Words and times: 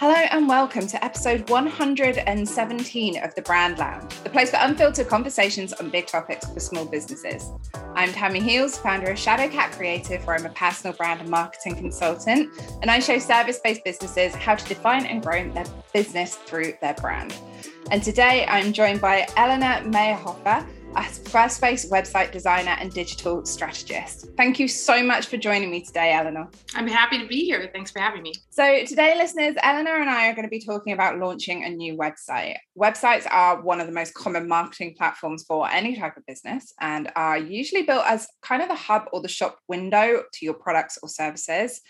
Hello 0.00 0.14
and 0.14 0.48
welcome 0.48 0.86
to 0.86 1.04
episode 1.04 1.50
117 1.50 3.22
of 3.22 3.34
the 3.34 3.42
Brand 3.42 3.76
Lounge, 3.76 4.10
the 4.24 4.30
place 4.30 4.50
for 4.50 4.56
unfiltered 4.58 5.08
conversations 5.08 5.74
on 5.74 5.90
big 5.90 6.06
topics 6.06 6.50
for 6.50 6.58
small 6.58 6.86
businesses. 6.86 7.50
I'm 7.94 8.10
Tammi 8.10 8.40
Heals, 8.40 8.78
founder 8.78 9.10
of 9.10 9.18
Shadowcat 9.18 9.72
Creative, 9.72 10.26
where 10.26 10.36
I'm 10.36 10.46
a 10.46 10.54
personal 10.54 10.96
brand 10.96 11.20
and 11.20 11.28
marketing 11.28 11.76
consultant, 11.76 12.48
and 12.80 12.90
I 12.90 12.98
show 12.98 13.18
service 13.18 13.60
based 13.62 13.84
businesses 13.84 14.34
how 14.34 14.54
to 14.54 14.64
define 14.66 15.04
and 15.04 15.22
grow 15.22 15.46
their 15.50 15.66
business 15.92 16.36
through 16.36 16.72
their 16.80 16.94
brand. 16.94 17.36
And 17.90 18.02
today 18.02 18.46
I'm 18.46 18.72
joined 18.72 19.02
by 19.02 19.26
Eleanor 19.36 19.82
Mayrhofer 19.84 20.66
a 20.96 21.02
Squarespace 21.02 21.88
website 21.88 22.32
designer 22.32 22.76
and 22.80 22.92
digital 22.92 23.44
strategist. 23.44 24.26
Thank 24.36 24.58
you 24.58 24.66
so 24.66 25.04
much 25.04 25.26
for 25.26 25.36
joining 25.36 25.70
me 25.70 25.82
today, 25.82 26.12
Eleanor. 26.12 26.48
I'm 26.74 26.88
happy 26.88 27.18
to 27.18 27.26
be 27.26 27.44
here. 27.44 27.70
Thanks 27.72 27.92
for 27.92 28.00
having 28.00 28.22
me. 28.22 28.32
So, 28.50 28.84
today, 28.84 29.14
listeners, 29.16 29.54
Eleanor 29.62 30.00
and 30.00 30.10
I 30.10 30.28
are 30.28 30.34
going 30.34 30.46
to 30.46 30.50
be 30.50 30.60
talking 30.60 30.92
about 30.92 31.18
launching 31.18 31.64
a 31.64 31.68
new 31.68 31.96
website. 31.96 32.56
Websites 32.76 33.26
are 33.30 33.62
one 33.62 33.80
of 33.80 33.86
the 33.86 33.92
most 33.92 34.14
common 34.14 34.48
marketing 34.48 34.94
platforms 34.98 35.44
for 35.44 35.70
any 35.70 35.96
type 35.96 36.16
of 36.16 36.26
business 36.26 36.72
and 36.80 37.12
are 37.14 37.38
usually 37.38 37.82
built 37.82 38.04
as 38.06 38.26
kind 38.42 38.60
of 38.60 38.68
the 38.68 38.74
hub 38.74 39.04
or 39.12 39.22
the 39.22 39.28
shop 39.28 39.58
window 39.68 40.24
to 40.32 40.44
your 40.44 40.54
products 40.54 40.98
or 41.02 41.08
services. 41.08 41.80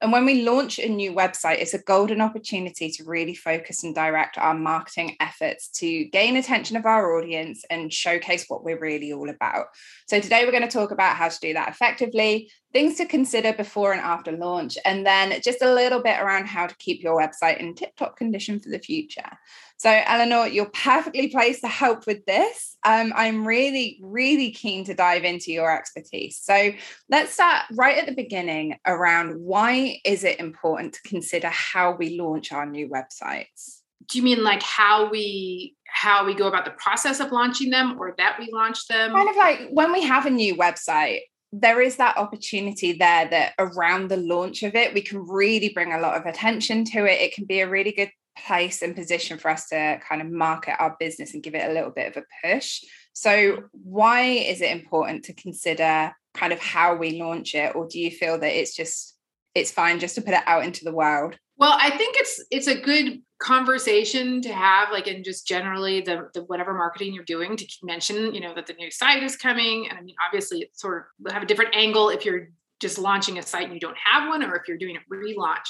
And 0.00 0.12
when 0.12 0.24
we 0.24 0.42
launch 0.42 0.78
a 0.78 0.88
new 0.88 1.12
website, 1.12 1.58
it's 1.58 1.74
a 1.74 1.82
golden 1.82 2.20
opportunity 2.20 2.90
to 2.92 3.04
really 3.04 3.34
focus 3.34 3.82
and 3.82 3.94
direct 3.94 4.38
our 4.38 4.54
marketing 4.54 5.16
efforts 5.18 5.68
to 5.80 6.04
gain 6.04 6.36
attention 6.36 6.76
of 6.76 6.86
our 6.86 7.16
audience 7.16 7.64
and 7.68 7.92
showcase 7.92 8.44
what 8.46 8.62
we're 8.62 8.78
really 8.78 9.12
all 9.12 9.28
about. 9.28 9.66
So, 10.06 10.20
today 10.20 10.44
we're 10.44 10.52
going 10.52 10.62
to 10.62 10.68
talk 10.68 10.92
about 10.92 11.16
how 11.16 11.28
to 11.28 11.40
do 11.40 11.54
that 11.54 11.68
effectively, 11.68 12.50
things 12.72 12.96
to 12.96 13.06
consider 13.06 13.52
before 13.52 13.92
and 13.92 14.00
after 14.00 14.32
launch, 14.32 14.76
and 14.84 15.06
then 15.06 15.40
just 15.42 15.62
a 15.62 15.72
little 15.72 16.02
bit 16.02 16.20
around 16.20 16.46
how 16.46 16.66
to 16.66 16.76
keep 16.76 17.02
your 17.02 17.18
website 17.18 17.58
in 17.58 17.74
tip 17.74 17.96
top 17.96 18.16
condition 18.16 18.60
for 18.60 18.68
the 18.68 18.78
future. 18.78 19.38
So, 19.78 19.90
Eleanor, 19.90 20.48
you're 20.48 20.70
perfectly 20.70 21.28
placed 21.28 21.60
to 21.60 21.68
help 21.68 22.06
with 22.06 22.26
this. 22.26 22.76
Um, 22.84 23.12
I'm 23.14 23.46
really, 23.46 23.98
really 24.02 24.50
keen 24.50 24.84
to 24.84 24.94
dive 24.94 25.24
into 25.24 25.52
your 25.52 25.74
expertise. 25.74 26.38
So, 26.42 26.72
let's 27.08 27.32
start 27.32 27.64
right 27.72 27.96
at 27.96 28.06
the 28.06 28.14
beginning 28.14 28.76
around 28.86 29.40
why 29.40 30.00
is 30.04 30.24
it 30.24 30.40
important 30.40 30.94
to 30.94 31.02
consider 31.08 31.48
how 31.48 31.92
we 31.92 32.18
launch 32.18 32.52
our 32.52 32.66
new 32.66 32.88
websites? 32.88 33.80
Do 34.08 34.18
you 34.18 34.24
mean 34.24 34.42
like 34.42 34.62
how 34.62 35.10
we 35.10 35.76
how 35.86 36.24
we 36.24 36.34
go 36.34 36.48
about 36.48 36.64
the 36.64 36.70
process 36.72 37.20
of 37.20 37.30
launching 37.32 37.70
them 37.70 37.96
or 37.98 38.14
that 38.18 38.36
we 38.38 38.50
launch 38.52 38.86
them? 38.88 39.12
Kind 39.12 39.28
of 39.28 39.36
like 39.36 39.68
when 39.70 39.92
we 39.92 40.02
have 40.02 40.26
a 40.26 40.30
new 40.30 40.56
website, 40.56 41.20
there 41.52 41.80
is 41.80 41.96
that 41.96 42.16
opportunity 42.16 42.92
there 42.92 43.28
that 43.28 43.54
around 43.58 44.08
the 44.08 44.16
launch 44.16 44.62
of 44.62 44.74
it, 44.74 44.92
we 44.92 45.00
can 45.00 45.26
really 45.26 45.70
bring 45.70 45.92
a 45.92 46.00
lot 46.00 46.16
of 46.16 46.26
attention 46.26 46.84
to 46.84 47.06
it. 47.06 47.20
It 47.20 47.34
can 47.34 47.44
be 47.44 47.60
a 47.60 47.68
really 47.68 47.92
good 47.92 48.10
place 48.46 48.82
and 48.82 48.94
position 48.94 49.38
for 49.38 49.50
us 49.50 49.68
to 49.68 50.00
kind 50.06 50.20
of 50.20 50.30
market 50.30 50.74
our 50.78 50.96
business 51.00 51.34
and 51.34 51.42
give 51.42 51.54
it 51.54 51.68
a 51.68 51.72
little 51.72 51.90
bit 51.90 52.14
of 52.14 52.22
a 52.22 52.46
push. 52.46 52.82
So, 53.12 53.64
why 53.72 54.22
is 54.22 54.60
it 54.60 54.70
important 54.70 55.24
to 55.24 55.32
consider 55.32 56.12
kind 56.34 56.52
of 56.52 56.60
how 56.60 56.94
we 56.94 57.20
launch 57.20 57.54
it, 57.54 57.74
or 57.74 57.88
do 57.88 57.98
you 57.98 58.10
feel 58.10 58.38
that 58.38 58.58
it's 58.58 58.76
just 58.76 59.16
it's 59.54 59.72
fine 59.72 59.98
just 59.98 60.14
to 60.14 60.22
put 60.22 60.34
it 60.34 60.42
out 60.46 60.64
into 60.64 60.84
the 60.84 60.92
world? 60.92 61.36
Well, 61.56 61.76
I 61.76 61.90
think 61.90 62.16
it's 62.18 62.44
it's 62.50 62.68
a 62.68 62.80
good 62.80 63.20
conversation 63.40 64.42
to 64.42 64.52
have, 64.52 64.90
like 64.90 65.06
in 65.06 65.22
just 65.22 65.46
generally 65.46 66.00
the 66.00 66.28
the 66.34 66.44
whatever 66.44 66.74
marketing 66.74 67.14
you're 67.14 67.24
doing 67.24 67.56
to 67.56 67.66
mention, 67.82 68.34
you 68.34 68.40
know, 68.40 68.54
that 68.54 68.66
the 68.66 68.74
new 68.74 68.90
site 68.90 69.22
is 69.22 69.36
coming. 69.36 69.88
And 69.88 69.98
I 69.98 70.02
mean, 70.02 70.16
obviously, 70.24 70.60
it's 70.60 70.80
sort 70.80 71.06
of 71.26 71.32
have 71.32 71.42
a 71.42 71.46
different 71.46 71.74
angle 71.74 72.08
if 72.10 72.24
you're 72.24 72.48
just 72.80 72.98
launching 72.98 73.38
a 73.38 73.42
site 73.42 73.64
and 73.64 73.74
you 73.74 73.80
don't 73.80 73.96
have 74.02 74.28
one, 74.28 74.42
or 74.42 74.54
if 74.56 74.68
you're 74.68 74.78
doing 74.78 74.96
a 74.96 75.14
relaunch. 75.14 75.68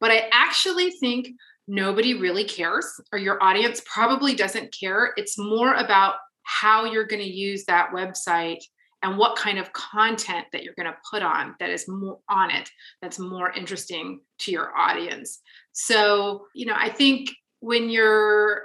But 0.00 0.10
I 0.10 0.28
actually 0.32 0.90
think 0.90 1.28
nobody 1.68 2.14
really 2.14 2.44
cares, 2.44 3.00
or 3.12 3.18
your 3.18 3.42
audience 3.42 3.82
probably 3.86 4.34
doesn't 4.34 4.74
care. 4.78 5.12
It's 5.16 5.38
more 5.38 5.74
about 5.74 6.16
how 6.42 6.84
you're 6.84 7.06
going 7.06 7.22
to 7.22 7.28
use 7.28 7.64
that 7.64 7.90
website 7.90 8.62
and 9.02 9.18
what 9.18 9.36
kind 9.36 9.58
of 9.58 9.72
content 9.72 10.46
that 10.52 10.62
you're 10.62 10.74
going 10.74 10.90
to 10.90 10.96
put 11.10 11.22
on 11.22 11.54
that 11.60 11.70
is 11.70 11.86
more 11.88 12.18
on 12.28 12.50
it 12.50 12.70
that's 13.02 13.18
more 13.18 13.52
interesting 13.52 14.20
to 14.38 14.50
your 14.50 14.76
audience. 14.76 15.42
So, 15.76 16.46
you 16.54 16.64
know, 16.64 16.74
I 16.74 16.88
think 16.88 17.30
when 17.60 17.90
you're 17.90 18.62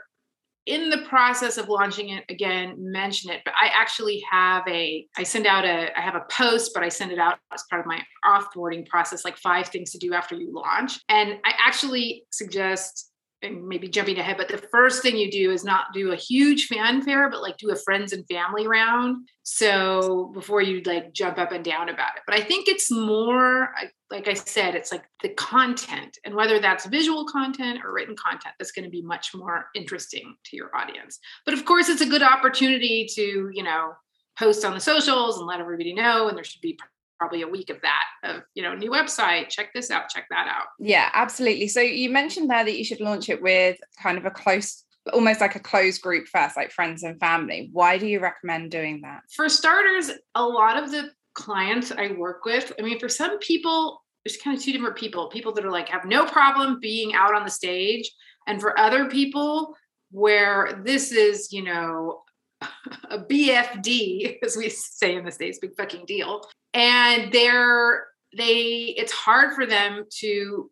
in 0.66 0.90
the 0.90 1.00
process 1.10 1.58
of 1.58 1.68
launching 1.68 2.10
it 2.10 2.24
again 2.30 2.76
mention 2.78 3.32
it 3.32 3.42
but 3.44 3.54
i 3.60 3.68
actually 3.74 4.24
have 4.30 4.64
a 4.68 5.08
i 5.18 5.24
send 5.24 5.48
out 5.48 5.66
a 5.66 5.90
i 5.98 6.02
have 6.02 6.14
a 6.14 6.24
post 6.30 6.72
but 6.76 6.84
i 6.84 6.88
send 6.88 7.12
it 7.12 7.18
out 7.18 7.40
as 7.52 7.64
part 7.68 7.80
of 7.80 7.88
my 7.88 8.00
offboarding 8.24 8.88
process 8.88 9.26
like 9.26 9.36
five 9.38 9.68
things 9.70 9.92
to 9.92 9.98
do 9.98 10.14
after 10.14 10.36
you 10.36 10.54
launch. 10.54 11.00
And 11.10 11.40
i 11.44 11.54
actually 11.58 12.26
suggest 12.32 13.11
and 13.44 13.68
maybe 13.68 13.88
jumping 13.88 14.20
ahead, 14.20 14.38
but 14.38 14.48
the 14.48 14.58
first 14.58 15.02
thing 15.02 15.18
you 15.18 15.32
do 15.32 15.52
is 15.52 15.64
not 15.64 15.94
do 15.94 16.12
a 16.12 16.16
huge 16.16 16.68
fanfare, 16.68 17.30
but 17.30 17.42
like 17.42 17.58
do 17.58 17.72
a 17.72 17.76
friends 17.76 18.14
and 18.14 18.26
family 18.28 18.68
round. 18.68 19.28
So 19.44 20.32
before 20.34 20.62
you 20.62 20.82
like 20.86 21.14
jump 21.14 21.38
up 21.38 21.52
and 21.52 21.66
down 21.66 21.90
about 21.90 22.16
it. 22.16 22.22
But 22.28 22.36
I 22.36 22.42
think 22.42 22.68
it's 22.68 22.92
more, 22.92 23.70
like 24.12 24.28
I 24.28 24.36
said, 24.36 24.76
it's 24.76 24.92
like 24.92 25.04
the 25.24 25.30
content 25.30 26.18
and 26.24 26.36
whether 26.36 26.60
that's 26.60 26.86
visual 26.86 27.26
content 27.26 27.80
or 27.84 27.92
written 27.92 28.16
content 28.16 28.54
that's 28.60 28.72
going 28.72 28.86
to 28.86 28.92
be 28.92 29.02
much 29.02 29.34
more 29.34 29.68
interesting 29.76 30.36
to 30.46 30.56
your 30.56 30.76
audience. 30.76 31.20
But 31.46 31.56
of 31.56 31.66
course, 31.66 31.90
it's 31.90 32.02
a 32.02 32.10
good 32.10 32.24
opportunity 32.24 33.08
to, 33.16 33.50
you 33.52 33.64
know, 33.64 33.94
post 34.38 34.64
on 34.64 34.74
the 34.74 34.80
socials 34.80 35.38
and 35.38 35.48
let 35.48 35.60
everybody 35.60 35.94
know. 35.94 36.28
And 36.28 36.38
there 36.38 36.44
should 36.44 36.62
be 36.62 36.78
probably 37.22 37.44
a 37.44 37.48
week 37.48 37.70
of 37.70 37.80
that 37.84 38.04
of 38.24 38.42
you 38.56 38.64
know 38.64 38.74
new 38.74 38.90
website 38.90 39.48
check 39.48 39.70
this 39.76 39.92
out 39.92 40.10
check 40.10 40.26
that 40.32 40.48
out. 40.48 40.66
Yeah 40.80 41.08
absolutely. 41.14 41.68
So 41.68 41.80
you 41.80 42.10
mentioned 42.10 42.50
there 42.50 42.66
that 42.66 42.76
you 42.76 42.84
should 42.84 43.00
launch 43.00 43.30
it 43.30 43.44
with 43.44 43.78
kind 44.02 44.18
of 44.18 44.26
a 44.26 44.32
close 44.32 44.84
almost 45.14 45.40
like 45.40 45.56
a 45.56 45.60
closed 45.60 46.02
group 46.02 46.28
first 46.28 46.58
like 46.58 46.72
friends 46.72 47.04
and 47.04 47.20
family. 47.20 47.70
Why 47.74 48.00
do 48.00 48.08
you 48.08 48.20
recommend 48.20 48.72
doing 48.72 49.02
that? 49.02 49.22
For 49.36 49.50
starters 49.50 50.10
a 50.34 50.44
lot 50.44 50.82
of 50.82 50.90
the 50.90 51.12
clients 51.34 51.94
i 51.94 52.12
work 52.12 52.44
with 52.44 52.74
i 52.78 52.82
mean 52.82 53.00
for 53.00 53.08
some 53.08 53.40
people 53.40 54.04
there's 54.26 54.36
kind 54.36 54.58
of 54.58 54.62
two 54.62 54.74
different 54.74 54.98
people 54.98 55.30
people 55.30 55.54
that 55.54 55.64
are 55.64 55.72
like 55.72 55.88
have 55.88 56.04
no 56.04 56.26
problem 56.26 56.78
being 56.82 57.14
out 57.14 57.34
on 57.34 57.46
the 57.46 57.50
stage 57.50 58.12
and 58.48 58.60
for 58.60 58.78
other 58.78 59.06
people 59.06 59.74
where 60.12 60.82
this 60.84 61.14
is 61.14 61.54
you 61.54 61.64
know 61.64 62.22
a 63.10 63.18
BFD, 63.18 64.38
as 64.44 64.56
we 64.56 64.70
say 64.70 65.16
in 65.16 65.26
the 65.26 65.32
States, 65.32 65.58
big 65.58 65.76
fucking 65.76 66.06
deal 66.06 66.46
and 66.74 67.32
they're 67.32 68.06
they 68.36 68.96
it's 68.98 69.12
hard 69.12 69.54
for 69.54 69.66
them 69.66 70.06
to 70.20 70.72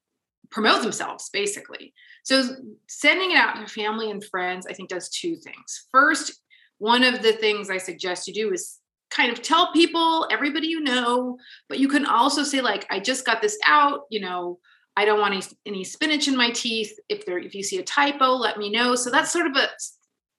promote 0.50 0.82
themselves 0.82 1.30
basically. 1.30 1.94
So 2.24 2.44
sending 2.88 3.32
it 3.32 3.38
out 3.38 3.56
to 3.56 3.68
family 3.68 4.12
and 4.12 4.24
friends 4.24 4.66
i 4.68 4.74
think 4.74 4.90
does 4.90 5.10
two 5.10 5.36
things. 5.36 5.88
First 5.92 6.42
one 6.78 7.04
of 7.04 7.22
the 7.22 7.34
things 7.34 7.70
i 7.70 7.78
suggest 7.78 8.28
you 8.28 8.34
do 8.34 8.54
is 8.54 8.78
kind 9.10 9.32
of 9.32 9.42
tell 9.42 9.74
people 9.74 10.28
everybody 10.32 10.68
you 10.68 10.80
know 10.82 11.38
but 11.68 11.80
you 11.80 11.88
can 11.88 12.06
also 12.06 12.44
say 12.44 12.62
like 12.62 12.86
i 12.90 13.00
just 13.00 13.26
got 13.26 13.42
this 13.42 13.58
out 13.66 14.02
you 14.12 14.22
know 14.22 14.60
i 14.96 15.04
don't 15.04 15.20
want 15.20 15.34
any, 15.34 15.44
any 15.66 15.84
spinach 15.84 16.28
in 16.28 16.38
my 16.38 16.52
teeth. 16.52 16.94
If 17.10 17.26
there 17.26 17.40
if 17.40 17.54
you 17.56 17.64
see 17.64 17.80
a 17.80 17.84
typo 17.84 18.34
let 18.34 18.58
me 18.58 18.70
know. 18.70 18.96
So 18.96 19.10
that's 19.10 19.32
sort 19.32 19.48
of 19.48 19.56
a 19.56 19.68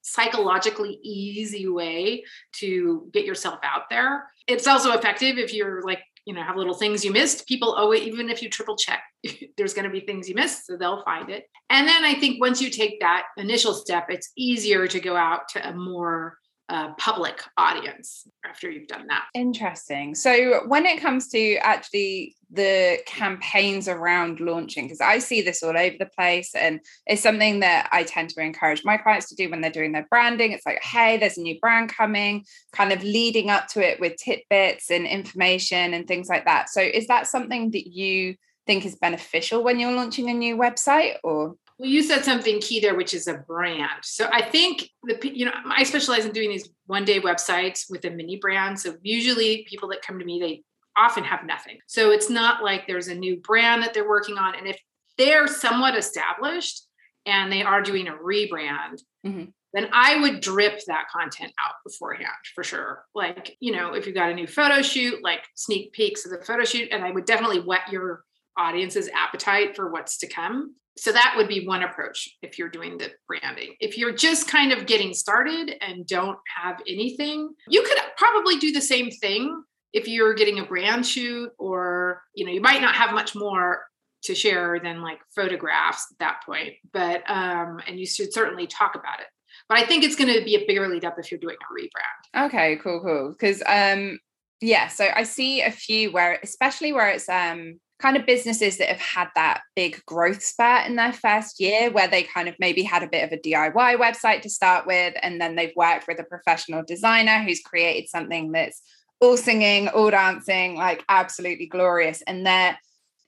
psychologically 0.01 0.99
easy 1.03 1.67
way 1.67 2.23
to 2.53 3.09
get 3.13 3.25
yourself 3.25 3.59
out 3.63 3.89
there. 3.89 4.30
It's 4.51 4.67
also 4.67 4.91
effective 4.91 5.37
if 5.37 5.53
you're 5.53 5.81
like, 5.83 5.99
you 6.25 6.33
know, 6.33 6.43
have 6.43 6.55
little 6.55 6.73
things 6.73 7.03
you 7.03 7.11
missed. 7.11 7.47
People 7.47 7.75
it, 7.93 8.03
even 8.03 8.29
if 8.29 8.41
you 8.41 8.49
triple 8.49 8.75
check, 8.75 9.01
there's 9.57 9.73
going 9.73 9.85
to 9.85 9.91
be 9.91 10.01
things 10.01 10.29
you 10.29 10.35
missed, 10.35 10.67
so 10.67 10.77
they'll 10.77 11.03
find 11.03 11.29
it. 11.29 11.45
And 11.69 11.87
then 11.87 12.03
I 12.03 12.15
think 12.15 12.39
once 12.39 12.61
you 12.61 12.69
take 12.69 12.99
that 12.99 13.25
initial 13.37 13.73
step, 13.73 14.07
it's 14.09 14.31
easier 14.37 14.87
to 14.87 14.99
go 14.99 15.15
out 15.15 15.49
to 15.49 15.67
a 15.67 15.73
more 15.73 16.37
uh, 16.71 16.93
public 16.93 17.43
audience 17.57 18.25
after 18.45 18.71
you've 18.71 18.87
done 18.87 19.05
that. 19.07 19.25
Interesting. 19.35 20.15
So, 20.15 20.61
when 20.67 20.85
it 20.85 21.01
comes 21.01 21.27
to 21.29 21.55
actually 21.57 22.37
the 22.49 22.99
campaigns 23.05 23.89
around 23.89 24.39
launching, 24.39 24.85
because 24.85 25.01
I 25.01 25.19
see 25.19 25.41
this 25.41 25.63
all 25.63 25.77
over 25.77 25.95
the 25.99 26.05
place, 26.05 26.55
and 26.55 26.79
it's 27.05 27.21
something 27.21 27.59
that 27.59 27.89
I 27.91 28.03
tend 28.03 28.29
to 28.29 28.41
encourage 28.41 28.85
my 28.85 28.95
clients 28.95 29.27
to 29.29 29.35
do 29.35 29.49
when 29.49 29.59
they're 29.59 29.69
doing 29.69 29.91
their 29.91 30.07
branding. 30.09 30.53
It's 30.53 30.65
like, 30.65 30.81
hey, 30.81 31.17
there's 31.17 31.37
a 31.37 31.41
new 31.41 31.59
brand 31.59 31.89
coming, 31.89 32.45
kind 32.71 32.93
of 32.93 33.03
leading 33.03 33.49
up 33.49 33.67
to 33.69 33.85
it 33.85 33.99
with 33.99 34.15
tidbits 34.15 34.89
and 34.89 35.05
information 35.05 35.93
and 35.93 36.07
things 36.07 36.29
like 36.29 36.45
that. 36.45 36.69
So, 36.69 36.81
is 36.81 37.07
that 37.07 37.27
something 37.27 37.71
that 37.71 37.87
you 37.87 38.35
think 38.65 38.85
is 38.85 38.95
beneficial 38.95 39.61
when 39.61 39.77
you're 39.77 39.91
launching 39.91 40.29
a 40.29 40.33
new 40.33 40.55
website 40.55 41.15
or 41.21 41.55
well, 41.81 41.89
you 41.89 42.03
said 42.03 42.23
something 42.23 42.61
key 42.61 42.79
there, 42.79 42.93
which 42.93 43.15
is 43.15 43.27
a 43.27 43.33
brand. 43.33 44.03
So 44.03 44.29
I 44.31 44.43
think 44.43 44.87
the 45.03 45.19
you 45.23 45.45
know 45.45 45.53
I 45.65 45.81
specialize 45.81 46.25
in 46.25 46.31
doing 46.31 46.51
these 46.51 46.69
one 46.85 47.05
day 47.05 47.19
websites 47.19 47.89
with 47.89 48.05
a 48.05 48.11
mini 48.11 48.37
brand. 48.37 48.79
So 48.79 48.93
usually 49.01 49.65
people 49.67 49.89
that 49.89 50.03
come 50.03 50.19
to 50.19 50.25
me, 50.25 50.39
they 50.39 50.63
often 50.95 51.23
have 51.23 51.43
nothing. 51.43 51.79
So 51.87 52.11
it's 52.11 52.29
not 52.29 52.63
like 52.63 52.85
there's 52.85 53.07
a 53.07 53.15
new 53.15 53.37
brand 53.37 53.81
that 53.81 53.95
they're 53.95 54.07
working 54.07 54.37
on. 54.37 54.55
And 54.55 54.67
if 54.67 54.79
they're 55.17 55.47
somewhat 55.47 55.97
established 55.97 56.85
and 57.25 57.51
they 57.51 57.63
are 57.63 57.81
doing 57.81 58.07
a 58.07 58.13
rebrand, 58.13 59.01
mm-hmm. 59.25 59.45
then 59.73 59.89
I 59.91 60.19
would 60.21 60.39
drip 60.39 60.81
that 60.85 61.05
content 61.11 61.51
out 61.65 61.75
beforehand 61.83 62.27
for 62.53 62.63
sure. 62.63 63.05
Like, 63.15 63.57
you 63.59 63.71
know, 63.71 63.93
if 63.95 64.05
you've 64.05 64.13
got 64.13 64.29
a 64.29 64.35
new 64.35 64.45
photo 64.45 64.83
shoot, 64.83 65.23
like 65.23 65.45
sneak 65.55 65.93
peeks 65.93 66.25
of 66.25 66.31
the 66.31 66.45
photo 66.45 66.63
shoot, 66.63 66.89
and 66.91 67.03
I 67.03 67.09
would 67.09 67.25
definitely 67.25 67.61
whet 67.61 67.91
your 67.91 68.23
audience's 68.55 69.09
appetite 69.09 69.75
for 69.75 69.89
what's 69.89 70.19
to 70.19 70.27
come. 70.27 70.75
So 70.97 71.11
that 71.11 71.33
would 71.37 71.47
be 71.47 71.65
one 71.65 71.83
approach 71.83 72.29
if 72.41 72.59
you're 72.59 72.69
doing 72.69 72.97
the 72.97 73.11
branding. 73.27 73.75
If 73.79 73.97
you're 73.97 74.13
just 74.13 74.47
kind 74.47 74.71
of 74.71 74.85
getting 74.85 75.13
started 75.13 75.75
and 75.81 76.05
don't 76.05 76.37
have 76.61 76.81
anything, 76.87 77.49
you 77.67 77.81
could 77.83 77.97
probably 78.17 78.57
do 78.57 78.71
the 78.71 78.81
same 78.81 79.09
thing 79.09 79.63
if 79.93 80.07
you're 80.07 80.33
getting 80.33 80.59
a 80.59 80.65
brand 80.65 81.05
shoot 81.05 81.51
or 81.57 82.21
you 82.33 82.45
know 82.45 82.51
you 82.51 82.61
might 82.61 82.81
not 82.81 82.95
have 82.95 83.13
much 83.13 83.35
more 83.35 83.81
to 84.23 84.35
share 84.35 84.79
than 84.79 85.01
like 85.01 85.19
photographs 85.35 86.07
at 86.11 86.19
that 86.19 86.41
point 86.45 86.73
but 86.93 87.23
um 87.29 87.79
and 87.87 87.99
you 87.99 88.05
should 88.05 88.31
certainly 88.33 88.67
talk 88.67 88.95
about 88.95 89.19
it. 89.19 89.27
But 89.67 89.79
i 89.79 89.85
think 89.85 90.03
it's 90.03 90.15
going 90.15 90.33
to 90.33 90.43
be 90.43 90.55
a 90.55 90.65
bigger 90.65 90.87
lead 90.87 91.05
up 91.05 91.15
if 91.17 91.31
you're 91.31 91.39
doing 91.39 91.57
a 91.57 91.73
rebrand. 91.73 92.47
Okay 92.47 92.77
cool 92.77 93.01
cool. 93.01 93.29
Because 93.31 93.61
um 93.67 94.19
yeah 94.61 94.87
so 94.87 95.09
i 95.15 95.23
see 95.23 95.61
a 95.61 95.71
few 95.71 96.11
where 96.11 96.39
especially 96.43 96.93
where 96.93 97.09
it's 97.09 97.27
um 97.27 97.79
kind 98.01 98.17
of 98.17 98.25
businesses 98.25 98.77
that 98.77 98.89
have 98.89 98.99
had 98.99 99.27
that 99.35 99.61
big 99.75 100.03
growth 100.05 100.43
spurt 100.43 100.87
in 100.87 100.95
their 100.95 101.13
first 101.13 101.59
year 101.59 101.91
where 101.91 102.07
they 102.07 102.23
kind 102.23 102.49
of 102.49 102.55
maybe 102.59 102.83
had 102.83 103.03
a 103.03 103.07
bit 103.07 103.23
of 103.23 103.31
a 103.31 103.41
DIY 103.41 103.97
website 103.97 104.41
to 104.41 104.49
start 104.49 104.87
with 104.87 105.13
and 105.21 105.39
then 105.39 105.55
they've 105.55 105.75
worked 105.75 106.07
with 106.07 106.19
a 106.19 106.23
professional 106.23 106.83
designer 106.83 107.43
who's 107.43 107.61
created 107.61 108.09
something 108.09 108.51
that's 108.51 108.81
all 109.19 109.37
singing 109.37 109.87
all 109.89 110.09
dancing 110.09 110.75
like 110.75 111.03
absolutely 111.07 111.67
glorious. 111.67 112.21
And 112.23 112.45
there 112.45 112.77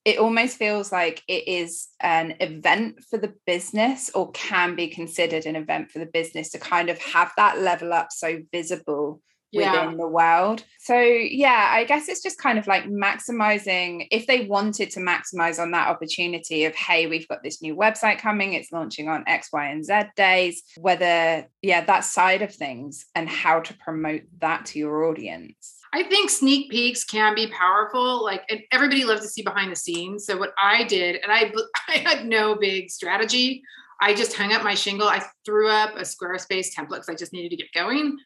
it 0.06 0.18
almost 0.18 0.58
feels 0.58 0.92
like 0.92 1.24
it 1.30 1.48
is 1.48 1.88
an 2.02 2.36
event 2.42 3.02
for 3.10 3.18
the 3.18 3.34
business 3.46 4.12
or 4.14 4.32
can 4.32 4.76
be 4.76 4.90
considered 4.90 5.46
an 5.46 5.56
event 5.56 5.92
for 5.92 6.00
the 6.00 6.06
business 6.06 6.50
to 6.50 6.60
kind 6.60 6.90
of 6.90 6.98
have 7.00 7.32
that 7.38 7.60
level 7.60 7.94
up 7.94 8.08
so 8.12 8.40
visible 8.52 9.22
yeah. 9.54 9.86
within 9.86 9.98
the 9.98 10.08
world. 10.08 10.64
So, 10.80 11.00
yeah, 11.00 11.70
I 11.72 11.84
guess 11.86 12.10
it's 12.10 12.22
just 12.22 12.40
kind 12.40 12.60
of 12.60 12.68
like 12.68 12.86
maximizing 12.86 14.08
if 14.12 14.28
they 14.28 14.46
wanted 14.46 14.90
to 14.92 15.00
maximize 15.00 15.60
on 15.60 15.72
that 15.72 15.88
opportunity 15.88 16.66
of, 16.66 16.76
hey, 16.76 17.08
we've 17.08 17.28
got 17.28 17.44
this 17.44 17.62
new 17.62 17.76
website 17.76 18.20
coming, 18.20 18.54
it's 18.54 18.72
launching 18.72 19.10
on 19.10 19.24
X, 19.28 19.50
Y, 19.54 19.66
and 19.66 19.86
Z 19.86 19.94
days, 20.16 20.64
whether, 20.78 21.48
yeah, 21.62 21.86
that 21.86 22.04
side 22.04 22.42
of 22.42 22.54
things 22.54 23.06
and 23.16 23.30
how 23.30 23.60
to 23.62 23.74
promote 23.76 24.24
that 24.40 24.66
to 24.68 24.80
your 24.80 25.06
audience. 25.06 25.76
I 25.94 26.02
think 26.02 26.32
sneak 26.32 26.72
peeks 26.72 27.04
can 27.04 27.36
be 27.36 27.48
powerful. 27.48 28.24
Like 28.24 28.42
and 28.50 28.62
everybody 28.72 29.04
loves 29.04 29.22
to 29.22 29.28
see 29.28 29.44
behind 29.44 29.72
the 29.72 29.76
scenes. 29.76 30.26
So 30.26 30.36
what 30.36 30.52
I 30.60 30.86
did, 30.86 31.20
and 31.22 31.32
I 31.32 31.54
I 31.88 31.98
had 31.98 32.26
no 32.26 32.56
big 32.56 32.90
strategy. 32.90 33.62
I 34.02 34.14
just 34.14 34.34
hung 34.34 34.52
up 34.52 34.64
my 34.64 34.74
shingle. 34.74 35.08
I 35.08 35.24
threw 35.46 35.70
up 35.70 35.96
a 35.96 36.02
Squarespace 36.02 36.76
template 36.76 36.90
because 36.90 37.10
I 37.10 37.16
just 37.16 37.32
needed 37.32 37.52
to 37.52 37.58
get 37.58 37.72
going. 37.74 38.18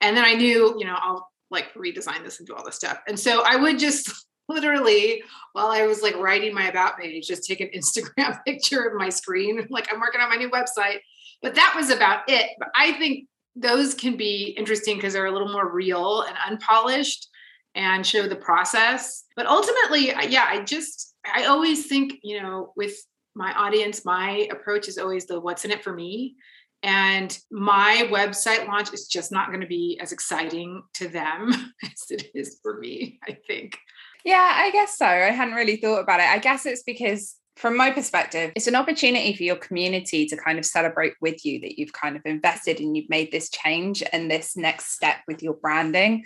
And 0.00 0.16
then 0.16 0.24
I 0.24 0.34
knew, 0.34 0.76
you 0.78 0.84
know, 0.84 0.96
I'll 0.98 1.30
like 1.50 1.72
redesign 1.74 2.24
this 2.24 2.38
and 2.38 2.46
do 2.46 2.54
all 2.54 2.64
this 2.64 2.76
stuff. 2.76 3.00
And 3.06 3.18
so 3.18 3.42
I 3.44 3.56
would 3.56 3.78
just 3.78 4.10
literally, 4.48 5.22
while 5.52 5.68
I 5.68 5.86
was 5.86 6.02
like 6.02 6.16
writing 6.16 6.54
my 6.54 6.68
about 6.68 6.98
page, 6.98 7.26
just 7.26 7.44
take 7.44 7.60
an 7.60 7.70
Instagram 7.76 8.38
picture 8.46 8.82
of 8.82 8.94
my 8.94 9.08
screen. 9.08 9.66
Like 9.70 9.92
I'm 9.92 10.00
working 10.00 10.20
on 10.20 10.30
my 10.30 10.36
new 10.36 10.50
website. 10.50 10.98
But 11.42 11.54
that 11.56 11.74
was 11.76 11.90
about 11.90 12.22
it. 12.28 12.50
But 12.58 12.68
I 12.74 12.92
think 12.92 13.26
those 13.56 13.94
can 13.94 14.16
be 14.16 14.54
interesting 14.56 14.96
because 14.96 15.12
they're 15.12 15.26
a 15.26 15.32
little 15.32 15.52
more 15.52 15.70
real 15.70 16.22
and 16.22 16.36
unpolished 16.48 17.28
and 17.74 18.06
show 18.06 18.26
the 18.26 18.36
process. 18.36 19.24
But 19.36 19.46
ultimately, 19.46 20.06
yeah, 20.28 20.46
I 20.48 20.62
just, 20.62 21.14
I 21.32 21.44
always 21.44 21.86
think, 21.86 22.14
you 22.22 22.40
know, 22.40 22.72
with 22.76 22.94
my 23.34 23.52
audience, 23.52 24.04
my 24.04 24.48
approach 24.50 24.88
is 24.88 24.98
always 24.98 25.26
the 25.26 25.40
what's 25.40 25.64
in 25.64 25.70
it 25.70 25.82
for 25.82 25.92
me. 25.92 26.36
And 26.84 27.36
my 27.50 28.06
website 28.10 28.68
launch 28.68 28.92
is 28.92 29.08
just 29.08 29.32
not 29.32 29.48
going 29.48 29.62
to 29.62 29.66
be 29.66 29.98
as 30.02 30.12
exciting 30.12 30.82
to 30.94 31.08
them 31.08 31.50
as 31.82 32.10
it 32.10 32.26
is 32.34 32.58
for 32.62 32.78
me, 32.78 33.18
I 33.26 33.38
think. 33.46 33.78
Yeah, 34.22 34.50
I 34.54 34.70
guess 34.70 34.98
so. 34.98 35.06
I 35.06 35.30
hadn't 35.30 35.54
really 35.54 35.76
thought 35.76 36.00
about 36.00 36.20
it. 36.20 36.26
I 36.26 36.38
guess 36.38 36.66
it's 36.66 36.82
because 36.82 37.36
from 37.56 37.76
my 37.76 37.90
perspective, 37.90 38.52
it's 38.54 38.66
an 38.66 38.74
opportunity 38.74 39.34
for 39.34 39.44
your 39.44 39.56
community 39.56 40.26
to 40.26 40.36
kind 40.36 40.58
of 40.58 40.66
celebrate 40.66 41.14
with 41.22 41.42
you 41.44 41.60
that 41.60 41.78
you've 41.78 41.92
kind 41.94 42.16
of 42.16 42.22
invested 42.26 42.80
and 42.80 42.94
you've 42.94 43.08
made 43.08 43.32
this 43.32 43.48
change 43.48 44.02
and 44.12 44.30
this 44.30 44.54
next 44.54 44.92
step 44.92 45.16
with 45.26 45.42
your 45.42 45.54
branding. 45.54 46.24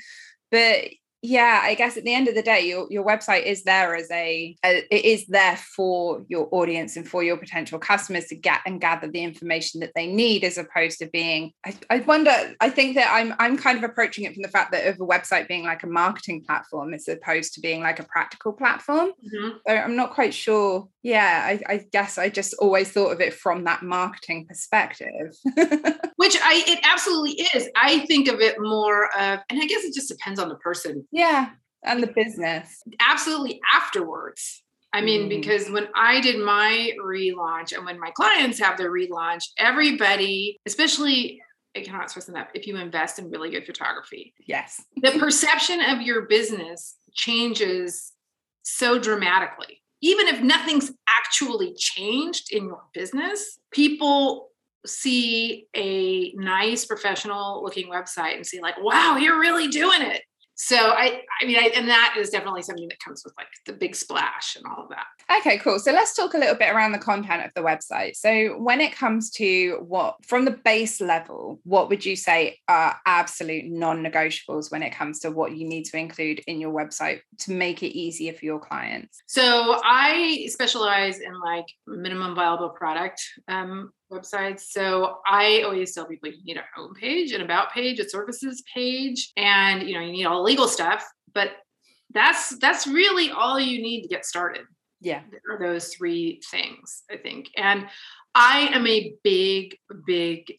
But 0.50 0.88
yeah 1.22 1.60
i 1.64 1.74
guess 1.74 1.96
at 1.96 2.04
the 2.04 2.14
end 2.14 2.28
of 2.28 2.34
the 2.34 2.42
day 2.42 2.68
your, 2.68 2.86
your 2.90 3.04
website 3.04 3.42
is 3.42 3.64
there 3.64 3.96
as 3.96 4.08
a, 4.12 4.56
a, 4.64 4.84
it 4.90 5.04
is 5.04 5.26
there 5.26 5.56
for 5.56 6.24
your 6.28 6.48
audience 6.52 6.96
and 6.96 7.08
for 7.08 7.24
your 7.24 7.36
potential 7.36 7.78
customers 7.78 8.26
to 8.26 8.36
get 8.36 8.60
and 8.66 8.80
gather 8.80 9.10
the 9.10 9.22
information 9.22 9.80
that 9.80 9.90
they 9.96 10.06
need 10.06 10.44
as 10.44 10.58
opposed 10.58 10.98
to 10.98 11.06
being 11.06 11.52
I, 11.66 11.74
I 11.90 11.98
wonder 12.00 12.30
i 12.60 12.70
think 12.70 12.94
that 12.94 13.10
i'm 13.12 13.34
i'm 13.40 13.56
kind 13.56 13.78
of 13.78 13.84
approaching 13.84 14.24
it 14.24 14.34
from 14.34 14.42
the 14.42 14.48
fact 14.48 14.70
that 14.72 14.86
of 14.86 15.00
a 15.00 15.06
website 15.06 15.48
being 15.48 15.64
like 15.64 15.82
a 15.82 15.88
marketing 15.88 16.44
platform 16.46 16.94
as 16.94 17.08
opposed 17.08 17.54
to 17.54 17.60
being 17.60 17.82
like 17.82 17.98
a 17.98 18.04
practical 18.04 18.52
platform. 18.52 19.08
Mm-hmm. 19.08 19.56
so 19.66 19.74
i'm 19.74 19.96
not 19.96 20.12
quite 20.12 20.34
sure. 20.34 20.88
Yeah 21.02 21.42
I, 21.44 21.74
I 21.74 21.84
guess 21.90 22.18
i 22.18 22.28
just 22.28 22.54
always 22.60 22.92
thought 22.92 23.12
of 23.12 23.20
it 23.20 23.34
from 23.34 23.64
that 23.64 23.82
marketing 23.82 24.46
perspective. 24.46 25.34
Which 26.16 26.36
i 26.42 26.62
it 26.66 26.80
absolutely 26.84 27.46
is. 27.54 27.68
I 27.76 28.00
think 28.06 28.28
of 28.28 28.40
it 28.40 28.56
more 28.60 29.06
of 29.16 29.40
and 29.48 29.60
i 29.60 29.66
guess 29.66 29.84
it 29.84 29.94
just 29.94 30.08
depends 30.08 30.38
on 30.38 30.48
the 30.48 30.56
person 30.56 31.07
yeah. 31.10 31.50
And 31.84 32.02
the 32.02 32.08
business. 32.08 32.82
Absolutely 33.00 33.60
afterwards. 33.72 34.62
I 34.92 35.00
mean, 35.00 35.26
mm. 35.26 35.28
because 35.28 35.70
when 35.70 35.88
I 35.94 36.20
did 36.20 36.44
my 36.44 36.92
relaunch 37.00 37.72
and 37.72 37.84
when 37.84 38.00
my 38.00 38.10
clients 38.10 38.58
have 38.58 38.78
their 38.78 38.90
relaunch, 38.90 39.44
everybody, 39.58 40.58
especially 40.66 41.40
I 41.76 41.82
cannot 41.82 42.10
stress 42.10 42.28
enough, 42.28 42.48
if 42.54 42.66
you 42.66 42.76
invest 42.76 43.18
in 43.18 43.30
really 43.30 43.50
good 43.50 43.66
photography. 43.66 44.34
Yes. 44.46 44.82
The 44.96 45.12
perception 45.18 45.80
of 45.80 46.00
your 46.00 46.22
business 46.22 46.96
changes 47.12 48.12
so 48.62 48.98
dramatically. 48.98 49.82
Even 50.00 50.28
if 50.28 50.40
nothing's 50.40 50.92
actually 51.08 51.74
changed 51.74 52.52
in 52.52 52.64
your 52.64 52.82
business, 52.94 53.58
people 53.70 54.50
see 54.86 55.66
a 55.76 56.32
nice 56.34 56.84
professional 56.84 57.62
looking 57.62 57.90
website 57.90 58.36
and 58.36 58.46
see 58.46 58.60
like, 58.60 58.80
wow, 58.80 59.16
you're 59.16 59.38
really 59.38 59.68
doing 59.68 60.00
it 60.00 60.22
so 60.60 60.76
I, 60.76 61.22
I 61.40 61.46
mean, 61.46 61.56
I, 61.56 61.70
and 61.76 61.88
that 61.88 62.16
is 62.18 62.30
definitely 62.30 62.62
something 62.62 62.88
that 62.88 62.98
comes 62.98 63.22
with 63.24 63.32
like 63.38 63.46
the 63.64 63.72
big 63.72 63.94
splash 63.94 64.56
and 64.56 64.64
all 64.66 64.82
of 64.82 64.88
that. 64.88 65.06
Okay, 65.38 65.56
cool. 65.58 65.78
So 65.78 65.92
let's 65.92 66.16
talk 66.16 66.34
a 66.34 66.38
little 66.38 66.56
bit 66.56 66.74
around 66.74 66.90
the 66.90 66.98
content 66.98 67.44
of 67.44 67.52
the 67.54 67.60
website. 67.60 68.16
So 68.16 68.58
when 68.58 68.80
it 68.80 68.92
comes 68.92 69.30
to 69.32 69.76
what, 69.86 70.16
from 70.26 70.44
the 70.44 70.50
base 70.50 71.00
level, 71.00 71.60
what 71.62 71.88
would 71.88 72.04
you 72.04 72.16
say 72.16 72.58
are 72.66 72.96
absolute 73.06 73.66
non-negotiables 73.66 74.72
when 74.72 74.82
it 74.82 74.90
comes 74.90 75.20
to 75.20 75.30
what 75.30 75.56
you 75.56 75.64
need 75.64 75.84
to 75.84 75.96
include 75.96 76.40
in 76.48 76.60
your 76.60 76.72
website 76.72 77.20
to 77.38 77.52
make 77.52 77.84
it 77.84 77.96
easier 77.96 78.32
for 78.32 78.44
your 78.44 78.58
clients? 78.58 79.22
So 79.28 79.80
I 79.84 80.46
specialize 80.48 81.20
in 81.20 81.38
like 81.40 81.66
minimum 81.86 82.34
viable 82.34 82.70
product 82.70 83.22
um, 83.46 83.92
websites. 84.12 84.60
So 84.70 85.18
I 85.26 85.62
always 85.62 85.94
tell 85.94 86.06
people 86.06 86.30
you 86.30 86.42
need 86.44 86.56
a 86.56 86.64
home 86.74 86.94
page, 86.94 87.32
an 87.32 87.42
about 87.42 87.72
page, 87.72 87.98
a 88.00 88.08
services 88.08 88.62
page, 88.74 89.32
and 89.36 89.88
you 89.88 89.94
know, 89.94 90.00
you 90.00 90.12
need 90.12 90.24
all 90.24 90.38
the 90.38 90.42
legal 90.42 90.68
stuff, 90.68 91.06
but 91.34 91.50
that's 92.12 92.58
that's 92.58 92.86
really 92.86 93.30
all 93.30 93.60
you 93.60 93.82
need 93.82 94.02
to 94.02 94.08
get 94.08 94.24
started. 94.24 94.62
Yeah. 95.00 95.22
Are 95.50 95.58
those 95.58 95.94
three 95.94 96.40
things, 96.50 97.04
I 97.10 97.16
think. 97.16 97.50
And 97.56 97.86
I 98.34 98.68
am 98.72 98.86
a 98.86 99.14
big, 99.22 99.76
big 100.06 100.52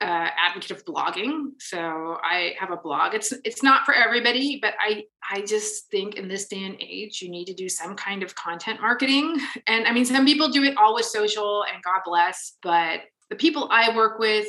uh, 0.00 0.28
advocate 0.36 0.70
of 0.70 0.84
blogging. 0.84 1.50
So 1.58 2.18
I 2.22 2.54
have 2.58 2.70
a 2.70 2.76
blog. 2.76 3.14
It's 3.14 3.32
it's 3.44 3.62
not 3.62 3.84
for 3.84 3.94
everybody, 3.94 4.58
but 4.62 4.74
I 4.78 5.04
I 5.28 5.42
just 5.42 5.90
think 5.90 6.14
in 6.14 6.28
this 6.28 6.46
day 6.46 6.64
and 6.64 6.76
age, 6.80 7.20
you 7.20 7.30
need 7.30 7.46
to 7.46 7.54
do 7.54 7.68
some 7.68 7.96
kind 7.96 8.22
of 8.22 8.34
content 8.34 8.80
marketing. 8.80 9.40
And 9.66 9.86
I 9.86 9.92
mean, 9.92 10.04
some 10.04 10.24
people 10.24 10.48
do 10.48 10.62
it 10.62 10.76
all 10.76 10.94
with 10.94 11.04
social, 11.04 11.64
and 11.64 11.82
God 11.82 12.00
bless. 12.04 12.56
But 12.62 13.00
the 13.28 13.36
people 13.36 13.68
I 13.70 13.94
work 13.94 14.18
with, 14.18 14.46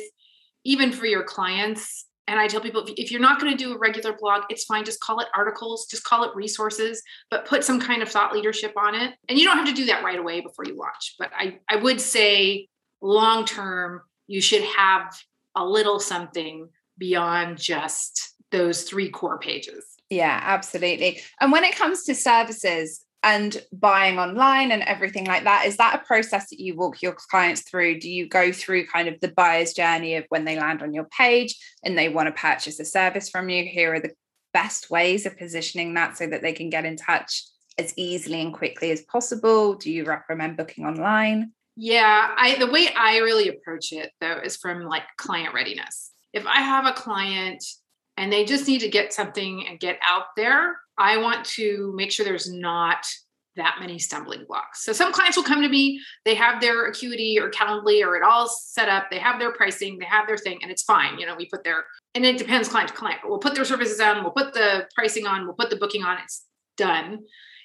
even 0.64 0.92
for 0.92 1.06
your 1.06 1.24
clients, 1.24 2.06
and 2.26 2.38
I 2.38 2.46
tell 2.46 2.60
people 2.60 2.84
if 2.96 3.10
you're 3.10 3.20
not 3.20 3.40
going 3.40 3.50
to 3.50 3.58
do 3.58 3.74
a 3.74 3.78
regular 3.78 4.16
blog, 4.18 4.44
it's 4.50 4.64
fine. 4.64 4.84
Just 4.84 5.00
call 5.00 5.18
it 5.18 5.26
articles, 5.34 5.86
just 5.90 6.04
call 6.04 6.22
it 6.22 6.34
resources, 6.34 7.02
but 7.28 7.44
put 7.44 7.64
some 7.64 7.80
kind 7.80 8.02
of 8.02 8.08
thought 8.08 8.32
leadership 8.32 8.72
on 8.76 8.94
it. 8.94 9.14
And 9.28 9.36
you 9.36 9.44
don't 9.44 9.56
have 9.56 9.66
to 9.66 9.74
do 9.74 9.86
that 9.86 10.04
right 10.04 10.18
away 10.18 10.40
before 10.40 10.64
you 10.64 10.76
launch. 10.76 11.16
But 11.18 11.32
I 11.36 11.58
I 11.68 11.76
would 11.76 12.00
say 12.00 12.68
long 13.02 13.44
term, 13.44 14.02
you 14.28 14.40
should 14.40 14.62
have 14.62 15.12
a 15.54 15.64
little 15.64 16.00
something 16.00 16.68
beyond 16.98 17.58
just 17.58 18.34
those 18.50 18.82
three 18.82 19.10
core 19.10 19.38
pages. 19.38 19.84
Yeah, 20.10 20.40
absolutely. 20.42 21.20
And 21.40 21.52
when 21.52 21.64
it 21.64 21.76
comes 21.76 22.04
to 22.04 22.14
services 22.14 23.04
and 23.22 23.62
buying 23.72 24.18
online 24.18 24.72
and 24.72 24.82
everything 24.82 25.26
like 25.26 25.44
that, 25.44 25.66
is 25.66 25.76
that 25.76 26.00
a 26.00 26.06
process 26.06 26.50
that 26.50 26.60
you 26.60 26.76
walk 26.76 27.02
your 27.02 27.16
clients 27.30 27.62
through? 27.62 28.00
Do 28.00 28.10
you 28.10 28.28
go 28.28 28.50
through 28.50 28.86
kind 28.86 29.08
of 29.08 29.20
the 29.20 29.32
buyer's 29.32 29.72
journey 29.72 30.16
of 30.16 30.24
when 30.30 30.44
they 30.44 30.58
land 30.58 30.82
on 30.82 30.94
your 30.94 31.04
page 31.04 31.56
and 31.84 31.96
they 31.96 32.08
want 32.08 32.26
to 32.26 32.40
purchase 32.40 32.80
a 32.80 32.84
service 32.84 33.28
from 33.28 33.48
you? 33.48 33.64
Here 33.64 33.94
are 33.94 34.00
the 34.00 34.14
best 34.52 34.90
ways 34.90 35.26
of 35.26 35.38
positioning 35.38 35.94
that 35.94 36.16
so 36.16 36.26
that 36.26 36.42
they 36.42 36.52
can 36.52 36.70
get 36.70 36.84
in 36.84 36.96
touch 36.96 37.44
as 37.78 37.94
easily 37.96 38.40
and 38.40 38.52
quickly 38.52 38.90
as 38.90 39.02
possible? 39.02 39.74
Do 39.74 39.90
you 39.90 40.04
recommend 40.04 40.56
booking 40.56 40.86
online? 40.86 41.52
Yeah, 41.82 42.34
I 42.36 42.58
the 42.58 42.70
way 42.70 42.90
I 42.94 43.16
really 43.18 43.48
approach 43.48 43.90
it 43.92 44.12
though 44.20 44.38
is 44.44 44.58
from 44.58 44.84
like 44.84 45.04
client 45.16 45.54
readiness. 45.54 46.10
If 46.34 46.46
I 46.46 46.60
have 46.60 46.84
a 46.84 46.92
client 46.92 47.64
and 48.18 48.30
they 48.30 48.44
just 48.44 48.68
need 48.68 48.80
to 48.80 48.90
get 48.90 49.14
something 49.14 49.66
and 49.66 49.80
get 49.80 49.98
out 50.06 50.26
there, 50.36 50.76
I 50.98 51.16
want 51.16 51.46
to 51.56 51.90
make 51.96 52.12
sure 52.12 52.22
there's 52.26 52.52
not 52.52 53.06
that 53.56 53.76
many 53.80 53.98
stumbling 53.98 54.44
blocks. 54.46 54.84
So 54.84 54.92
some 54.92 55.10
clients 55.10 55.38
will 55.38 55.44
come 55.44 55.62
to 55.62 55.70
me, 55.70 55.98
they 56.26 56.34
have 56.34 56.60
their 56.60 56.84
acuity 56.84 57.38
or 57.40 57.50
Calendly 57.50 58.04
or 58.06 58.14
it 58.14 58.22
all 58.22 58.46
set 58.46 58.90
up, 58.90 59.10
they 59.10 59.18
have 59.18 59.40
their 59.40 59.52
pricing, 59.52 59.98
they 59.98 60.04
have 60.04 60.26
their 60.26 60.36
thing, 60.36 60.58
and 60.60 60.70
it's 60.70 60.82
fine. 60.82 61.18
You 61.18 61.24
know, 61.24 61.34
we 61.34 61.46
put 61.46 61.64
their, 61.64 61.84
and 62.14 62.26
it 62.26 62.36
depends 62.36 62.68
client 62.68 62.88
to 62.88 62.94
client, 62.94 63.20
but 63.22 63.30
we'll 63.30 63.38
put 63.38 63.54
their 63.54 63.64
services 63.64 64.00
on, 64.00 64.22
we'll 64.22 64.32
put 64.32 64.52
the 64.52 64.86
pricing 64.94 65.26
on, 65.26 65.46
we'll 65.46 65.54
put 65.54 65.70
the 65.70 65.76
booking 65.76 66.04
on, 66.04 66.18
it's 66.22 66.44
done. 66.76 67.20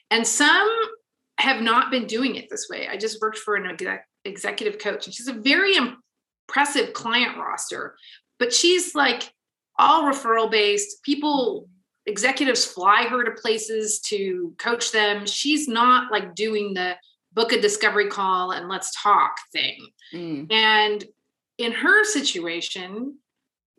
And 0.09 0.25
some 0.25 0.73
have 1.37 1.61
not 1.61 1.91
been 1.91 2.05
doing 2.05 2.35
it 2.35 2.49
this 2.49 2.67
way. 2.69 2.87
I 2.87 2.97
just 2.97 3.21
worked 3.21 3.37
for 3.37 3.55
an 3.55 3.65
exec, 3.65 4.07
executive 4.23 4.79
coach, 4.79 5.05
and 5.05 5.13
she's 5.13 5.27
a 5.27 5.33
very 5.33 5.75
impressive 5.75 6.93
client 6.93 7.37
roster, 7.37 7.95
but 8.39 8.53
she's 8.53 8.95
like 8.95 9.31
all 9.77 10.03
referral 10.03 10.49
based. 10.49 11.03
People 11.03 11.67
executives 12.05 12.65
fly 12.65 13.03
her 13.03 13.23
to 13.23 13.31
places 13.31 13.99
to 13.99 14.53
coach 14.57 14.91
them. 14.91 15.25
She's 15.25 15.67
not 15.67 16.11
like 16.11 16.35
doing 16.35 16.73
the 16.73 16.95
book 17.33 17.51
a 17.51 17.59
discovery 17.59 18.07
call 18.07 18.51
and 18.51 18.69
let's 18.69 18.91
talk 19.01 19.35
thing. 19.51 19.77
Mm. 20.13 20.51
And 20.51 21.03
in 21.57 21.71
her 21.71 22.03
situation, 22.05 23.17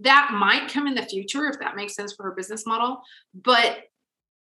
that 0.00 0.32
might 0.34 0.70
come 0.70 0.86
in 0.86 0.94
the 0.94 1.02
future 1.02 1.46
if 1.46 1.58
that 1.60 1.76
makes 1.76 1.94
sense 1.94 2.14
for 2.14 2.24
her 2.24 2.32
business 2.32 2.66
model. 2.66 3.00
But 3.34 3.78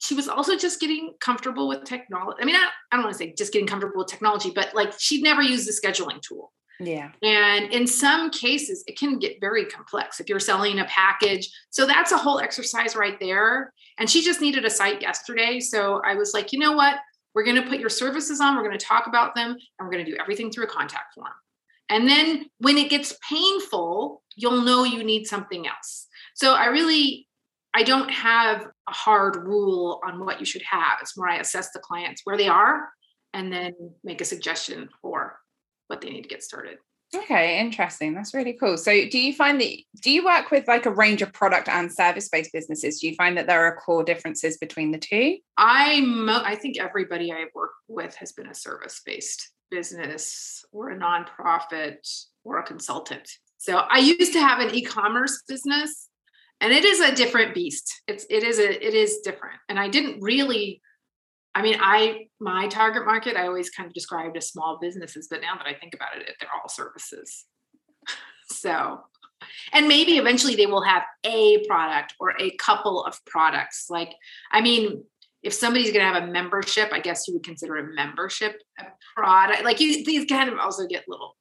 she 0.01 0.15
was 0.15 0.27
also 0.27 0.58
just 0.58 0.79
getting 0.79 1.13
comfortable 1.20 1.67
with 1.67 1.84
technology. 1.84 2.38
I 2.41 2.46
mean, 2.46 2.55
I, 2.55 2.70
I 2.91 2.96
don't 2.96 3.05
want 3.05 3.13
to 3.13 3.17
say 3.20 3.34
just 3.38 3.53
getting 3.53 3.67
comfortable 3.67 4.00
with 4.00 4.08
technology, 4.08 4.51
but 4.53 4.74
like 4.74 4.93
she'd 4.98 5.24
never 5.24 5.43
used 5.43 5.67
the 5.67 5.72
scheduling 5.72 6.22
tool. 6.22 6.51
Yeah. 6.79 7.12
And 7.22 7.72
in 7.72 7.86
some 7.86 8.31
cases, 8.31 8.84
it 8.88 8.98
can 8.98 9.20
get 9.20 9.39
very 9.39 9.65
complex 9.65 10.20
if 10.20 10.27
you're 10.27 10.39
selling 10.39 10.79
a 10.79 10.86
package. 10.86 11.51
So 11.70 11.86
that's 11.86 12.12
a 12.12 12.17
whole 12.17 12.39
exercise 12.39 12.96
right 12.96 13.20
there. 13.20 13.72
And 14.00 14.10
she 14.10 14.24
just 14.24 14.41
needed 14.41 14.65
a 14.65 14.72
site 14.72 15.03
yesterday. 15.03 15.60
So 15.60 16.01
I 16.03 16.15
was 16.15 16.34
like, 16.34 16.51
you 16.51 16.58
know 16.58 16.72
what? 16.72 16.96
We're 17.36 17.43
going 17.43 17.62
to 17.62 17.70
put 17.70 17.79
your 17.79 17.89
services 17.89 18.41
on, 18.41 18.55
we're 18.55 18.63
going 18.63 18.77
to 18.77 18.84
talk 18.84 19.05
about 19.05 19.36
them, 19.36 19.51
and 19.51 19.88
we're 19.88 19.91
going 19.91 20.03
to 20.03 20.12
do 20.12 20.17
everything 20.20 20.51
through 20.51 20.63
a 20.63 20.67
contact 20.67 21.13
form. 21.13 21.29
And 21.89 22.08
then 22.08 22.46
when 22.58 22.77
it 22.77 22.89
gets 22.89 23.15
painful, 23.29 24.24
you'll 24.36 24.63
know 24.63 24.84
you 24.84 25.03
need 25.03 25.27
something 25.27 25.67
else. 25.67 26.08
So 26.34 26.55
I 26.55 26.65
really, 26.67 27.27
I 27.74 27.84
don't 27.84 28.10
have 28.10 28.68
a 28.88 28.92
hard 28.92 29.38
rule 29.38 30.01
on 30.06 30.24
what 30.25 30.40
you 30.40 30.46
should 30.46 30.63
have. 30.63 30.98
It's 31.01 31.18
more 31.18 31.30
I 31.30 31.38
assess 31.38 31.72
the 31.72 31.80
clients 31.80 32.22
where 32.25 32.38
they 32.38 32.48
are 32.48 32.90
and 33.34 33.51
then 33.51 33.74
make 34.04 34.22
a 34.22 34.25
suggestion 34.25 34.90
for 35.01 35.40
what 35.88 36.01
they 36.01 36.10
need 36.10 36.24
to 36.24 36.30
get 36.30 36.44
started. 36.44 36.78
Okay, 37.13 37.60
interesting. 37.60 38.13
That's 38.13 38.34
really 38.34 38.54
cool. 38.54 38.78
So, 38.78 38.92
do 39.10 39.20
you 39.20 39.34
find 39.34 39.60
that 39.60 39.78
do 40.01 40.12
you 40.12 40.24
work 40.24 40.50
with 40.50 40.68
like 40.68 40.86
a 40.86 40.92
range 40.92 41.22
of 41.22 41.34
product 41.34 41.68
and 41.68 41.92
service 41.92 42.30
based 42.30 42.54
businesses? 42.54 43.00
Do 43.00 43.10
you 43.10 43.16
find 43.16 43.38
that 43.38 43.48
there 43.48 43.66
are 43.66 43.75
core 43.75 44.04
differences 44.04 44.58
between 44.58 44.92
the 44.92 44.98
two? 44.98 45.38
I 45.58 46.01
I 46.46 46.56
think 46.56 46.80
everybody 46.80 47.32
I 47.32 47.46
work 47.54 47.72
with 47.90 48.16
has 48.16 48.32
been 48.32 48.48
a 48.48 48.56
service 48.56 49.01
based 49.06 49.51
business 49.70 50.63
or 50.72 50.92
a 50.92 50.98
nonprofit 50.98 52.08
or 52.46 52.60
a 52.60 52.63
consultant. 52.63 53.30
So, 53.58 53.75
I 53.78 54.00
used 54.00 54.32
to 54.32 54.40
have 54.40 54.60
an 54.60 54.74
e-commerce 54.74 55.44
business, 55.50 56.08
and 56.62 56.72
it 56.72 56.86
is 56.86 57.01
a 57.01 57.13
different 57.13 57.53
beast. 57.53 58.01
It's 58.08 58.25
it 58.30 58.44
is 58.44 58.60
a 58.60 58.88
it 58.88 58.94
is 58.94 59.20
different, 59.24 59.60
and 59.68 59.80
I 59.80 59.89
didn't 59.89 60.22
really 60.22 60.82
I 61.53 61.62
mean, 61.62 61.77
I 61.82 62.27
my 62.39 62.68
target 62.68 63.06
market 63.06 63.36
I 63.36 63.48
always 63.48 63.70
kind 63.70 63.88
of 63.88 63.94
described 63.94 64.38
as 64.38 64.48
small 64.48 64.80
businesses, 64.82 65.27
but 65.30 65.41
now 65.41 65.56
that 65.56 65.68
I 65.68 65.74
think 65.74 65.94
about 65.94 66.15
it, 66.15 66.36
they're 66.39 66.50
all 66.62 66.70
services. 66.70 67.46
so, 68.50 69.01
and 69.74 69.88
maybe 69.88 70.18
eventually 70.18 70.56
they 70.56 70.65
will 70.65 70.84
have 70.84 71.03
a 71.25 71.65
product 71.65 72.15
or 72.20 72.36
a 72.39 72.51
couple 72.51 73.03
of 73.03 73.24
products. 73.25 73.88
Like, 73.89 74.13
I 74.51 74.62
mean, 74.62 75.03
if 75.44 75.53
somebody's 75.53 75.91
going 75.91 76.06
to 76.06 76.13
have 76.13 76.24
a 76.24 76.32
membership, 76.32 76.89
I 76.94 77.00
guess 77.00 77.27
you 77.27 77.34
would 77.34 77.44
consider 77.44 77.77
a 77.77 77.94
membership 77.94 78.62
a 78.80 78.86
product. 79.15 79.63
Like, 79.63 79.80
you, 79.80 80.06
these 80.06 80.25
kind 80.25 80.50
of 80.50 80.60
also 80.60 80.88
get 80.88 81.06
little 81.08 81.36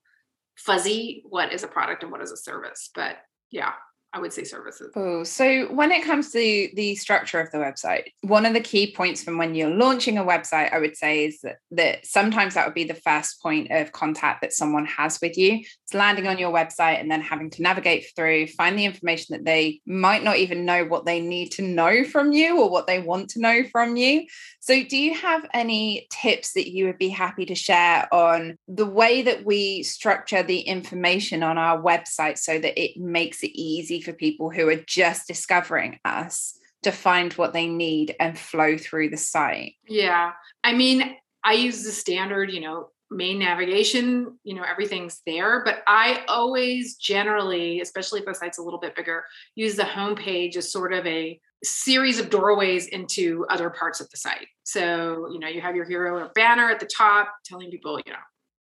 fuzzy. 0.57 1.23
What 1.29 1.53
is 1.53 1.63
a 1.63 1.69
product 1.69 2.03
and 2.03 2.11
what 2.11 2.23
is 2.23 2.33
a 2.33 2.37
service? 2.37 2.91
But 2.95 3.19
yeah, 3.51 3.73
I 4.13 4.19
would 4.19 4.33
say 4.33 4.43
services. 4.43 4.93
Oh, 4.97 5.23
so 5.23 5.67
when 5.73 5.93
it 5.93 6.05
comes 6.05 6.33
to 6.33 6.69
the 6.75 6.97
structure 6.97 7.39
of 7.39 7.53
the 7.53 7.59
website, 7.59 8.07
one 8.23 8.45
of 8.45 8.55
the 8.55 8.61
key 8.61 8.93
points 8.93 9.23
from 9.23 9.39
when 9.39 9.55
you're 9.55 9.71
launching 9.71 10.19
a 10.19 10.25
website, 10.25 10.73
I 10.73 10.81
would 10.81 10.97
say, 10.97 11.27
is 11.27 11.41
that, 11.43 11.59
that 11.71 12.05
sometimes 12.05 12.55
that 12.55 12.67
would 12.67 12.75
be 12.75 12.85
the 12.85 12.95
first 12.95 13.41
point 13.41 13.71
of 13.71 13.93
contact 13.93 14.41
that 14.41 14.53
someone 14.53 14.85
has 14.87 15.21
with 15.23 15.39
you. 15.39 15.61
It's 15.85 15.95
landing 15.95 16.27
on 16.27 16.39
your 16.39 16.53
website 16.53 17.01
and 17.01 17.09
then 17.09 17.21
having 17.21 17.51
to 17.51 17.63
navigate 17.63 18.07
through, 18.17 18.49
find 18.49 18.77
the 18.77 18.85
information 18.85 19.35
that 19.35 19.45
they 19.45 19.81
might 19.87 20.25
not 20.25 20.39
even 20.39 20.65
know 20.65 20.85
what 20.85 21.07
they 21.07 21.21
need 21.21 21.51
to 21.53 21.63
know 21.63 22.03
from 22.03 22.33
you 22.33 22.61
or 22.61 22.69
what 22.69 22.89
they 22.89 22.99
want 22.99 23.31
to 23.31 23.41
know 23.41 23.63
from 23.71 23.95
you. 23.95 24.27
So, 24.59 24.83
do 24.83 24.97
you 24.97 25.15
have 25.15 25.47
any 25.55 26.09
tips 26.11 26.55
that 26.55 26.71
you 26.71 26.87
would 26.87 26.99
be 26.99 27.11
happy 27.11 27.47
to 27.47 27.55
share 27.55 28.13
on 28.13 28.57
the 28.67 28.87
way 28.87 29.23
that 29.23 29.45
we 29.45 29.85
structure 29.85 30.43
the 30.43 30.61
information 30.61 31.45
on 31.45 31.59
our 31.59 31.81
website 31.81 32.39
so 32.39 32.59
that 32.59 32.81
it 32.81 32.97
makes 32.97 33.45
it 33.45 33.57
easy 33.57 34.00
for 34.01 34.13
people 34.13 34.51
who 34.51 34.69
are 34.69 34.83
just 34.87 35.27
discovering 35.27 35.99
us 36.05 36.59
to 36.83 36.91
find 36.91 37.33
what 37.35 37.53
they 37.53 37.67
need 37.67 38.15
and 38.19 38.39
flow 38.39 38.77
through 38.77 39.11
the 39.11 39.17
site? 39.17 39.75
Yeah. 39.87 40.33
I 40.65 40.73
mean, 40.73 41.17
I 41.45 41.55
use 41.55 41.85
the 41.85 41.93
standard, 41.93 42.51
you 42.51 42.61
know, 42.61 42.91
main 43.11 43.39
navigation, 43.39 44.39
you 44.45 44.55
know, 44.55 44.63
everything's 44.63 45.21
there. 45.27 45.63
But 45.65 45.83
I 45.87 46.25
always 46.29 46.97
generally, 46.97 47.81
especially 47.81 48.21
if 48.21 48.27
the 48.27 48.35
site's 48.35 48.59
a 48.59 48.63
little 48.63 48.79
bit 48.79 48.95
bigger, 48.95 49.25
use 49.55 49.77
the 49.77 49.83
homepage 49.83 50.57
as 50.57 50.73
sort 50.73 50.93
of 50.93 51.07
a 51.07 51.41
series 51.63 52.19
of 52.19 52.31
doorways 52.31 52.87
into 52.87 53.45
other 53.51 53.69
parts 53.69 54.01
of 54.01 54.09
the 54.11 54.17
site. 54.17 54.47
So, 54.63 55.29
you 55.33 55.39
know, 55.39 55.49
you 55.49 55.61
have 55.61 55.77
your 55.77 55.85
hero 55.85 56.19
or 56.19 56.31
banner 56.35 56.71
at 56.71 56.81
the 56.81 56.87
top 56.87 57.29
telling 57.45 57.71
people, 57.71 58.01
you 58.07 58.13
know, 58.13 58.19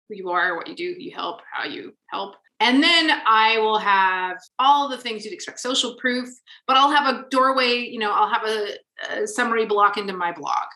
who 0.10 0.16
you 0.16 0.30
are, 0.30 0.58
what 0.58 0.68
you 0.68 0.75
do, 0.75 0.94
who 0.94 1.01
you 1.01 1.12
help, 1.16 1.42
how 1.51 1.66
you 1.66 1.94
help. 2.08 2.36
And 2.60 2.84
then 2.84 3.12
I 3.25 3.58
will 3.60 3.78
have 3.78 4.38
all 4.58 4.89
the 4.89 4.98
things 4.98 5.24
you'd 5.24 5.34
expect 5.34 5.60
social 5.60 5.96
proof, 5.96 6.28
but 6.68 6.75
I'll 6.75 6.92
have 6.92 7.16
a 7.16 7.25
doorway, 7.30 7.88
you 7.89 8.00
know, 8.00 8.12
I'll 8.12 8.30
have 8.30 8.44
a, 8.46 9.22
a 9.22 9.28
summary 9.28 9.66
block 9.66 9.98
into 9.98 10.12
my 10.12 10.34
blog, 10.34 10.68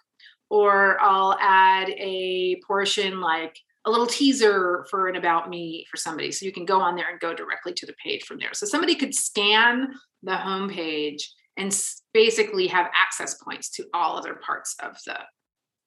or 0.49 0.97
I'll 1.01 1.37
add 1.41 1.89
a 1.89 2.61
portion 2.65 3.19
like 3.19 3.57
a 3.85 3.91
little 3.91 4.07
teaser 4.07 4.85
for 4.89 5.09
an 5.09 5.17
about 5.17 5.49
me 5.49 5.85
for 5.91 5.97
somebody. 5.97 6.31
So 6.31 6.45
you 6.45 6.53
can 6.53 6.63
go 6.63 6.79
on 6.79 6.95
there 6.95 7.09
and 7.09 7.19
go 7.19 7.33
directly 7.33 7.73
to 7.73 7.85
the 7.85 7.95
page 8.01 8.23
from 8.23 8.39
there. 8.39 8.53
So 8.53 8.65
somebody 8.65 8.95
could 8.95 9.13
scan 9.13 9.93
the 10.21 10.31
homepage 10.31 11.23
and 11.57 11.77
basically 12.13 12.67
have 12.67 12.89
access 12.95 13.35
points 13.35 13.69
to 13.71 13.85
all 13.93 14.17
other 14.17 14.35
parts 14.35 14.75
of 14.81 14.97
the 15.05 15.17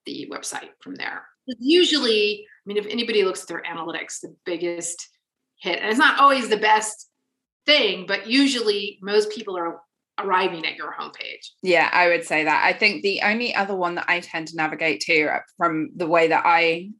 the 0.05 0.29
website 0.31 0.69
from 0.81 0.95
there. 0.95 1.27
Usually, 1.47 2.47
I 2.47 2.63
mean, 2.67 2.77
if 2.77 2.87
anybody 2.87 3.23
looks 3.25 3.43
at 3.43 3.49
their 3.49 3.63
analytics, 3.63 4.21
the 4.21 4.35
biggest 4.45 5.09
hit, 5.61 5.79
and 5.79 5.89
it's 5.89 5.99
not 5.99 6.21
always 6.21 6.49
the 6.49 6.57
best 6.57 7.09
thing, 7.67 8.07
but 8.07 8.27
usually 8.27 8.99
most 9.03 9.31
people 9.31 9.57
are 9.57 9.81
arriving 10.19 10.67
at 10.67 10.77
your 10.77 10.95
homepage. 10.99 11.51
Yeah, 11.63 11.91
I 11.93 12.09
would 12.09 12.25
say 12.25 12.45
that. 12.45 12.65
I 12.65 12.73
think 12.73 13.03
the 13.03 13.21
only 13.23 13.55
other 13.55 13.77
one 13.77 13.97
that 13.97 14.07
I 14.09 14.21
tend 14.21 14.49
to 14.49 14.57
navigate 14.57 15.01
to 15.03 15.27
uh, 15.27 15.41
from 15.57 15.91
the 15.95 16.07
way 16.07 16.29
that 16.29 16.45
I 16.47 16.91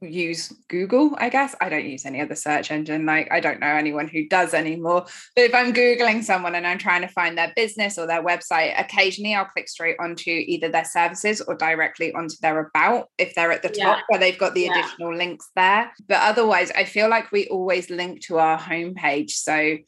use 0.00 0.52
Google, 0.68 1.14
I 1.18 1.28
guess. 1.28 1.54
I 1.60 1.68
don't 1.68 1.86
use 1.86 2.04
any 2.04 2.20
other 2.20 2.34
search 2.34 2.70
engine. 2.70 3.06
Like 3.06 3.28
I 3.30 3.40
don't 3.40 3.60
know 3.60 3.66
anyone 3.66 4.08
who 4.08 4.28
does 4.28 4.54
anymore. 4.54 5.06
But 5.34 5.44
if 5.44 5.54
I'm 5.54 5.72
Googling 5.72 6.22
someone 6.22 6.54
and 6.54 6.66
I'm 6.66 6.78
trying 6.78 7.02
to 7.02 7.08
find 7.08 7.36
their 7.36 7.52
business 7.56 7.98
or 7.98 8.06
their 8.06 8.22
website, 8.22 8.78
occasionally 8.78 9.34
I'll 9.34 9.44
click 9.44 9.68
straight 9.68 9.96
onto 9.98 10.30
either 10.30 10.68
their 10.68 10.84
services 10.84 11.40
or 11.40 11.54
directly 11.54 12.12
onto 12.14 12.36
their 12.40 12.60
about 12.60 13.08
if 13.18 13.34
they're 13.34 13.52
at 13.52 13.62
the 13.62 13.72
yeah. 13.74 13.84
top 13.84 14.04
where 14.08 14.20
they've 14.20 14.38
got 14.38 14.54
the 14.54 14.62
yeah. 14.62 14.78
additional 14.78 15.16
links 15.16 15.50
there. 15.56 15.92
But 16.06 16.22
otherwise, 16.22 16.70
I 16.70 16.84
feel 16.84 17.08
like 17.08 17.32
we 17.32 17.48
always 17.48 17.90
link 17.90 18.22
to 18.26 18.38
our 18.38 18.58
homepage. 18.58 19.30
So 19.30 19.78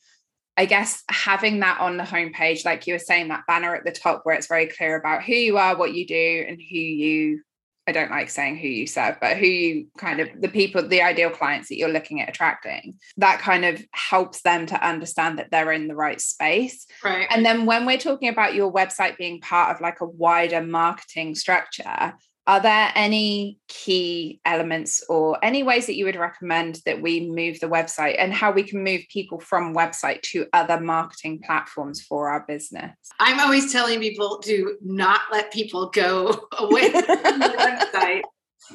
I 0.56 0.66
guess 0.66 1.02
having 1.08 1.60
that 1.60 1.80
on 1.80 1.96
the 1.96 2.04
homepage, 2.04 2.64
like 2.64 2.86
you 2.86 2.94
were 2.94 2.98
saying, 2.98 3.28
that 3.28 3.46
banner 3.46 3.74
at 3.74 3.84
the 3.84 3.92
top 3.92 4.22
where 4.24 4.34
it's 4.34 4.48
very 4.48 4.66
clear 4.66 4.96
about 4.96 5.22
who 5.22 5.32
you 5.32 5.56
are, 5.56 5.76
what 5.76 5.94
you 5.94 6.06
do, 6.06 6.44
and 6.48 6.58
who 6.60 6.78
you 6.78 7.42
I 7.90 7.92
don't 7.92 8.10
like 8.10 8.30
saying 8.30 8.58
who 8.58 8.68
you 8.68 8.86
serve, 8.86 9.16
but 9.20 9.36
who 9.36 9.46
you 9.46 9.86
kind 9.98 10.20
of 10.20 10.28
the 10.40 10.48
people, 10.48 10.86
the 10.86 11.02
ideal 11.02 11.30
clients 11.30 11.68
that 11.68 11.76
you're 11.76 11.88
looking 11.88 12.20
at 12.20 12.28
attracting, 12.28 12.94
that 13.16 13.40
kind 13.40 13.64
of 13.64 13.82
helps 13.90 14.42
them 14.42 14.66
to 14.66 14.86
understand 14.86 15.40
that 15.40 15.50
they're 15.50 15.72
in 15.72 15.88
the 15.88 15.96
right 15.96 16.20
space. 16.20 16.86
Right. 17.02 17.26
And 17.30 17.44
then 17.44 17.66
when 17.66 17.86
we're 17.86 17.98
talking 17.98 18.28
about 18.28 18.54
your 18.54 18.72
website 18.72 19.16
being 19.16 19.40
part 19.40 19.74
of 19.74 19.80
like 19.80 20.00
a 20.00 20.06
wider 20.06 20.62
marketing 20.62 21.34
structure, 21.34 22.14
are 22.50 22.58
there 22.58 22.90
any 22.96 23.60
key 23.68 24.40
elements 24.44 25.04
or 25.08 25.38
any 25.40 25.62
ways 25.62 25.86
that 25.86 25.94
you 25.94 26.04
would 26.04 26.16
recommend 26.16 26.80
that 26.84 27.00
we 27.00 27.30
move 27.30 27.60
the 27.60 27.68
website 27.68 28.16
and 28.18 28.34
how 28.34 28.50
we 28.50 28.64
can 28.64 28.82
move 28.82 29.02
people 29.08 29.38
from 29.38 29.72
website 29.72 30.20
to 30.22 30.48
other 30.52 30.80
marketing 30.80 31.40
platforms 31.46 32.02
for 32.02 32.28
our 32.28 32.44
business? 32.48 32.90
I'm 33.20 33.38
always 33.38 33.72
telling 33.72 34.00
people 34.00 34.40
to 34.46 34.76
not 34.82 35.20
let 35.30 35.52
people 35.52 35.90
go 35.90 36.48
away 36.58 36.90
from 36.90 37.38
the 37.38 37.86
website. 37.94 38.22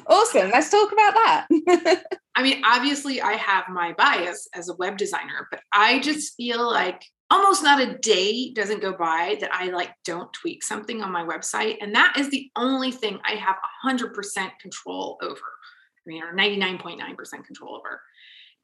Awesome. 0.06 0.50
Let's 0.50 0.70
talk 0.70 0.90
about 0.90 1.14
that. 1.14 2.02
I 2.34 2.42
mean, 2.42 2.62
obviously, 2.64 3.20
I 3.20 3.32
have 3.32 3.68
my 3.68 3.92
bias 3.92 4.48
as 4.54 4.70
a 4.70 4.76
web 4.76 4.96
designer, 4.96 5.48
but 5.50 5.60
I 5.70 5.98
just 5.98 6.34
feel 6.34 6.66
like 6.66 7.02
almost 7.30 7.62
not 7.62 7.80
a 7.80 7.98
day 7.98 8.52
doesn't 8.52 8.82
go 8.82 8.92
by 8.92 9.36
that 9.40 9.52
I 9.52 9.70
like 9.70 9.90
don't 10.04 10.32
tweak 10.32 10.62
something 10.62 11.02
on 11.02 11.10
my 11.10 11.24
website. 11.24 11.78
And 11.80 11.94
that 11.94 12.16
is 12.18 12.30
the 12.30 12.50
only 12.56 12.92
thing 12.92 13.18
I 13.24 13.32
have 13.32 13.56
100% 13.84 14.12
control 14.60 15.18
over. 15.22 15.34
I 15.34 16.08
mean, 16.08 16.22
or 16.22 16.34
99.9% 16.34 17.44
control 17.44 17.76
over. 17.76 18.00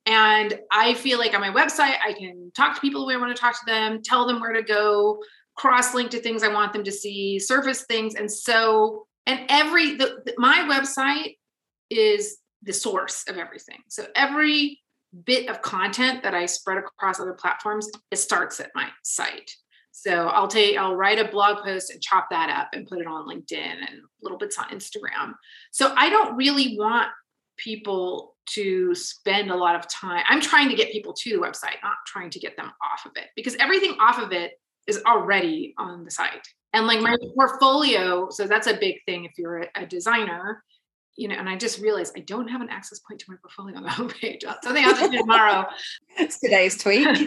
And 0.07 0.59
I 0.71 0.95
feel 0.95 1.19
like 1.19 1.35
on 1.35 1.41
my 1.41 1.51
website, 1.51 1.97
I 2.05 2.13
can 2.13 2.51
talk 2.57 2.75
to 2.75 2.81
people 2.81 3.03
the 3.03 3.07
way 3.07 3.15
I 3.15 3.19
want 3.19 3.35
to 3.35 3.41
talk 3.41 3.55
to 3.55 3.67
them, 3.67 4.01
tell 4.05 4.27
them 4.27 4.41
where 4.41 4.53
to 4.53 4.63
go, 4.63 5.21
cross 5.57 5.95
link 5.95 6.11
to 6.11 6.21
things 6.21 6.43
I 6.43 6.49
want 6.49 6.73
them 6.73 6.85
to 6.85 6.93
see, 6.93 7.39
surface 7.39 7.85
things. 7.85 8.15
And 8.15 8.31
so, 8.31 9.07
and 9.27 9.41
every, 9.49 9.95
the, 9.97 10.23
the, 10.25 10.35
my 10.39 10.67
website 10.69 11.37
is 11.91 12.39
the 12.63 12.73
source 12.73 13.25
of 13.29 13.39
everything. 13.39 13.79
So 13.89 14.07
every 14.17 14.82
bit 15.25 15.49
of 15.49 15.63
content 15.63 16.23
that 16.23 16.35
I 16.35 16.47
spread 16.47 16.79
across 16.79 17.21
other 17.21 17.35
platforms, 17.35 17.91
it 18.11 18.17
starts 18.17 18.61
at 18.61 18.71
my 18.75 18.89
site. 19.03 19.51
So 19.93 20.29
I'll 20.29 20.49
take, 20.49 20.79
I'll 20.79 20.97
write 20.97 21.19
a 21.19 21.31
blog 21.31 21.63
post 21.63 21.91
and 21.91 22.01
chop 22.01 22.29
that 22.31 22.49
up 22.49 22.69
and 22.73 22.87
put 22.87 22.99
it 22.99 23.07
on 23.07 23.29
LinkedIn 23.29 23.57
and 23.57 24.01
little 24.23 24.39
bits 24.39 24.59
on 24.59 24.69
Instagram. 24.71 25.35
So 25.71 25.93
I 25.97 26.09
don't 26.09 26.37
really 26.37 26.77
want 26.79 27.09
people 27.59 28.35
to 28.55 28.95
spend 28.95 29.51
a 29.51 29.57
lot 29.57 29.77
of 29.77 29.87
time. 29.89 30.25
I'm 30.27 30.41
trying 30.41 30.71
to 30.71 30.75
get 30.75 30.91
people 30.91 31.13
to 31.13 31.31
the 31.31 31.39
website, 31.39 31.77
not 31.83 31.97
trying 32.07 32.31
to 32.31 32.41
get 32.41 32.57
them 32.57 32.73
off 32.83 33.05
of 33.07 33.13
it 33.17 33.29
because 33.37 33.55
everything 33.57 33.97
off 34.01 34.19
of 34.19 34.33
it 34.33 34.53
is 34.89 35.03
already 35.07 35.75
on 35.79 36.05
the 36.05 36.11
site. 36.11 36.47
And 36.73 36.87
like 36.87 37.01
my 37.01 37.17
portfolio, 37.35 38.31
so 38.31 38.47
that's 38.47 38.67
a 38.67 38.75
big 38.75 38.97
thing 39.07 39.27
if 39.27 39.33
you're 39.37 39.59
a, 39.59 39.69
a 39.77 39.87
designer, 39.87 40.65
you 41.17 41.29
know, 41.29 41.35
and 41.35 41.49
I 41.49 41.57
just 41.57 41.81
realized 41.81 42.15
I 42.17 42.21
don't 42.21 42.49
have 42.49 42.61
an 42.61 42.69
access 42.71 42.99
point 43.01 43.21
to 43.21 43.31
my 43.31 43.37
portfolio 43.41 43.77
on 43.77 43.83
the 43.83 43.89
homepage. 43.91 44.43
Something 44.63 44.85
I'll 44.85 45.11
do 45.11 45.19
tomorrow. 45.19 45.67
It's 46.17 46.39
today's 46.39 46.79
tweet. 46.79 47.05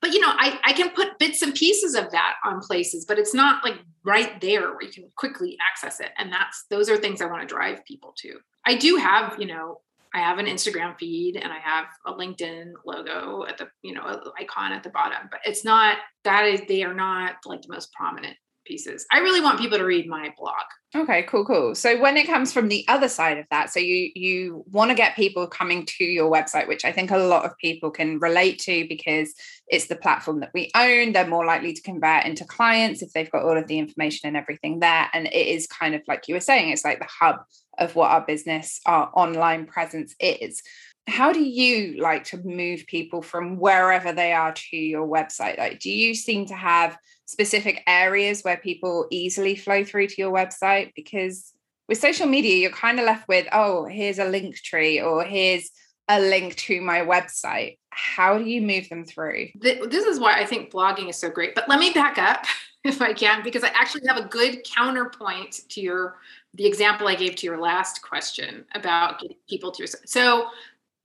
but 0.00 0.12
you 0.12 0.20
know, 0.20 0.30
I, 0.30 0.58
I 0.64 0.72
can 0.72 0.90
put 0.90 1.18
bits 1.18 1.42
and 1.42 1.54
pieces 1.54 1.94
of 1.94 2.10
that 2.12 2.34
on 2.44 2.60
places, 2.60 3.04
but 3.04 3.18
it's 3.18 3.34
not 3.34 3.64
like 3.64 3.76
right 4.04 4.40
there 4.40 4.72
where 4.72 4.82
you 4.82 4.92
can 4.92 5.10
quickly 5.16 5.56
access 5.70 6.00
it. 6.00 6.10
And 6.18 6.32
that's 6.32 6.64
those 6.70 6.88
are 6.88 6.96
things 6.96 7.20
I 7.20 7.26
want 7.26 7.42
to 7.42 7.54
drive 7.54 7.84
people 7.84 8.14
to. 8.18 8.38
I 8.64 8.76
do 8.76 8.96
have, 8.96 9.36
you 9.38 9.46
know, 9.46 9.80
I 10.14 10.20
have 10.20 10.38
an 10.38 10.46
Instagram 10.46 10.96
feed 10.98 11.36
and 11.36 11.52
I 11.52 11.58
have 11.58 11.86
a 12.06 12.12
LinkedIn 12.12 12.72
logo 12.86 13.44
at 13.46 13.58
the, 13.58 13.68
you 13.82 13.92
know, 13.92 14.32
icon 14.40 14.72
at 14.72 14.82
the 14.82 14.88
bottom, 14.88 15.28
but 15.30 15.40
it's 15.44 15.64
not 15.64 15.98
that 16.24 16.46
is 16.46 16.62
they 16.66 16.84
are 16.84 16.94
not 16.94 17.34
like 17.44 17.60
the 17.62 17.72
most 17.72 17.92
prominent 17.92 18.36
pieces. 18.66 19.06
I 19.10 19.20
really 19.20 19.40
want 19.40 19.58
people 19.58 19.78
to 19.78 19.84
read 19.84 20.08
my 20.08 20.32
blog. 20.38 20.54
Okay, 20.94 21.24
cool, 21.24 21.44
cool. 21.44 21.74
So 21.74 22.00
when 22.00 22.16
it 22.16 22.26
comes 22.26 22.52
from 22.52 22.68
the 22.68 22.84
other 22.88 23.08
side 23.08 23.38
of 23.38 23.46
that, 23.50 23.70
so 23.70 23.80
you 23.80 24.10
you 24.14 24.64
want 24.70 24.90
to 24.90 24.94
get 24.94 25.16
people 25.16 25.46
coming 25.46 25.84
to 25.86 26.04
your 26.04 26.30
website, 26.30 26.68
which 26.68 26.84
I 26.84 26.92
think 26.92 27.10
a 27.10 27.18
lot 27.18 27.44
of 27.44 27.56
people 27.58 27.90
can 27.90 28.18
relate 28.18 28.58
to 28.60 28.86
because 28.88 29.34
it's 29.68 29.86
the 29.86 29.96
platform 29.96 30.40
that 30.40 30.52
we 30.54 30.70
own. 30.74 31.12
They're 31.12 31.26
more 31.26 31.44
likely 31.44 31.72
to 31.72 31.82
convert 31.82 32.24
into 32.24 32.44
clients 32.44 33.02
if 33.02 33.12
they've 33.12 33.30
got 33.30 33.42
all 33.42 33.56
of 33.56 33.66
the 33.66 33.78
information 33.78 34.28
and 34.28 34.36
everything 34.36 34.80
there. 34.80 35.08
And 35.12 35.26
it 35.26 35.46
is 35.46 35.66
kind 35.66 35.94
of 35.94 36.02
like 36.08 36.28
you 36.28 36.34
were 36.34 36.40
saying, 36.40 36.70
it's 36.70 36.84
like 36.84 36.98
the 36.98 37.08
hub 37.20 37.36
of 37.78 37.94
what 37.94 38.10
our 38.10 38.24
business, 38.24 38.80
our 38.86 39.10
online 39.14 39.66
presence 39.66 40.14
is 40.18 40.62
how 41.08 41.32
do 41.32 41.42
you 41.42 42.00
like 42.02 42.24
to 42.24 42.36
move 42.38 42.84
people 42.86 43.22
from 43.22 43.58
wherever 43.58 44.12
they 44.12 44.32
are 44.32 44.52
to 44.52 44.76
your 44.76 45.06
website 45.06 45.56
like 45.56 45.78
do 45.78 45.90
you 45.90 46.14
seem 46.14 46.46
to 46.46 46.54
have 46.54 46.98
specific 47.26 47.82
areas 47.86 48.42
where 48.42 48.56
people 48.56 49.06
easily 49.10 49.54
flow 49.56 49.84
through 49.84 50.08
to 50.08 50.14
your 50.18 50.32
website? 50.32 50.92
Because 50.94 51.52
with 51.88 51.98
social 51.98 52.26
media 52.26 52.56
you're 52.56 52.70
kind 52.70 52.98
of 52.98 53.06
left 53.06 53.28
with 53.28 53.46
oh 53.52 53.84
here's 53.84 54.18
a 54.18 54.24
Linktree 54.24 55.04
or 55.04 55.24
here's 55.24 55.70
a 56.08 56.20
link 56.20 56.54
to 56.56 56.80
my 56.80 57.00
website. 57.00 57.78
How 57.90 58.38
do 58.38 58.44
you 58.44 58.60
move 58.60 58.88
them 58.88 59.04
through? 59.04 59.48
This 59.54 60.04
is 60.04 60.20
why 60.20 60.38
i 60.38 60.44
think 60.44 60.70
blogging 60.70 61.08
is 61.08 61.16
so 61.16 61.30
great 61.30 61.54
but 61.54 61.68
let 61.68 61.78
me 61.78 61.92
back 61.92 62.18
up 62.18 62.44
if 62.84 63.00
i 63.00 63.12
can 63.12 63.42
because 63.42 63.64
i 63.64 63.68
actually 63.68 64.06
have 64.06 64.16
a 64.16 64.28
good 64.28 64.64
counterpoint 64.64 65.60
to 65.68 65.80
your 65.80 66.16
the 66.54 66.66
example 66.66 67.08
i 67.08 67.14
gave 67.14 67.34
to 67.36 67.46
your 67.46 67.60
last 67.60 68.02
question 68.02 68.64
about 68.74 69.20
getting 69.20 69.36
people 69.48 69.70
to 69.72 69.82
your 69.82 69.88
so 70.04 70.48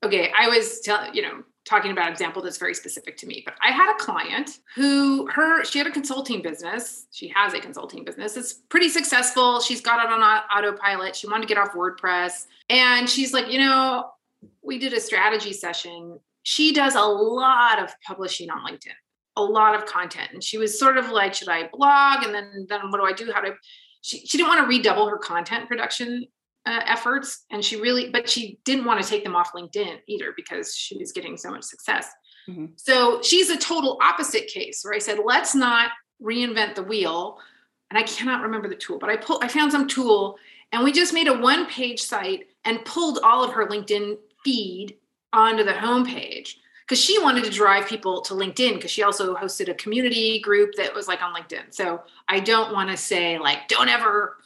okay, 0.03 0.31
I 0.37 0.47
was 0.47 0.81
telling, 0.81 1.13
you 1.13 1.21
know, 1.21 1.43
talking 1.65 1.91
about 1.91 2.07
an 2.07 2.11
example 2.11 2.41
that's 2.41 2.57
very 2.57 2.73
specific 2.73 3.17
to 3.17 3.27
me, 3.27 3.43
but 3.45 3.53
I 3.61 3.71
had 3.71 3.93
a 3.93 3.97
client 3.97 4.59
who 4.75 5.27
her 5.27 5.63
she 5.63 5.77
had 5.77 5.87
a 5.87 5.91
consulting 5.91 6.41
business. 6.41 7.07
She 7.11 7.27
has 7.29 7.53
a 7.53 7.59
consulting 7.59 8.03
business. 8.03 8.35
It's 8.35 8.53
pretty 8.53 8.89
successful. 8.89 9.59
She's 9.59 9.81
got 9.81 10.03
it 10.03 10.11
on 10.11 10.21
autopilot. 10.21 11.15
She 11.15 11.27
wanted 11.27 11.47
to 11.47 11.53
get 11.53 11.57
off 11.57 11.73
WordPress. 11.73 12.47
And 12.69 13.09
she's 13.09 13.33
like, 13.33 13.51
you 13.51 13.59
know, 13.59 14.09
we 14.61 14.79
did 14.79 14.93
a 14.93 14.99
strategy 14.99 15.53
session. 15.53 16.19
She 16.43 16.73
does 16.73 16.95
a 16.95 17.01
lot 17.01 17.81
of 17.81 17.93
publishing 18.05 18.49
on 18.49 18.65
LinkedIn, 18.65 18.89
a 19.35 19.43
lot 19.43 19.75
of 19.75 19.85
content. 19.85 20.29
And 20.33 20.43
she 20.43 20.57
was 20.57 20.79
sort 20.79 20.97
of 20.97 21.11
like, 21.11 21.35
should 21.35 21.49
I 21.49 21.69
blog? 21.71 22.23
And 22.23 22.33
then 22.33 22.65
then 22.69 22.89
what 22.89 22.97
do 22.97 23.05
I 23.05 23.13
do? 23.13 23.31
How 23.31 23.41
I 23.41 23.51
she, 24.01 24.25
she 24.25 24.37
didn't 24.37 24.49
want 24.49 24.61
to 24.61 24.67
redouble 24.67 25.07
her 25.07 25.17
content 25.17 25.67
production 25.67 26.25
uh, 26.65 26.81
efforts 26.85 27.45
and 27.49 27.65
she 27.65 27.79
really 27.81 28.09
but 28.09 28.29
she 28.29 28.59
didn't 28.65 28.85
want 28.85 29.01
to 29.01 29.09
take 29.09 29.23
them 29.23 29.35
off 29.35 29.51
linkedin 29.53 29.97
either 30.07 30.33
because 30.35 30.75
she 30.75 30.95
was 30.97 31.11
getting 31.11 31.35
so 31.35 31.49
much 31.49 31.63
success 31.63 32.09
mm-hmm. 32.47 32.65
so 32.75 33.19
she's 33.21 33.49
a 33.49 33.57
total 33.57 33.97
opposite 34.01 34.47
case 34.47 34.83
where 34.83 34.93
i 34.93 34.99
said 34.99 35.17
let's 35.25 35.55
not 35.55 35.89
reinvent 36.21 36.75
the 36.75 36.83
wheel 36.83 37.39
and 37.89 37.97
i 37.97 38.03
cannot 38.03 38.43
remember 38.43 38.67
the 38.67 38.75
tool 38.75 38.99
but 38.99 39.09
i 39.09 39.15
pulled 39.15 39.43
i 39.43 39.47
found 39.47 39.71
some 39.71 39.87
tool 39.87 40.37
and 40.71 40.83
we 40.83 40.91
just 40.91 41.13
made 41.13 41.27
a 41.27 41.39
one 41.39 41.65
page 41.65 41.99
site 42.01 42.45
and 42.63 42.85
pulled 42.85 43.17
all 43.23 43.43
of 43.43 43.53
her 43.53 43.65
linkedin 43.65 44.15
feed 44.43 44.95
onto 45.33 45.63
the 45.63 45.71
homepage 45.71 46.57
because 46.81 47.03
she 47.03 47.21
wanted 47.23 47.43
to 47.43 47.49
drive 47.49 47.87
people 47.87 48.21
to 48.21 48.35
linkedin 48.35 48.75
because 48.75 48.91
she 48.91 49.01
also 49.01 49.33
hosted 49.33 49.67
a 49.67 49.73
community 49.73 50.39
group 50.41 50.75
that 50.75 50.93
was 50.93 51.07
like 51.07 51.23
on 51.23 51.33
linkedin 51.33 51.63
so 51.71 52.01
i 52.27 52.39
don't 52.39 52.71
want 52.71 52.87
to 52.89 52.95
say 52.95 53.39
like 53.39 53.67
don't 53.67 53.89
ever 53.89 54.37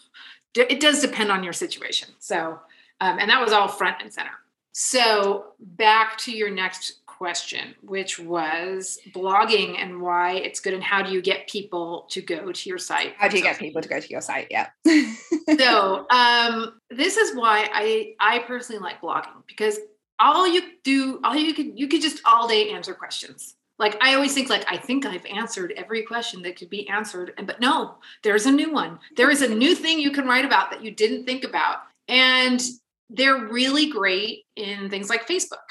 it 0.55 0.79
does 0.79 1.01
depend 1.01 1.31
on 1.31 1.43
your 1.43 1.53
situation. 1.53 2.09
So, 2.19 2.59
um, 3.01 3.19
and 3.19 3.29
that 3.29 3.41
was 3.41 3.51
all 3.51 3.67
front 3.67 3.97
and 4.01 4.11
center. 4.11 4.31
So, 4.71 5.53
back 5.59 6.17
to 6.19 6.31
your 6.31 6.49
next 6.49 7.05
question, 7.05 7.75
which 7.81 8.19
was 8.19 8.99
blogging 9.13 9.77
and 9.79 10.01
why 10.01 10.33
it's 10.33 10.59
good, 10.59 10.73
and 10.73 10.83
how 10.83 11.01
do 11.01 11.11
you 11.13 11.21
get 11.21 11.47
people 11.47 12.07
to 12.09 12.21
go 12.21 12.51
to 12.51 12.69
your 12.69 12.77
site? 12.77 13.13
How 13.17 13.29
do 13.29 13.37
you 13.37 13.43
get 13.43 13.57
people 13.57 13.81
to 13.81 13.87
go 13.87 13.99
to 13.99 14.09
your 14.09 14.21
site? 14.21 14.47
Yeah. 14.51 14.67
so, 15.57 16.05
um, 16.09 16.79
this 16.89 17.15
is 17.15 17.35
why 17.35 17.69
I 17.73 18.15
I 18.19 18.39
personally 18.39 18.81
like 18.81 19.01
blogging 19.01 19.43
because 19.47 19.79
all 20.19 20.47
you 20.47 20.61
do, 20.83 21.19
all 21.23 21.35
you 21.35 21.53
could 21.53 21.79
you 21.79 21.87
could 21.87 22.01
just 22.01 22.21
all 22.25 22.47
day 22.47 22.71
answer 22.71 22.93
questions 22.93 23.55
like 23.79 23.97
i 24.01 24.13
always 24.13 24.33
think 24.33 24.49
like 24.49 24.65
i 24.67 24.77
think 24.77 25.05
i've 25.05 25.25
answered 25.25 25.73
every 25.75 26.03
question 26.03 26.41
that 26.41 26.57
could 26.57 26.69
be 26.69 26.87
answered 26.87 27.33
and 27.37 27.47
but 27.47 27.59
no 27.59 27.95
there's 28.23 28.45
a 28.45 28.51
new 28.51 28.71
one. 28.71 28.99
There 29.15 29.29
is 29.29 29.41
a 29.41 29.53
new 29.53 29.75
thing 29.75 29.99
you 29.99 30.11
can 30.11 30.27
write 30.27 30.45
about 30.45 30.71
that 30.71 30.83
you 30.83 30.91
didn't 30.91 31.25
think 31.25 31.43
about 31.43 31.77
and 32.07 32.61
they're 33.09 33.47
really 33.47 33.89
great 33.89 34.45
in 34.55 34.89
things 34.89 35.09
like 35.09 35.27
facebook. 35.27 35.67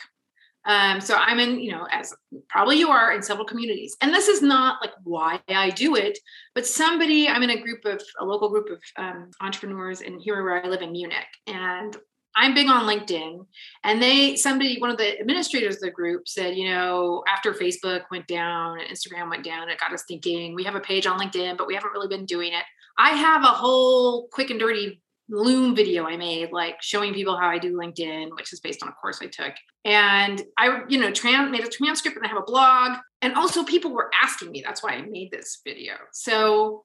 Um, 0.66 0.98
so 1.00 1.16
i'm 1.16 1.40
in 1.40 1.60
you 1.60 1.72
know 1.72 1.86
as 1.90 2.14
probably 2.48 2.78
you 2.78 2.88
are 2.88 3.12
in 3.12 3.22
several 3.22 3.46
communities 3.46 3.96
and 4.00 4.14
this 4.14 4.28
is 4.28 4.40
not 4.40 4.78
like 4.80 4.92
why 5.02 5.38
i 5.48 5.68
do 5.68 5.94
it 5.94 6.18
but 6.54 6.66
somebody 6.66 7.28
i'm 7.28 7.42
in 7.42 7.50
a 7.50 7.60
group 7.60 7.84
of 7.84 8.00
a 8.18 8.24
local 8.24 8.48
group 8.48 8.70
of 8.70 8.78
um, 8.96 9.30
entrepreneurs 9.42 10.00
in 10.00 10.18
here 10.18 10.42
where 10.42 10.64
i 10.64 10.66
live 10.66 10.80
in 10.80 10.92
munich 10.92 11.26
and 11.46 11.98
I'm 12.37 12.55
big 12.55 12.68
on 12.68 12.85
LinkedIn. 12.85 13.47
And 13.85 14.03
they, 14.03 14.37
somebody, 14.37 14.79
one 14.81 14.90
of 14.90 14.99
the 14.99 15.18
administrators 15.20 15.77
of 15.77 15.83
the 15.83 15.90
group 15.90 16.29
said, 16.29 16.57
you 16.57 16.68
know, 16.70 17.23
after 17.29 17.53
Facebook 17.53 18.03
went 18.11 18.27
down 18.27 18.81
and 18.81 18.88
Instagram 18.88 19.31
went 19.31 19.44
down, 19.44 19.68
it 19.68 19.79
got 19.79 19.92
us 19.92 20.05
thinking 20.09 20.55
we 20.55 20.64
have 20.64 20.75
a 20.75 20.81
page 20.81 21.07
on 21.07 21.18
LinkedIn, 21.18 21.57
but 21.57 21.66
we 21.66 21.75
haven't 21.75 21.92
really 21.92 22.09
been 22.09 22.27
doing 22.27 22.53
it. 22.53 22.64
I 22.99 23.11
have 23.11 23.42
a 23.42 23.47
whole 23.47 24.29
quick 24.29 24.51
and 24.51 24.59
dirty 24.59 25.01
Loom 25.31 25.75
video 25.75 26.05
I 26.05 26.18
made, 26.18 26.53
like 26.53 26.83
showing 26.83 27.14
people 27.14 27.38
how 27.38 27.49
I 27.49 27.59
do 27.59 27.75
LinkedIn, 27.75 28.37
which 28.37 28.53
is 28.53 28.61
based 28.61 28.83
on 28.83 28.90
a 28.90 28.92
course 28.92 29.20
I 29.23 29.27
took. 29.27 29.55
And 29.87 30.42
I, 30.59 30.83
you 30.88 31.01
know, 31.01 31.11
trans- 31.11 31.51
made 31.51 31.64
a 31.64 31.68
transcript 31.68 32.18
and 32.18 32.27
I 32.27 32.29
have 32.29 32.37
a 32.37 32.42
blog. 32.42 32.99
And 33.23 33.35
also, 33.35 33.64
people 33.64 33.92
were 33.92 34.11
asking 34.23 34.51
me. 34.51 34.62
That's 34.64 34.83
why 34.83 34.90
I 34.90 35.01
made 35.03 35.31
this 35.31 35.62
video. 35.64 35.94
So 36.12 36.85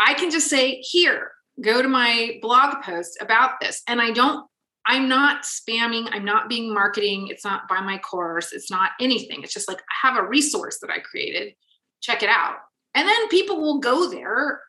I 0.00 0.14
can 0.14 0.32
just 0.32 0.48
say, 0.48 0.80
here, 0.80 1.30
go 1.60 1.80
to 1.80 1.88
my 1.88 2.40
blog 2.42 2.82
post 2.82 3.18
about 3.20 3.60
this. 3.60 3.82
And 3.86 4.00
I 4.00 4.10
don't 4.10 4.47
I'm 4.88 5.06
not 5.06 5.42
spamming, 5.42 6.08
I'm 6.10 6.24
not 6.24 6.48
being 6.48 6.72
marketing, 6.72 7.28
it's 7.28 7.44
not 7.44 7.68
by 7.68 7.80
my 7.80 7.98
course, 7.98 8.52
it's 8.54 8.70
not 8.70 8.92
anything. 8.98 9.42
It's 9.42 9.52
just 9.52 9.68
like 9.68 9.78
I 9.78 10.08
have 10.08 10.16
a 10.16 10.26
resource 10.26 10.78
that 10.80 10.90
I 10.90 10.98
created, 10.98 11.52
check 12.00 12.22
it 12.22 12.30
out. 12.30 12.56
And 12.94 13.06
then 13.06 13.28
people 13.28 13.60
will 13.60 13.80
go 13.80 14.10
there 14.10 14.62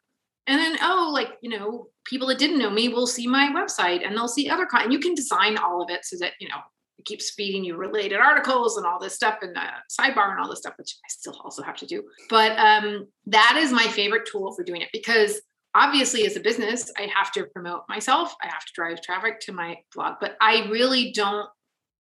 and 0.46 0.60
then 0.60 0.78
oh 0.82 1.10
like, 1.14 1.38
you 1.42 1.50
know, 1.50 1.88
people 2.06 2.28
that 2.28 2.38
didn't 2.38 2.60
know 2.60 2.70
me 2.70 2.90
will 2.90 3.08
see 3.08 3.28
my 3.28 3.50
website 3.56 4.06
and 4.06 4.16
they'll 4.16 4.28
see 4.28 4.50
other 4.50 4.66
content. 4.66 4.92
You 4.92 5.00
can 5.00 5.16
design 5.16 5.58
all 5.58 5.82
of 5.82 5.90
it 5.90 6.04
so 6.04 6.18
that, 6.20 6.34
you 6.42 6.50
know, 6.50 6.60
it 6.98 7.06
keeps 7.06 7.32
feeding 7.32 7.64
you 7.64 7.78
related 7.78 8.20
articles 8.20 8.76
and 8.76 8.86
all 8.86 9.00
this 9.00 9.16
stuff 9.16 9.38
and 9.42 9.56
the 9.56 9.62
sidebar 9.90 10.32
and 10.32 10.42
all 10.42 10.50
this 10.50 10.60
stuff, 10.60 10.74
which 10.78 10.98
I 11.06 11.08
still 11.08 11.40
also 11.46 11.64
have 11.64 11.78
to 11.78 11.86
do. 11.86 12.04
But 12.30 12.60
um, 12.60 13.08
that 13.28 13.56
is 13.58 13.72
my 13.72 13.88
favorite 13.88 14.28
tool 14.30 14.52
for 14.54 14.64
doing 14.66 14.82
it 14.82 14.90
because 14.92 15.40
obviously 15.76 16.26
as 16.26 16.36
a 16.36 16.40
business 16.40 16.92
i 16.98 17.08
have 17.14 17.32
to 17.32 17.46
promote 17.54 17.82
myself 17.88 18.36
i 18.42 18.48
have 18.48 18.66
to 18.66 18.72
drive 18.74 19.02
traffic 19.02 19.40
to 19.40 19.52
my 19.52 19.76
blog 19.94 20.16
but 20.20 20.36
i 20.42 20.68
really 20.70 21.12
don't 21.12 21.48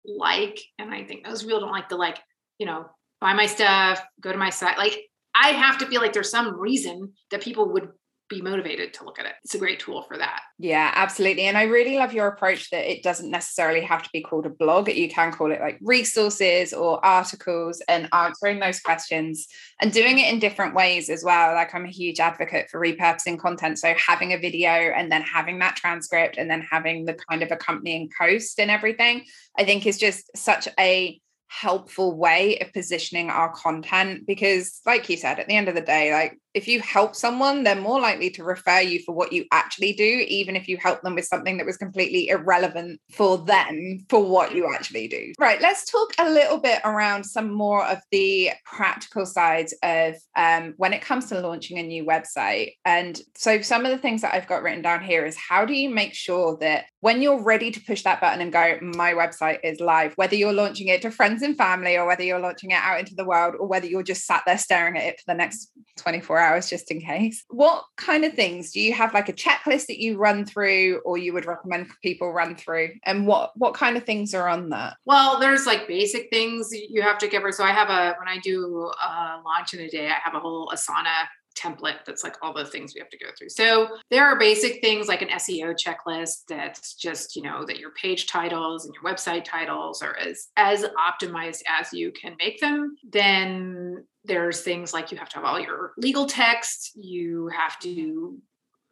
like 0.06 0.60
and 0.80 0.94
i 0.94 1.04
think 1.04 1.26
most 1.26 1.44
people 1.44 1.60
don't 1.60 1.72
like 1.72 1.90
the 1.90 1.96
like 1.96 2.20
you 2.58 2.66
know 2.66 2.86
buy 3.24 3.34
my 3.34 3.46
stuff, 3.46 4.04
go 4.20 4.34
to 4.34 4.38
my 4.38 4.50
site. 4.50 4.78
Like 4.78 5.00
I 5.34 5.50
have 5.50 5.78
to 5.78 5.88
feel 5.88 6.02
like 6.02 6.12
there's 6.12 6.30
some 6.30 6.60
reason 6.60 7.14
that 7.32 7.42
people 7.42 7.72
would 7.72 7.88
be 8.34 8.42
motivated 8.42 8.94
to 8.96 9.06
look 9.06 9.20
at 9.20 9.26
it. 9.26 9.34
It's 9.44 9.56
a 9.56 9.60
great 9.60 9.80
tool 9.80 10.04
for 10.04 10.18
that. 10.18 10.42
Yeah, 10.60 10.92
absolutely. 10.96 11.44
And 11.44 11.58
I 11.58 11.64
really 11.64 11.98
love 11.98 12.14
your 12.14 12.28
approach 12.28 12.70
that 12.70 12.90
it 12.90 13.04
doesn't 13.04 13.30
necessarily 13.30 13.82
have 13.82 14.04
to 14.04 14.10
be 14.14 14.22
called 14.22 14.46
a 14.46 14.50
blog. 14.50 14.90
You 14.90 15.10
can 15.10 15.32
call 15.32 15.52
it 15.52 15.62
like 15.62 15.80
resources 15.82 16.74
or 16.74 17.04
articles 17.06 17.82
and 17.88 18.10
answering 18.14 18.60
those 18.60 18.80
questions 18.80 19.48
and 19.82 19.92
doing 19.92 20.20
it 20.20 20.32
in 20.32 20.40
different 20.40 20.76
ways 20.76 21.10
as 21.10 21.24
well. 21.24 21.54
Like 21.54 21.74
I'm 21.76 21.86
a 21.86 21.90
huge 21.90 22.20
advocate 22.20 22.70
for 22.70 22.80
repurposing 22.80 23.40
content. 23.40 23.80
So 23.80 23.94
having 23.96 24.34
a 24.34 24.38
video 24.38 24.70
and 24.70 25.12
then 25.12 25.22
having 25.22 25.60
that 25.60 25.76
transcript 25.76 26.38
and 26.38 26.50
then 26.50 26.66
having 26.70 27.06
the 27.06 27.14
kind 27.14 27.44
of 27.44 27.52
accompanying 27.52 28.10
post 28.18 28.60
and 28.60 28.72
everything, 28.72 29.26
I 29.58 29.64
think 29.64 29.86
is 29.86 29.98
just 29.98 30.36
such 30.36 30.68
a 30.80 31.20
helpful 31.54 32.18
way 32.18 32.58
of 32.60 32.74
positioning 32.74 33.30
our 33.30 33.54
content 33.54 34.26
because 34.26 34.82
like 34.88 35.08
you 35.08 35.16
said 35.16 35.40
at 35.40 35.48
the 35.48 35.56
end 35.56 35.70
of 35.70 35.76
the 35.76 35.82
day 35.82 36.12
like 36.12 36.40
if 36.54 36.68
you 36.68 36.82
help 36.82 37.16
someone 37.16 37.64
they're 37.64 37.76
more 37.76 38.00
likely 38.00 38.30
to 38.30 38.44
refer 38.44 38.80
you 38.80 39.00
for 39.06 39.14
what 39.14 39.34
you 39.34 39.46
actually 39.52 39.94
do 39.94 40.26
even 40.28 40.56
if 40.56 40.68
you 40.68 40.78
help 40.78 41.02
them 41.02 41.16
with 41.16 41.26
something 41.26 41.58
that 41.58 41.66
was 41.66 41.78
completely 41.78 42.30
irrelevant 42.30 43.00
for 43.12 43.38
them 43.38 44.00
for 44.10 44.24
what 44.24 44.54
you 44.54 44.72
actually 44.74 45.08
do. 45.08 45.34
Right 45.40 45.62
let's 45.62 45.90
talk 45.90 46.14
a 46.20 46.30
little 46.30 46.60
bit 46.60 46.80
around 46.84 47.24
some 47.24 47.52
more 47.52 47.86
of 47.86 48.00
the 48.12 48.52
practical 48.66 49.26
sides 49.26 49.74
of 49.84 50.16
um, 50.36 50.74
when 50.78 50.94
it 50.94 51.02
comes 51.02 51.28
to 51.28 51.40
launching 51.40 51.80
a 51.80 51.84
new 51.84 52.06
website. 52.06 52.74
And 52.86 53.20
so 53.36 53.62
some 53.62 53.86
of 53.86 53.92
the 53.92 53.98
things 53.98 54.22
that 54.22 54.34
i've 54.34 54.48
got 54.48 54.64
written 54.64 54.82
down 54.82 55.04
here 55.04 55.26
is 55.26 55.38
how 55.38 55.66
do 55.66 55.74
you 55.74 55.90
make 55.90 56.14
sure 56.14 56.58
that 56.60 56.86
when 57.00 57.22
you're 57.22 57.42
ready 57.42 57.72
to 57.72 57.82
push 57.82 58.04
that 58.04 58.22
button 58.22 58.42
and 58.42 58.52
go 58.52 58.78
my 58.82 59.14
website 59.14 59.60
is 59.64 59.80
live 59.80 60.14
whether 60.16 60.36
you're 60.36 60.54
launching 60.54 60.88
it 60.88 61.02
to 61.02 61.12
friends 61.12 61.42
and 61.42 61.58
family 61.58 61.98
or 61.98 62.06
whether 62.06 62.24
you're 62.24 62.40
launching 62.40 62.72
it 62.72 62.80
out 62.82 63.00
into 63.00 63.16
the 63.16 63.26
world 63.26 63.56
or 63.60 63.68
whether 63.68 63.88
you're 63.88 64.04
just 64.04 64.26
sat 64.26 64.44
there 64.46 64.58
staring 64.58 64.98
at 64.98 65.04
it 65.04 65.20
for 65.20 65.26
the 65.28 65.38
next 65.38 65.72
24 65.98 66.40
hours 66.40 66.43
just 66.70 66.92
in 66.92 67.02
case. 67.02 67.44
What 67.50 67.84
kind 67.98 68.26
of 68.26 68.34
things 68.34 68.72
do 68.72 68.80
you 68.80 68.94
have 68.94 69.14
like 69.14 69.30
a 69.30 69.34
checklist 69.34 69.88
that 69.88 70.00
you 70.00 70.18
run 70.18 70.46
through 70.46 71.02
or 71.06 71.18
you 71.18 71.34
would 71.34 71.46
recommend 71.46 71.88
people 72.02 72.32
run 72.32 72.56
through? 72.56 72.90
And 73.04 73.28
what 73.28 73.52
what 73.56 73.74
kind 73.74 73.98
of 73.98 74.04
things 74.04 74.34
are 74.34 74.48
on 74.48 74.70
that? 74.70 74.96
Well, 75.06 75.40
there's 75.40 75.66
like 75.66 75.88
basic 75.88 76.30
things 76.32 76.70
you 76.72 77.02
have 77.02 77.18
to 77.20 77.28
cover. 77.28 77.52
So 77.52 77.64
I 77.64 77.72
have 77.72 77.90
a 77.90 78.16
when 78.20 78.28
I 78.28 78.40
do 78.40 78.92
uh, 79.02 79.40
a 79.40 79.42
launch 79.46 79.74
in 79.74 79.82
a 79.82 79.90
day, 79.90 80.08
I 80.08 80.18
have 80.24 80.36
a 80.36 80.40
whole 80.40 80.72
Asana 80.74 81.28
template 81.56 82.06
that's 82.06 82.24
like 82.24 82.36
all 82.42 82.54
the 82.54 82.66
things 82.66 82.94
we 82.94 83.00
have 83.00 83.10
to 83.10 83.18
go 83.18 83.28
through. 83.38 83.50
So 83.50 83.98
there 84.10 84.26
are 84.26 84.38
basic 84.38 84.82
things 84.82 85.08
like 85.08 85.22
an 85.22 85.30
SEO 85.30 85.76
checklist 85.76 86.44
that's 86.48 86.96
just, 86.96 87.36
you 87.36 87.42
know, 87.42 87.66
that 87.66 87.80
your 87.80 87.92
page 87.92 88.28
titles 88.28 88.86
and 88.86 88.94
your 88.94 89.04
website 89.04 89.44
titles 89.44 90.02
are 90.02 90.18
as 90.18 90.48
as 90.58 90.86
optimized 90.98 91.62
as 91.68 91.94
you 91.94 92.12
can 92.12 92.36
make 92.40 92.60
them. 92.60 92.96
Then 93.10 94.06
there's 94.26 94.62
things 94.62 94.94
like 94.94 95.12
you 95.12 95.18
have 95.18 95.30
to 95.30 95.36
have 95.38 95.46
all 95.46 95.60
your 95.60 95.94
legal 95.98 96.26
text, 96.26 96.92
you 96.96 97.50
have 97.56 97.80
to 97.80 98.42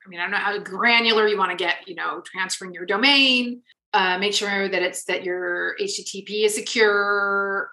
I 0.06 0.10
mean, 0.10 0.19
I 0.19 0.24
don't 0.24 0.32
know 0.32 0.38
how 0.38 0.58
granular 0.58 1.28
you 1.28 1.38
want 1.38 1.52
to 1.52 1.63
get, 1.63 1.88
you 1.88 1.95
know, 1.95 2.24
transferring 2.26 2.74
your 2.74 2.88
domain, 2.88 3.62
uh, 3.93 4.17
make 4.17 4.34
sure 4.34 4.67
that 4.67 4.82
it's 4.82 5.04
that 5.06 5.24
your 5.24 5.76
HTTP 5.80 6.45
is 6.45 6.56
secure. 6.56 7.69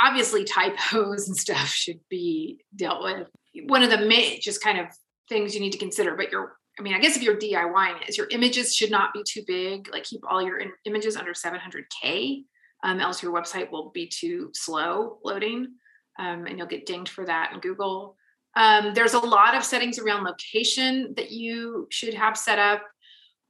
Obviously, 0.00 0.44
typos 0.44 1.28
and 1.28 1.36
stuff 1.36 1.68
should 1.68 2.00
be 2.10 2.60
dealt 2.76 3.02
with 3.02 3.28
one 3.66 3.82
of 3.82 3.90
the 3.90 3.98
main 3.98 4.40
just 4.40 4.62
kind 4.62 4.78
of 4.78 4.86
things 5.28 5.54
you 5.54 5.60
need 5.60 5.72
to 5.72 5.78
consider. 5.78 6.16
But 6.16 6.30
your, 6.30 6.56
I 6.78 6.82
mean, 6.82 6.94
I 6.94 6.98
guess 6.98 7.16
if 7.16 7.22
you're 7.22 7.36
DIYing 7.36 8.08
is 8.08 8.18
your 8.18 8.28
images 8.30 8.74
should 8.74 8.90
not 8.90 9.12
be 9.12 9.22
too 9.26 9.42
big. 9.46 9.88
Like 9.92 10.04
keep 10.04 10.20
all 10.28 10.42
your 10.42 10.58
in- 10.58 10.72
images 10.84 11.16
under 11.16 11.32
700k, 11.32 12.44
um, 12.82 13.00
else 13.00 13.22
your 13.22 13.32
website 13.32 13.70
will 13.70 13.90
be 13.90 14.06
too 14.06 14.50
slow 14.54 15.18
loading, 15.24 15.74
um, 16.18 16.46
and 16.46 16.58
you'll 16.58 16.66
get 16.66 16.86
dinged 16.86 17.12
for 17.12 17.24
that 17.24 17.52
in 17.54 17.60
Google. 17.60 18.16
Um, 18.56 18.94
there's 18.94 19.14
a 19.14 19.18
lot 19.18 19.56
of 19.56 19.64
settings 19.64 19.98
around 19.98 20.24
location 20.24 21.14
that 21.16 21.32
you 21.32 21.88
should 21.90 22.14
have 22.14 22.36
set 22.36 22.58
up. 22.58 22.82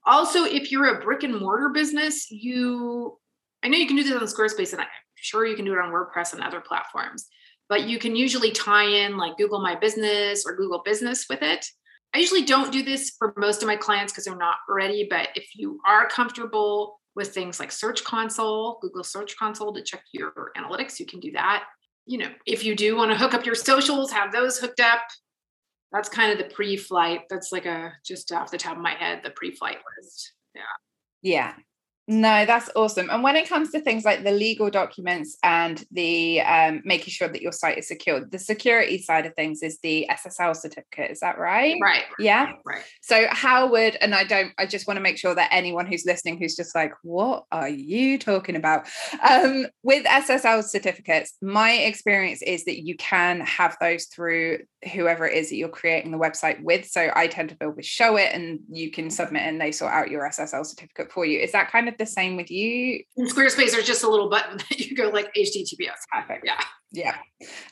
Also, 0.07 0.45
if 0.45 0.71
you're 0.71 0.99
a 0.99 1.03
brick 1.03 1.23
and 1.23 1.38
mortar 1.38 1.71
business, 1.71 2.31
you 2.31 3.19
I 3.62 3.69
know 3.69 3.79
you 3.79 3.87
can 3.87 3.97
do 3.97 4.03
this 4.03 4.12
on 4.12 4.27
Squarespace, 4.27 4.73
and 4.73 4.83
I'm 4.83 4.88
sure 5.17 5.47
you 5.47 5.57
can 5.57 5.64
do 5.64 5.73
it 5.73 5.79
on 5.79 5.90
WordPress 5.90 6.35
and 6.35 6.43
other 6.43 6.61
platforms 6.61 7.27
but 7.68 7.88
you 7.88 7.98
can 7.98 8.16
usually 8.16 8.50
tie 8.50 8.87
in 8.87 9.16
like 9.16 9.37
Google 9.37 9.61
My 9.61 9.74
Business 9.74 10.44
or 10.46 10.57
Google 10.57 10.83
Business 10.85 11.27
with 11.29 11.42
it. 11.42 11.66
I 12.14 12.18
usually 12.18 12.44
don't 12.44 12.72
do 12.72 12.83
this 12.83 13.11
for 13.18 13.35
most 13.37 13.62
of 13.62 13.66
my 13.66 13.77
clients 13.77 14.12
because 14.12 14.24
they're 14.24 14.37
not 14.37 14.59
ready, 14.68 15.07
but 15.09 15.31
if 15.35 15.48
you 15.57 15.81
are 15.87 16.09
comfortable 16.09 17.00
with 17.16 17.35
things 17.35 17.59
like 17.59 17.72
Search 17.72 18.05
Console, 18.05 18.79
Google 18.83 19.05
Search 19.05 19.37
Console 19.37 19.72
to 19.74 19.83
check 19.83 20.03
your 20.12 20.53
analytics, 20.57 21.00
you 21.00 21.07
can 21.07 21.20
do 21.20 21.33
that. 21.33 21.64
You 22.07 22.18
know, 22.18 22.31
if 22.46 22.64
you 22.64 22.77
do 22.77 22.96
want 22.96 23.11
to 23.11 23.16
hook 23.16 23.35
up 23.35 23.46
your 23.46 23.55
socials, 23.55 24.12
have 24.12 24.31
those 24.31 24.59
hooked 24.59 24.81
up. 24.81 25.00
That's 25.90 26.09
kind 26.09 26.33
of 26.33 26.38
the 26.38 26.53
pre-flight. 26.53 27.22
That's 27.31 27.50
like 27.50 27.66
a 27.66 27.92
just 28.05 28.31
off 28.33 28.50
the 28.50 28.59
top 28.59 28.77
of 28.77 28.83
my 28.83 28.94
head, 28.94 29.20
the 29.24 29.31
pre-flight 29.31 29.79
list. 29.98 30.33
Yeah. 30.55 30.62
Yeah. 31.22 31.55
No, 32.07 32.45
that's 32.45 32.69
awesome. 32.77 33.09
And 33.09 33.23
when 33.23 33.35
it 33.35 33.49
comes 33.49 33.71
to 33.71 33.81
things 33.81 34.05
like 34.05 34.25
the 34.25 34.31
legal 34.31 34.69
documents 34.69 35.38
and 35.43 35.83
the 35.90 36.43
um, 36.43 36.83
making 36.85 37.12
sure 37.12 37.29
that 37.29 37.40
your 37.40 37.53
site 37.53 37.79
is 37.79 37.88
secure, 37.88 38.23
the 38.23 38.38
security 38.38 38.99
side 38.99 39.25
of 39.25 39.35
things 39.35 39.62
is 39.62 39.79
the 39.83 40.07
SSL 40.11 40.55
certificate. 40.55 41.11
Is 41.11 41.21
that 41.21 41.38
right? 41.38 41.77
Right. 41.83 42.05
Yeah. 42.19 42.53
Right. 42.67 42.83
So, 43.01 43.27
how 43.31 43.71
would, 43.71 43.97
and 43.97 44.14
I 44.14 44.25
don't, 44.25 44.53
I 44.59 44.67
just 44.67 44.87
want 44.87 44.99
to 44.99 45.03
make 45.03 45.17
sure 45.17 45.35
that 45.35 45.49
anyone 45.51 45.87
who's 45.87 46.05
listening 46.05 46.38
who's 46.38 46.57
just 46.57 46.75
like, 46.75 46.93
what 47.03 47.45
are 47.51 47.71
you 47.71 48.19
talking 48.19 48.57
about? 48.57 48.87
Um, 49.27 49.67
with 49.83 50.05
SSL 50.05 50.62
certificates, 50.64 51.33
my 51.40 51.73
experience 51.73 52.43
is 52.43 52.67
that 52.67 52.85
you 52.85 52.97
can 52.97 53.40
have 53.40 53.79
those 53.81 54.07
through 54.07 54.59
whoever 54.93 55.27
it 55.27 55.38
is 55.38 55.49
that 55.49 55.57
you're 55.57 55.69
creating 55.71 56.11
the 56.11 56.19
website 56.19 56.62
with. 56.62 56.87
So, 56.87 57.11
I 57.17 57.29
tend 57.29 57.49
to 57.49 57.57
build 57.57 57.77
with 57.77 57.87
Showit 57.87 58.35
and 58.35 58.61
you 58.71 58.90
can 58.90 59.09
submit 59.09 59.43
and 59.43 59.59
they 59.59 59.73
sort 59.73 59.95
out 59.95 60.11
your 60.11 60.29
SSL 60.29 60.67
certificate 60.67 61.11
for 61.11 61.25
you. 61.25 61.40
Is 61.40 61.53
that 61.53 61.73
kind 61.73 61.88
of 61.88 61.93
the 61.98 62.07
same 62.07 62.37
with 62.37 62.50
you? 62.50 63.02
In 63.16 63.26
Squarespace, 63.26 63.72
there's 63.72 63.87
just 63.87 64.04
a 64.04 64.09
little 64.09 64.28
button 64.28 64.57
that 64.70 64.78
you 64.78 64.96
go 64.96 65.09
like 65.09 65.33
HTTPS. 65.35 66.00
Perfect. 66.12 66.44
Yeah. 66.44 66.61
Yeah. 66.92 67.16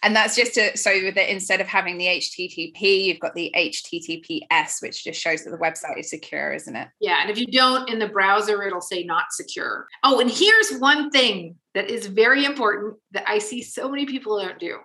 And 0.02 0.16
that's 0.16 0.34
just 0.34 0.54
to, 0.54 0.76
so 0.76 0.90
that 1.14 1.32
instead 1.32 1.60
of 1.60 1.68
having 1.68 1.96
the 1.96 2.06
HTTP, 2.06 3.04
you've 3.04 3.20
got 3.20 3.34
the 3.34 3.54
HTTPS, 3.56 4.82
which 4.82 5.04
just 5.04 5.20
shows 5.20 5.44
that 5.44 5.50
the 5.50 5.58
website 5.58 5.98
is 5.98 6.10
secure, 6.10 6.52
isn't 6.52 6.74
it? 6.74 6.88
Yeah. 7.00 7.18
And 7.20 7.30
if 7.30 7.38
you 7.38 7.46
don't 7.46 7.88
in 7.88 8.00
the 8.00 8.08
browser, 8.08 8.62
it'll 8.64 8.80
say 8.80 9.04
not 9.04 9.26
secure. 9.30 9.86
Oh, 10.02 10.18
and 10.18 10.30
here's 10.30 10.78
one 10.78 11.10
thing 11.10 11.56
that 11.74 11.88
is 11.88 12.06
very 12.06 12.44
important 12.44 12.96
that 13.12 13.28
I 13.28 13.38
see 13.38 13.62
so 13.62 13.88
many 13.88 14.06
people 14.06 14.40
don't 14.40 14.58
do 14.58 14.78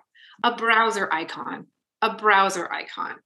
a 0.44 0.54
browser 0.54 1.12
icon. 1.12 1.66
A 2.00 2.14
browser 2.14 2.72
icon. 2.72 3.16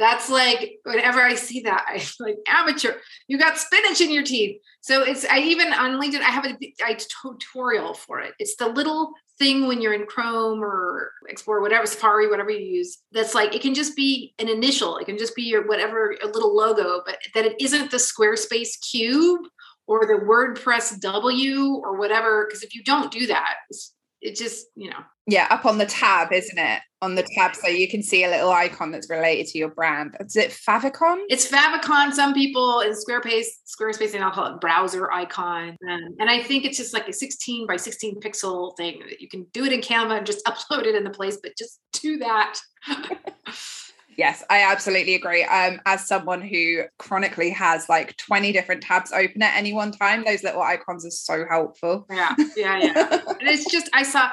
That's 0.00 0.30
like 0.30 0.78
whenever 0.84 1.20
I 1.20 1.34
see 1.34 1.60
that, 1.60 1.84
I 1.86 2.02
like 2.20 2.36
amateur. 2.48 2.94
You 3.28 3.38
got 3.38 3.58
spinach 3.58 4.00
in 4.00 4.10
your 4.10 4.24
teeth. 4.24 4.58
So 4.80 5.02
it's 5.02 5.26
I 5.26 5.40
even 5.40 5.72
on 5.74 6.00
LinkedIn 6.00 6.20
I 6.20 6.30
have 6.30 6.46
a, 6.46 6.56
a 6.88 6.96
tutorial 6.96 7.92
for 7.92 8.18
it. 8.18 8.32
It's 8.38 8.56
the 8.56 8.68
little 8.68 9.12
thing 9.38 9.66
when 9.66 9.82
you're 9.82 9.92
in 9.92 10.06
Chrome 10.06 10.64
or 10.64 11.12
Explorer, 11.28 11.60
whatever 11.60 11.86
Safari, 11.86 12.28
whatever 12.28 12.50
you 12.50 12.64
use. 12.64 12.98
That's 13.12 13.34
like 13.34 13.54
it 13.54 13.60
can 13.60 13.74
just 13.74 13.94
be 13.94 14.34
an 14.38 14.48
initial. 14.48 14.96
It 14.96 15.04
can 15.04 15.18
just 15.18 15.36
be 15.36 15.42
your 15.42 15.68
whatever 15.68 16.16
a 16.22 16.26
little 16.26 16.56
logo, 16.56 17.02
but 17.04 17.18
that 17.34 17.44
it 17.44 17.60
isn't 17.60 17.90
the 17.90 17.98
Squarespace 17.98 18.80
cube 18.90 19.42
or 19.86 20.06
the 20.06 20.24
WordPress 20.24 20.98
W 21.00 21.74
or 21.74 21.98
whatever. 21.98 22.46
Because 22.46 22.62
if 22.62 22.74
you 22.74 22.82
don't 22.82 23.12
do 23.12 23.26
that, 23.26 23.56
it 24.20 24.36
just 24.36 24.66
you 24.76 24.90
know. 24.90 24.98
Yeah 25.26 25.46
up 25.50 25.64
on 25.64 25.78
the 25.78 25.86
tab 25.86 26.32
isn't 26.32 26.58
it? 26.58 26.80
On 27.02 27.14
the 27.14 27.26
tab 27.34 27.54
so 27.54 27.68
you 27.68 27.88
can 27.88 28.02
see 28.02 28.24
a 28.24 28.30
little 28.30 28.50
icon 28.50 28.90
that's 28.90 29.08
related 29.08 29.46
to 29.48 29.58
your 29.58 29.68
brand. 29.70 30.16
Is 30.20 30.36
it 30.36 30.50
favicon? 30.50 31.20
It's 31.28 31.50
favicon. 31.50 32.12
Some 32.12 32.34
people 32.34 32.80
in 32.80 32.92
squarespace 32.92 33.46
squarespace 33.66 34.14
and 34.14 34.22
i'll 34.24 34.30
call 34.30 34.54
it 34.54 34.60
browser 34.60 35.10
icon. 35.10 35.76
Um, 35.88 36.16
and 36.18 36.28
i 36.28 36.42
think 36.42 36.64
it's 36.64 36.76
just 36.76 36.92
like 36.92 37.08
a 37.08 37.12
16 37.12 37.66
by 37.66 37.76
16 37.76 38.20
pixel 38.20 38.76
thing 38.76 39.02
you 39.18 39.28
can 39.28 39.46
do 39.52 39.64
it 39.64 39.72
in 39.72 39.80
canva 39.80 40.18
and 40.18 40.26
just 40.26 40.44
upload 40.46 40.84
it 40.84 40.94
in 40.94 41.04
the 41.04 41.10
place 41.10 41.38
but 41.42 41.56
just 41.56 41.80
do 41.92 42.18
that 42.18 42.58
Yes, 44.16 44.44
I 44.50 44.62
absolutely 44.62 45.14
agree. 45.14 45.44
Um, 45.44 45.80
as 45.86 46.06
someone 46.06 46.42
who 46.42 46.82
chronically 46.98 47.50
has 47.50 47.88
like 47.88 48.16
20 48.16 48.52
different 48.52 48.82
tabs 48.82 49.12
open 49.12 49.42
at 49.42 49.56
any 49.56 49.72
one 49.72 49.92
time, 49.92 50.24
those 50.24 50.42
little 50.42 50.62
icons 50.62 51.06
are 51.06 51.10
so 51.10 51.46
helpful. 51.48 52.06
Yeah, 52.10 52.34
yeah, 52.56 52.78
yeah. 52.78 53.18
and 53.40 53.48
it's 53.48 53.70
just, 53.70 53.88
I 53.94 54.02
saw, 54.02 54.30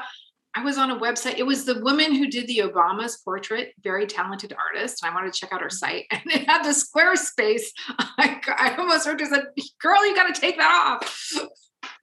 I 0.54 0.62
was 0.64 0.76
on 0.76 0.90
a 0.90 0.98
website. 0.98 1.38
It 1.38 1.46
was 1.46 1.64
the 1.64 1.80
woman 1.82 2.14
who 2.14 2.26
did 2.26 2.46
the 2.48 2.58
Obama's 2.58 3.18
portrait, 3.18 3.72
very 3.82 4.06
talented 4.06 4.52
artist. 4.58 5.02
And 5.02 5.10
I 5.10 5.14
wanted 5.14 5.32
to 5.32 5.38
check 5.38 5.52
out 5.52 5.60
her 5.60 5.70
site. 5.70 6.06
And 6.10 6.22
it 6.26 6.48
had 6.48 6.64
the 6.64 6.70
Squarespace. 6.70 7.66
I, 8.18 8.40
I 8.46 8.74
almost 8.76 9.06
heard 9.06 9.20
her 9.20 9.26
said, 9.26 9.44
girl, 9.80 10.04
you 10.06 10.14
got 10.14 10.34
to 10.34 10.40
take 10.40 10.58
that 10.58 11.00
off. 11.00 11.32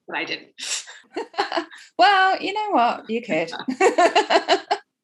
But 0.07 0.17
I 0.17 0.23
didn't. 0.23 0.51
well, 1.97 2.41
you 2.41 2.53
know 2.53 2.69
what? 2.71 3.09
You 3.09 3.21
could. 3.21 3.51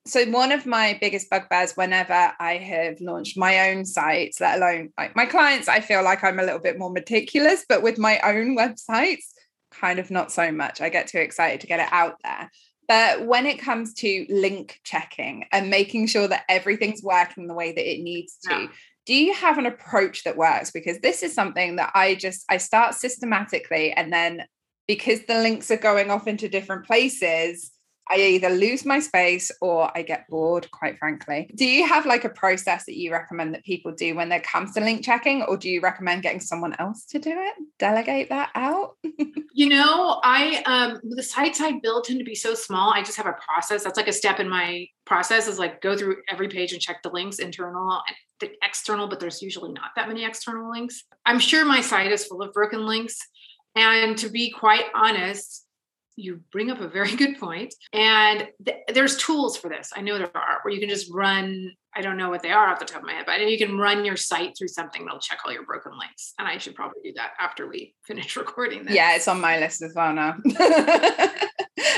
So 0.06 0.26
one 0.26 0.52
of 0.52 0.66
my 0.66 0.98
biggest 1.00 1.30
bugbears 1.30 1.74
whenever 1.74 2.34
I 2.40 2.58
have 2.58 3.00
launched 3.02 3.38
my 3.38 3.70
own 3.70 3.86
sites, 3.86 4.42
let 4.42 4.58
alone 4.58 4.90
like 4.98 5.16
my 5.16 5.26
clients, 5.26 5.68
I 5.68 5.80
feel 5.80 6.04
like 6.04 6.24
I'm 6.24 6.40
a 6.40 6.44
little 6.44 6.60
bit 6.60 6.80
more 6.80 6.92
meticulous, 6.92 7.66
but 7.70 7.84
with 7.84 8.00
my 8.00 8.20
own 8.24 8.58
websites, 8.58 9.26
kind 9.70 10.00
of 10.00 10.10
not 10.10 10.32
so 10.32 10.52
much. 10.52 10.82
I 10.82 10.90
get 10.90 11.08
too 11.08 11.20
excited 11.20 11.62
to 11.62 11.68
get 11.68 11.80
it 11.80 11.92
out 11.92 12.16
there. 12.24 12.50
But 12.88 13.26
when 13.26 13.46
it 13.46 13.60
comes 13.60 13.94
to 13.96 14.26
link 14.30 14.80
checking 14.84 15.46
and 15.52 15.70
making 15.70 16.08
sure 16.08 16.28
that 16.28 16.44
everything's 16.50 17.04
working 17.04 17.48
the 17.48 17.54
way 17.54 17.72
that 17.72 17.90
it 17.90 18.02
needs 18.02 18.38
to, 18.46 18.54
yeah. 18.54 18.68
do 19.06 19.14
you 19.14 19.34
have 19.34 19.58
an 19.58 19.66
approach 19.66 20.24
that 20.24 20.36
works? 20.36 20.72
Because 20.72 21.00
this 21.00 21.24
is 21.24 21.34
something 21.34 21.78
that 21.78 21.92
I 21.94 22.16
just 22.16 22.44
I 22.50 22.58
start 22.58 22.96
systematically 22.96 23.94
and 23.94 24.12
then 24.12 24.46
because 24.88 25.22
the 25.26 25.40
links 25.40 25.72
are 25.72 25.78
going 25.78 26.10
off 26.10 26.28
into 26.28 26.50
different 26.50 26.86
places, 26.86 27.72
I 28.10 28.18
either 28.18 28.50
lose 28.50 28.86
my 28.86 29.00
space 29.00 29.52
or 29.62 29.90
I 29.96 30.02
get 30.02 30.28
bored, 30.28 30.70
quite 30.72 30.98
frankly. 30.98 31.50
Do 31.56 31.66
you 31.66 31.88
have 31.88 32.06
like 32.06 32.26
a 32.26 32.30
process 32.30 32.86
that 32.86 32.98
you 32.98 33.12
recommend 33.12 33.54
that 33.54 33.64
people 33.64 33.94
do 33.94 34.16
when 34.16 34.32
it 34.32 34.44
comes 34.44 34.74
to 34.74 34.82
link 34.82 35.04
checking, 35.04 35.44
or 35.44 35.58
do 35.58 35.70
you 35.70 35.82
recommend 35.82 36.24
getting 36.24 36.40
someone 36.40 36.76
else 36.80 37.06
to 37.06 37.20
do 37.20 37.32
it? 37.32 37.54
Delegate 37.80 38.30
that 38.30 38.50
out? 38.56 38.98
you 39.54 39.70
know, 39.70 40.20
I 40.24 40.62
um 40.66 41.00
the 41.04 41.24
sites 41.24 41.62
I 41.62 41.80
build 41.82 42.06
tend 42.06 42.20
to 42.20 42.26
be 42.26 42.36
so 42.36 42.54
small. 42.54 42.92
I 42.92 43.02
just 43.02 43.18
have 43.18 43.28
a 43.28 43.36
process. 43.46 43.84
That's 43.84 43.98
like 43.98 44.08
a 44.08 44.14
step 44.14 44.40
in 44.40 44.50
my 44.50 44.88
process 45.06 45.48
is 45.48 45.60
like 45.60 45.82
go 45.82 45.96
through 45.96 46.18
every 46.30 46.48
page 46.48 46.74
and 46.74 46.82
check 46.82 47.04
the 47.04 47.10
links, 47.10 47.40
internal 47.40 48.02
and 48.08 48.16
the 48.40 48.52
external, 48.64 49.08
but 49.08 49.20
there's 49.20 49.42
usually 49.42 49.72
not 49.72 49.92
that 49.96 50.08
many 50.08 50.26
external 50.26 50.70
links. 50.70 51.04
I'm 51.26 51.40
sure 51.40 51.64
my 51.64 51.82
site 51.82 52.12
is 52.12 52.26
full 52.26 52.42
of 52.42 52.52
broken 52.54 52.86
links. 52.86 53.18
And 53.76 54.18
to 54.18 54.30
be 54.30 54.52
quite 54.52 54.86
honest, 54.94 55.66
you 56.16 56.42
bring 56.52 56.70
up 56.72 56.82
a 56.82 56.88
very 56.88 57.16
good 57.16 57.40
point. 57.40 57.74
And 57.94 58.48
th- 58.66 58.78
there's 58.94 59.18
tools 59.18 59.58
for 59.58 59.70
this. 59.70 59.92
I 59.96 60.02
know 60.02 60.18
there 60.18 60.36
are 60.36 60.60
where 60.64 60.74
you 60.74 60.80
can 60.80 60.90
just 60.90 61.12
run 61.12 61.72
i 61.94 62.02
don't 62.02 62.18
know 62.18 62.30
what 62.30 62.42
they 62.42 62.52
are 62.52 62.68
off 62.68 62.80
the 62.80 62.86
top 62.86 63.02
of 63.02 63.06
my 63.06 63.12
head 63.14 63.26
but 63.26 63.42
you 63.42 63.58
can 63.58 63.78
run 63.78 64.06
your 64.06 64.16
site 64.16 64.54
through 64.58 64.68
something 64.68 65.04
that'll 65.04 65.20
check 65.20 65.40
all 65.46 65.52
your 65.52 65.66
broken 65.66 65.92
links. 65.98 66.34
And 66.40 66.48
i 66.48 66.58
should 66.58 66.76
probably 66.76 67.02
do 67.04 67.14
that 67.18 67.32
after 67.40 67.68
we 67.68 67.96
finish 68.08 68.36
recording 68.38 68.86
this. 68.86 68.96
Yeah 68.96 69.16
it's 69.16 69.28
on 69.28 69.42
my 69.42 69.60
list 69.60 69.82
as 69.82 69.94
well 69.96 70.14
now 70.14 70.36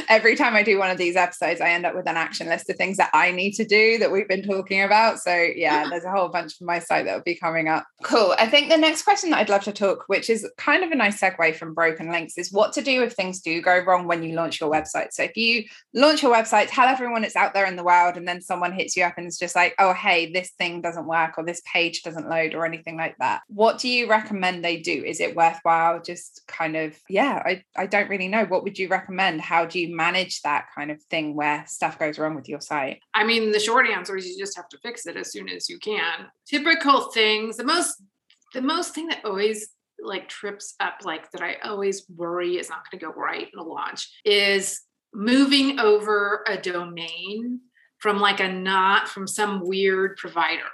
every 0.10 0.36
time 0.36 0.56
I 0.56 0.64
do 0.64 0.80
one 0.80 0.90
of 0.90 0.98
these 0.98 1.16
episodes, 1.16 1.62
I 1.62 1.70
end 1.70 1.86
up 1.86 1.96
with 1.96 2.08
an 2.08 2.18
action 2.18 2.48
list 2.48 2.70
of 2.70 2.76
things 2.76 2.98
that 2.98 3.10
I 3.14 3.32
need 3.32 3.52
to 3.54 3.66
do 3.66 3.98
that 4.00 4.12
we've 4.12 4.28
been 4.28 4.44
talking 4.44 4.82
about. 4.82 5.20
So 5.20 5.34
yeah, 5.34 5.90
there's 5.90 6.04
a 6.04 6.12
whole 6.12 6.30
bunch 6.30 6.58
from 6.58 6.68
my 6.68 6.80
site 6.80 7.06
that 7.06 7.16
will 7.16 7.24
be 7.24 7.36
coming 7.36 7.68
up. 7.68 7.86
Cool. 8.04 8.36
I 8.38 8.48
think 8.48 8.70
the 8.70 8.78
next 8.78 9.04
question 9.04 9.30
that 9.32 9.40
I'd 9.40 9.50
love 9.50 9.64
to 9.64 9.72
talk, 9.72 10.06
which 10.08 10.30
is 10.30 10.50
kind 10.58 10.84
of 10.84 10.92
a 10.92 10.96
nice 10.96 11.20
segue 11.20 11.56
from 11.56 11.74
broken 11.74 12.12
links, 12.12 12.38
is 12.38 12.52
what 12.52 12.74
to 12.74 12.82
do 12.82 13.04
if 13.04 13.14
things 13.14 13.42
do 13.42 13.62
go 13.62 13.80
wrong 13.80 14.08
when 14.08 14.24
you 14.24 14.36
launch 14.36 14.60
your 14.60 14.72
website. 14.72 15.12
So 15.12 15.24
if 15.24 15.38
you 15.38 15.64
launch 15.94 16.24
your 16.24 16.34
website, 16.34 16.68
tell 16.70 16.88
everyone 16.88 17.24
it's 17.24 17.36
out 17.36 17.54
there 17.54 17.66
in 17.66 17.76
the 17.76 17.84
world, 17.84 18.18
and 18.18 18.28
then 18.28 18.42
someone 18.42 18.74
hits 18.74 18.96
you 18.96 19.04
up 19.04 19.18
and 19.18 19.28
is 19.28 19.38
just 19.38 19.56
like, 19.56 19.76
oh 19.80 19.94
hey, 19.94 20.32
this 20.32 20.52
thing 20.58 20.82
doesn't 20.82 21.08
work 21.08 21.38
or 21.38 21.46
this 21.46 21.62
page 21.72 22.04
doesn't 22.04 22.30
load 22.30 22.54
or 22.54 22.66
anything 22.66 22.98
like 22.98 23.16
that. 23.20 23.42
What 23.48 23.78
do 23.78 23.88
you 23.88 24.10
recommend 24.10 24.64
they 24.64 24.78
do? 24.80 25.04
Is 25.06 25.20
it 25.20 25.36
worthwhile? 25.36 26.02
Just 26.02 26.42
kind 26.48 26.76
of, 26.76 26.98
yeah, 27.10 27.42
I, 27.46 27.64
I 27.76 27.86
don't 27.86 28.10
really 28.10 28.28
know. 28.28 28.46
What 28.46 28.64
would 28.64 28.78
you 28.80 28.88
recommend? 28.88 29.42
How 29.42 29.66
do 29.66 29.80
you 29.80 29.83
manage 29.88 30.42
that 30.42 30.68
kind 30.76 30.92
of 30.92 31.02
thing 31.04 31.36
where 31.36 31.64
stuff 31.68 32.00
goes 32.00 32.20
wrong 32.20 32.36
with 32.36 32.50
your 32.50 32.62
site? 32.62 33.00
I 33.14 33.24
mean, 33.24 33.52
the 33.52 33.60
short 33.60 33.88
answer 33.88 34.16
is 34.18 34.28
you 34.28 34.38
just 34.38 34.56
have 34.56 34.70
to 34.70 34.78
fix 34.80 35.06
it 35.06 35.18
as 35.18 35.32
soon 35.32 35.50
as 35.50 35.70
you 35.70 35.80
can. 35.80 36.28
Typical 36.48 37.12
things, 37.12 37.58
the 37.58 37.64
most 37.64 38.02
the 38.54 38.62
most 38.62 38.94
thing 38.94 39.08
that 39.08 39.26
always 39.26 39.70
like 40.02 40.30
trips 40.30 40.76
up 40.80 41.00
like 41.04 41.32
that 41.32 41.42
I 41.42 41.56
always 41.64 42.06
worry 42.16 42.58
is 42.58 42.70
not 42.70 42.84
going 42.90 43.00
to 43.00 43.06
go 43.06 43.12
right 43.12 43.48
in 43.52 43.60
a 43.60 43.64
launch 43.64 44.10
is 44.26 44.82
moving 45.14 45.80
over 45.80 46.44
a 46.48 46.58
domain 46.58 47.62
from 48.00 48.20
like 48.20 48.40
a 48.40 48.48
not 48.52 49.08
from 49.08 49.28
some 49.28 49.66
weird 49.66 50.18
provider. 50.18 50.70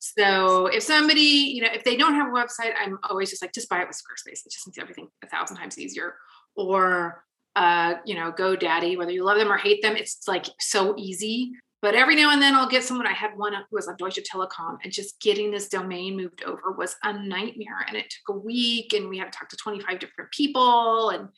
So 0.00 0.66
if 0.66 0.82
somebody, 0.82 1.20
you 1.20 1.62
know, 1.62 1.68
if 1.72 1.84
they 1.84 1.96
don't 1.96 2.14
have 2.14 2.26
a 2.26 2.30
website, 2.30 2.72
I'm 2.78 2.98
always 3.04 3.30
just 3.30 3.40
like, 3.40 3.54
just 3.54 3.70
buy 3.70 3.80
it 3.80 3.88
with 3.88 3.96
Squarespace. 3.96 4.44
It 4.44 4.52
just 4.52 4.66
makes 4.66 4.78
everything 4.78 5.08
a 5.22 5.28
thousand 5.28 5.56
times 5.56 5.78
easier. 5.78 6.16
Or 6.56 7.24
uh, 7.56 7.94
you 8.04 8.14
know, 8.14 8.32
GoDaddy, 8.32 8.96
whether 8.98 9.12
you 9.12 9.24
love 9.24 9.38
them 9.38 9.52
or 9.52 9.56
hate 9.56 9.82
them, 9.82 9.96
it's 9.96 10.26
like 10.26 10.46
so 10.60 10.94
easy. 10.96 11.52
But 11.82 11.94
every 11.94 12.16
now 12.16 12.30
and 12.30 12.40
then 12.40 12.54
I'll 12.54 12.68
get 12.68 12.82
someone. 12.82 13.06
I 13.06 13.12
had 13.12 13.36
one 13.36 13.52
who 13.52 13.60
was 13.70 13.88
on 13.88 13.96
Deutsche 13.98 14.18
Telekom, 14.32 14.78
and 14.82 14.92
just 14.92 15.20
getting 15.20 15.50
this 15.50 15.68
domain 15.68 16.16
moved 16.16 16.42
over 16.42 16.72
was 16.72 16.96
a 17.02 17.12
nightmare. 17.12 17.84
And 17.86 17.96
it 17.96 18.06
took 18.08 18.36
a 18.36 18.38
week, 18.38 18.94
and 18.94 19.08
we 19.08 19.18
had 19.18 19.30
to 19.30 19.38
talk 19.38 19.50
to 19.50 19.56
25 19.56 19.98
different 19.98 20.30
people, 20.30 21.10
and 21.10 21.28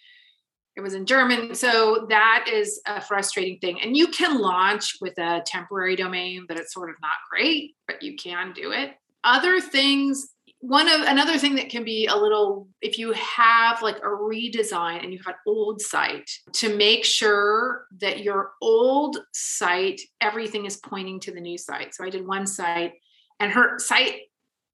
it 0.77 0.83
was 0.83 0.95
in 0.95 1.05
German. 1.05 1.55
So 1.55 2.07
that 2.11 2.47
is 2.53 2.81
a 2.87 3.01
frustrating 3.01 3.59
thing. 3.59 3.81
And 3.81 3.97
you 3.97 4.07
can 4.07 4.39
launch 4.39 4.99
with 5.01 5.19
a 5.19 5.43
temporary 5.45 5.97
domain, 5.97 6.45
but 6.47 6.59
it's 6.59 6.73
sort 6.73 6.91
of 6.91 6.97
not 7.03 7.15
great, 7.29 7.75
but 7.89 8.03
you 8.03 8.15
can 8.15 8.53
do 8.53 8.71
it. 8.71 8.93
Other 9.25 9.61
things 9.61 10.29
one 10.61 10.89
of 10.89 11.03
another 11.03 11.39
thing 11.39 11.55
that 11.57 11.69
can 11.69 11.85
be 11.85 12.07
a 12.07 12.17
little 12.17 12.69
if 12.81 12.99
you 12.99 13.13
have 13.13 13.83
like 13.83 13.99
a 13.99 14.09
redesign 14.09 15.05
and 15.05 15.13
you 15.13 15.19
have 15.25 15.35
an 15.35 15.41
old 15.47 15.81
site 15.81 16.31
to 16.53 16.75
make 16.75 17.05
sure 17.05 17.87
that 17.99 18.23
your 18.25 18.53
old 18.63 19.19
site 19.33 20.01
everything 20.21 20.65
is 20.65 20.79
pointing 20.79 21.21
to 21.21 21.33
the 21.33 21.41
new 21.41 21.59
site. 21.59 21.95
So 21.95 22.05
i 22.05 22.11
did 22.11 22.27
one 22.27 22.47
site 22.47 22.95
and 23.39 23.53
her 23.53 23.79
site 23.79 24.23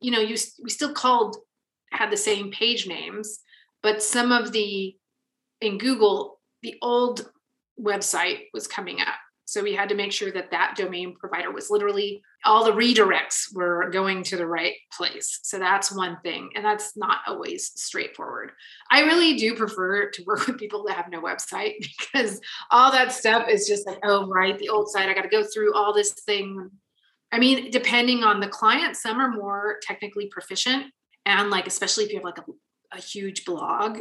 you 0.01 0.11
know 0.11 0.21
you 0.21 0.37
we 0.63 0.71
still 0.71 0.93
called 0.93 1.37
had 1.91 2.11
the 2.11 2.17
same 2.17 2.51
page 2.51 2.87
names 2.87 3.41
but 3.83 4.03
some 4.03 4.33
of 4.33 4.53
the 4.53 4.97
in 5.61 5.79
google 5.79 6.41
the 6.63 6.77
old 6.83 7.31
website 7.81 8.45
was 8.53 8.67
coming 8.67 9.01
up 9.01 9.15
so 9.53 9.63
we 9.63 9.75
had 9.75 9.91
to 9.91 9.95
make 9.95 10.13
sure 10.13 10.33
that 10.33 10.51
that 10.51 10.77
domain 10.79 11.15
provider 11.15 11.51
was 11.51 11.69
literally 11.69 12.23
all 12.43 12.65
the 12.65 12.73
redirects 12.73 13.55
were 13.55 13.91
going 13.91 14.23
to 14.23 14.39
the 14.39 14.47
right 14.47 14.73
place. 14.97 15.41
So 15.43 15.59
that's 15.59 15.93
one 15.95 16.17
thing. 16.23 16.49
And 16.55 16.65
that's 16.65 16.97
not 16.97 17.19
always 17.27 17.71
straightforward. 17.75 18.53
I 18.91 19.01
really 19.01 19.37
do 19.37 19.55
prefer 19.55 20.09
to 20.09 20.23
work 20.27 20.47
with 20.47 20.57
people 20.57 20.85
that 20.87 20.97
have 20.97 21.11
no 21.11 21.21
website 21.21 21.75
because 21.99 22.41
all 22.71 22.91
that 22.93 23.13
stuff 23.13 23.47
is 23.47 23.69
just 23.69 23.87
like, 23.87 23.99
oh, 24.05 24.27
right, 24.27 24.59
the 24.59 24.71
old 24.71 24.89
site, 24.89 25.11
I 25.11 25.13
got 25.13 25.21
to 25.21 25.29
go 25.29 25.45
through 25.45 25.75
all 25.75 25.93
this 25.93 26.13
thing. 26.13 26.71
I 27.31 27.39
mean, 27.39 27.71
depending 27.71 28.25
on 28.25 28.41
the 28.41 28.49
client, 28.49 28.97
some 28.97 29.21
are 29.21 29.33
more 29.33 29.77
technically 29.83 30.29
proficient. 30.29 30.87
And 31.27 31.51
like, 31.51 31.67
especially 31.67 32.05
if 32.05 32.11
you 32.11 32.17
have 32.17 32.25
like 32.25 32.39
a, 32.39 32.97
a 32.97 33.01
huge 33.03 33.45
blog, 33.45 33.99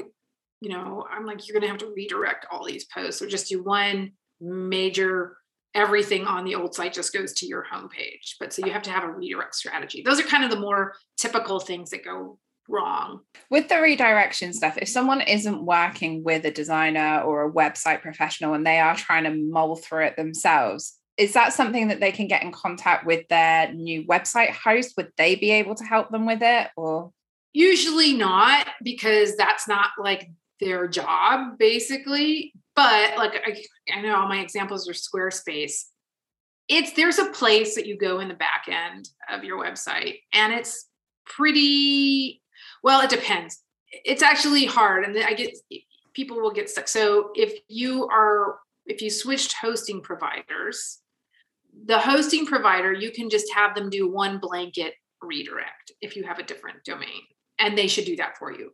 you 0.61 0.69
know, 0.69 1.05
I'm 1.11 1.25
like, 1.25 1.45
you're 1.45 1.59
going 1.59 1.63
to 1.63 1.67
have 1.67 1.79
to 1.79 1.93
redirect 1.93 2.45
all 2.49 2.65
these 2.65 2.85
posts 2.85 3.21
or 3.21 3.27
just 3.27 3.49
do 3.49 3.61
one 3.61 4.13
major 4.39 5.37
everything 5.73 6.25
on 6.25 6.45
the 6.45 6.55
old 6.55 6.75
site 6.75 6.93
just 6.93 7.13
goes 7.13 7.33
to 7.33 7.45
your 7.45 7.65
homepage. 7.71 8.35
But 8.39 8.53
so 8.53 8.65
you 8.65 8.71
have 8.71 8.81
to 8.83 8.91
have 8.91 9.03
a 9.03 9.11
redirect 9.11 9.55
strategy. 9.55 10.01
Those 10.05 10.19
are 10.19 10.23
kind 10.23 10.43
of 10.43 10.49
the 10.49 10.59
more 10.59 10.95
typical 11.17 11.59
things 11.59 11.91
that 11.91 12.03
go 12.03 12.37
wrong. 12.67 13.21
With 13.49 13.69
the 13.69 13.79
redirection 13.79 14.53
stuff, 14.53 14.77
if 14.77 14.87
someone 14.87 15.21
isn't 15.21 15.65
working 15.65 16.23
with 16.23 16.45
a 16.45 16.51
designer 16.51 17.21
or 17.21 17.45
a 17.45 17.51
website 17.51 18.01
professional 18.01 18.53
and 18.53 18.65
they 18.65 18.79
are 18.79 18.95
trying 18.95 19.23
to 19.25 19.31
mull 19.31 19.75
through 19.75 20.05
it 20.05 20.15
themselves, 20.15 20.97
is 21.17 21.33
that 21.33 21.53
something 21.53 21.89
that 21.89 21.99
they 21.99 22.11
can 22.11 22.27
get 22.27 22.43
in 22.43 22.51
contact 22.51 23.05
with 23.05 23.27
their 23.27 23.71
new 23.73 24.05
website 24.05 24.51
host? 24.51 24.93
Would 24.97 25.11
they 25.17 25.35
be 25.35 25.51
able 25.51 25.75
to 25.75 25.83
help 25.83 26.09
them 26.09 26.25
with 26.25 26.39
it 26.41 26.69
or? 26.75 27.11
Usually 27.53 28.13
not, 28.13 28.67
because 28.81 29.35
that's 29.35 29.67
not 29.67 29.89
like 29.99 30.31
their 30.61 30.87
job, 30.87 31.57
basically 31.57 32.53
but 32.75 33.17
like 33.17 33.33
I, 33.45 33.63
I 33.93 34.01
know 34.01 34.15
all 34.15 34.27
my 34.27 34.39
examples 34.39 34.87
are 34.87 34.93
Squarespace. 34.93 35.83
It's 36.67 36.93
there's 36.93 37.19
a 37.19 37.31
place 37.31 37.75
that 37.75 37.85
you 37.85 37.97
go 37.97 38.19
in 38.19 38.27
the 38.27 38.33
back 38.33 38.65
end 38.67 39.09
of 39.29 39.43
your 39.43 39.61
website, 39.63 40.19
and 40.33 40.53
it's 40.53 40.87
pretty 41.25 42.41
well. 42.83 43.01
It 43.01 43.09
depends. 43.09 43.61
It's 43.91 44.23
actually 44.23 44.65
hard, 44.65 45.03
and 45.03 45.17
I 45.17 45.33
get 45.33 45.57
people 46.13 46.39
will 46.39 46.51
get 46.51 46.69
stuck. 46.69 46.87
So 46.87 47.31
if 47.35 47.59
you 47.67 48.07
are 48.07 48.59
if 48.85 49.01
you 49.01 49.09
switched 49.09 49.53
hosting 49.53 50.01
providers, 50.01 50.99
the 51.85 51.99
hosting 51.99 52.45
provider 52.45 52.93
you 52.93 53.11
can 53.11 53.29
just 53.29 53.51
have 53.53 53.75
them 53.75 53.89
do 53.89 54.09
one 54.09 54.39
blanket 54.39 54.93
redirect 55.21 55.91
if 56.01 56.15
you 56.15 56.23
have 56.23 56.39
a 56.39 56.43
different 56.43 56.83
domain, 56.85 57.21
and 57.59 57.77
they 57.77 57.87
should 57.87 58.05
do 58.05 58.15
that 58.15 58.37
for 58.37 58.51
you. 58.51 58.71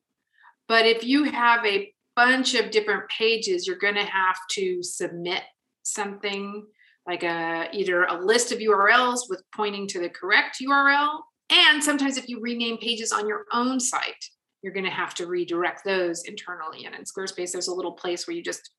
But 0.68 0.86
if 0.86 1.04
you 1.04 1.24
have 1.24 1.66
a 1.66 1.92
bunch 2.18 2.56
of 2.56 2.72
different 2.72 3.04
pages, 3.10 3.68
you're 3.68 3.78
going 3.78 3.96
to 3.96 4.04
have 4.04 4.38
to 4.50 4.82
submit 4.82 5.44
something 5.84 6.66
like 7.08 7.24
a 7.24 7.70
either 7.72 8.04
a 8.04 8.20
list 8.20 8.52
of 8.52 8.58
URLs 8.58 9.22
with 9.30 9.42
pointing 9.56 9.88
to 9.90 10.00
the 10.00 10.10
correct 10.10 10.58
URL. 10.62 11.20
And 11.50 11.82
sometimes 11.82 12.18
if 12.18 12.28
you 12.28 12.42
rename 12.42 12.78
pages 12.80 13.14
on 13.14 13.28
your 13.28 13.46
own 13.54 13.80
site, 13.80 14.26
you're 14.62 14.74
going 14.74 14.84
to 14.86 14.92
have 14.92 15.14
to 15.14 15.28
redirect 15.28 15.86
those 15.86 16.24
internally. 16.26 16.86
And 16.86 16.96
in 16.96 17.04
Squarespace, 17.04 17.52
there's 17.52 17.70
a 17.70 17.74
little 17.74 17.94
place 17.94 18.28
where 18.28 18.36
you 18.36 18.44
just 18.44 18.72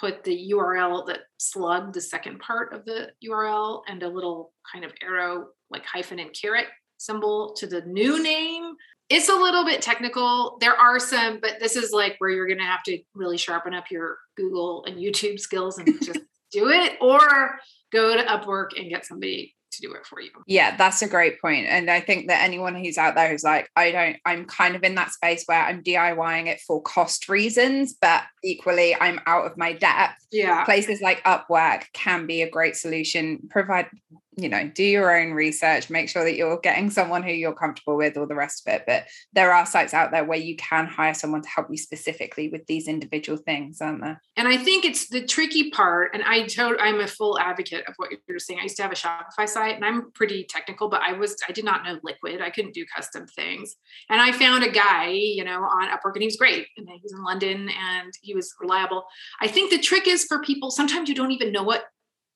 put 0.00 0.24
the 0.24 0.52
URL 0.54 1.06
that 1.08 1.20
slugged 1.38 1.94
the 1.94 2.00
second 2.00 2.38
part 2.38 2.72
of 2.72 2.84
the 2.86 3.10
URL 3.28 3.82
and 3.88 4.02
a 4.04 4.08
little 4.08 4.52
kind 4.72 4.84
of 4.84 4.92
arrow, 5.02 5.48
like 5.68 5.84
hyphen 5.84 6.20
and 6.20 6.30
caret 6.32 6.66
symbol 6.96 7.52
to 7.54 7.66
the 7.66 7.82
new 7.82 8.22
name 8.22 8.61
it's 9.08 9.28
a 9.28 9.34
little 9.34 9.64
bit 9.64 9.82
technical. 9.82 10.56
There 10.60 10.74
are 10.74 10.98
some, 10.98 11.38
but 11.40 11.58
this 11.60 11.76
is 11.76 11.92
like 11.92 12.16
where 12.18 12.30
you're 12.30 12.46
going 12.46 12.58
to 12.58 12.64
have 12.64 12.82
to 12.84 12.98
really 13.14 13.36
sharpen 13.36 13.74
up 13.74 13.90
your 13.90 14.18
Google 14.36 14.84
and 14.86 14.96
YouTube 14.96 15.38
skills 15.38 15.78
and 15.78 15.86
just 16.02 16.20
do 16.52 16.68
it 16.68 16.96
or 17.00 17.58
go 17.92 18.16
to 18.16 18.24
Upwork 18.24 18.78
and 18.78 18.88
get 18.88 19.04
somebody 19.04 19.54
to 19.72 19.80
do 19.80 19.92
it 19.94 20.06
for 20.06 20.20
you. 20.20 20.30
Yeah, 20.46 20.76
that's 20.76 21.02
a 21.02 21.08
great 21.08 21.40
point. 21.40 21.66
And 21.66 21.90
I 21.90 22.00
think 22.00 22.28
that 22.28 22.42
anyone 22.42 22.74
who's 22.74 22.98
out 22.98 23.14
there 23.14 23.30
who's 23.30 23.44
like, 23.44 23.68
I 23.76 23.90
don't, 23.90 24.16
I'm 24.24 24.44
kind 24.44 24.76
of 24.76 24.82
in 24.82 24.94
that 24.94 25.10
space 25.10 25.44
where 25.46 25.62
I'm 25.62 25.82
DIYing 25.82 26.46
it 26.46 26.60
for 26.60 26.80
cost 26.82 27.28
reasons, 27.28 27.94
but 28.00 28.22
equally 28.44 28.94
I'm 28.94 29.20
out 29.26 29.46
of 29.46 29.56
my 29.56 29.72
depth. 29.72 30.26
Yeah. 30.30 30.64
Places 30.64 31.00
like 31.00 31.22
Upwork 31.24 31.84
can 31.92 32.26
be 32.26 32.42
a 32.42 32.50
great 32.50 32.76
solution, 32.76 33.40
provide 33.50 33.88
you 34.36 34.48
know 34.48 34.66
do 34.74 34.82
your 34.82 35.14
own 35.14 35.32
research 35.32 35.90
make 35.90 36.08
sure 36.08 36.24
that 36.24 36.36
you're 36.36 36.58
getting 36.60 36.90
someone 36.90 37.22
who 37.22 37.32
you're 37.32 37.54
comfortable 37.54 37.96
with 37.96 38.16
all 38.16 38.26
the 38.26 38.34
rest 38.34 38.66
of 38.66 38.74
it 38.74 38.84
but 38.86 39.04
there 39.32 39.52
are 39.52 39.66
sites 39.66 39.92
out 39.92 40.10
there 40.10 40.24
where 40.24 40.38
you 40.38 40.56
can 40.56 40.86
hire 40.86 41.12
someone 41.12 41.42
to 41.42 41.48
help 41.48 41.66
you 41.70 41.76
specifically 41.76 42.48
with 42.48 42.66
these 42.66 42.88
individual 42.88 43.36
things 43.36 43.80
aren't 43.80 44.00
there? 44.00 44.20
And 44.36 44.48
i 44.48 44.56
think 44.56 44.84
it's 44.84 45.08
the 45.08 45.24
tricky 45.24 45.70
part 45.70 46.12
and 46.14 46.22
i 46.22 46.46
told 46.46 46.76
i'm 46.80 47.00
a 47.00 47.06
full 47.06 47.38
advocate 47.38 47.84
of 47.86 47.94
what 47.96 48.10
you're 48.26 48.38
saying. 48.38 48.60
I 48.60 48.64
used 48.64 48.76
to 48.76 48.82
have 48.82 48.92
a 48.92 48.94
shopify 48.94 49.48
site 49.48 49.76
and 49.76 49.84
i'm 49.84 50.10
pretty 50.12 50.46
technical 50.48 50.88
but 50.88 51.02
i 51.02 51.12
was 51.12 51.36
i 51.48 51.52
did 51.52 51.64
not 51.64 51.84
know 51.84 51.98
liquid. 52.02 52.40
I 52.40 52.50
couldn't 52.50 52.74
do 52.74 52.84
custom 52.94 53.26
things. 53.26 53.76
And 54.08 54.20
i 54.20 54.32
found 54.32 54.64
a 54.64 54.70
guy 54.70 55.08
you 55.08 55.44
know 55.44 55.62
on 55.62 55.88
upwork 55.88 56.14
and 56.14 56.22
he 56.22 56.26
was 56.26 56.36
great 56.36 56.66
and 56.76 56.88
he 56.88 57.00
was 57.02 57.12
in 57.12 57.22
london 57.22 57.68
and 57.68 58.12
he 58.22 58.34
was 58.34 58.54
reliable. 58.60 59.04
I 59.40 59.48
think 59.48 59.70
the 59.70 59.78
trick 59.78 60.06
is 60.06 60.24
for 60.24 60.40
people 60.40 60.70
sometimes 60.70 61.08
you 61.08 61.14
don't 61.14 61.32
even 61.32 61.52
know 61.52 61.62
what 61.62 61.84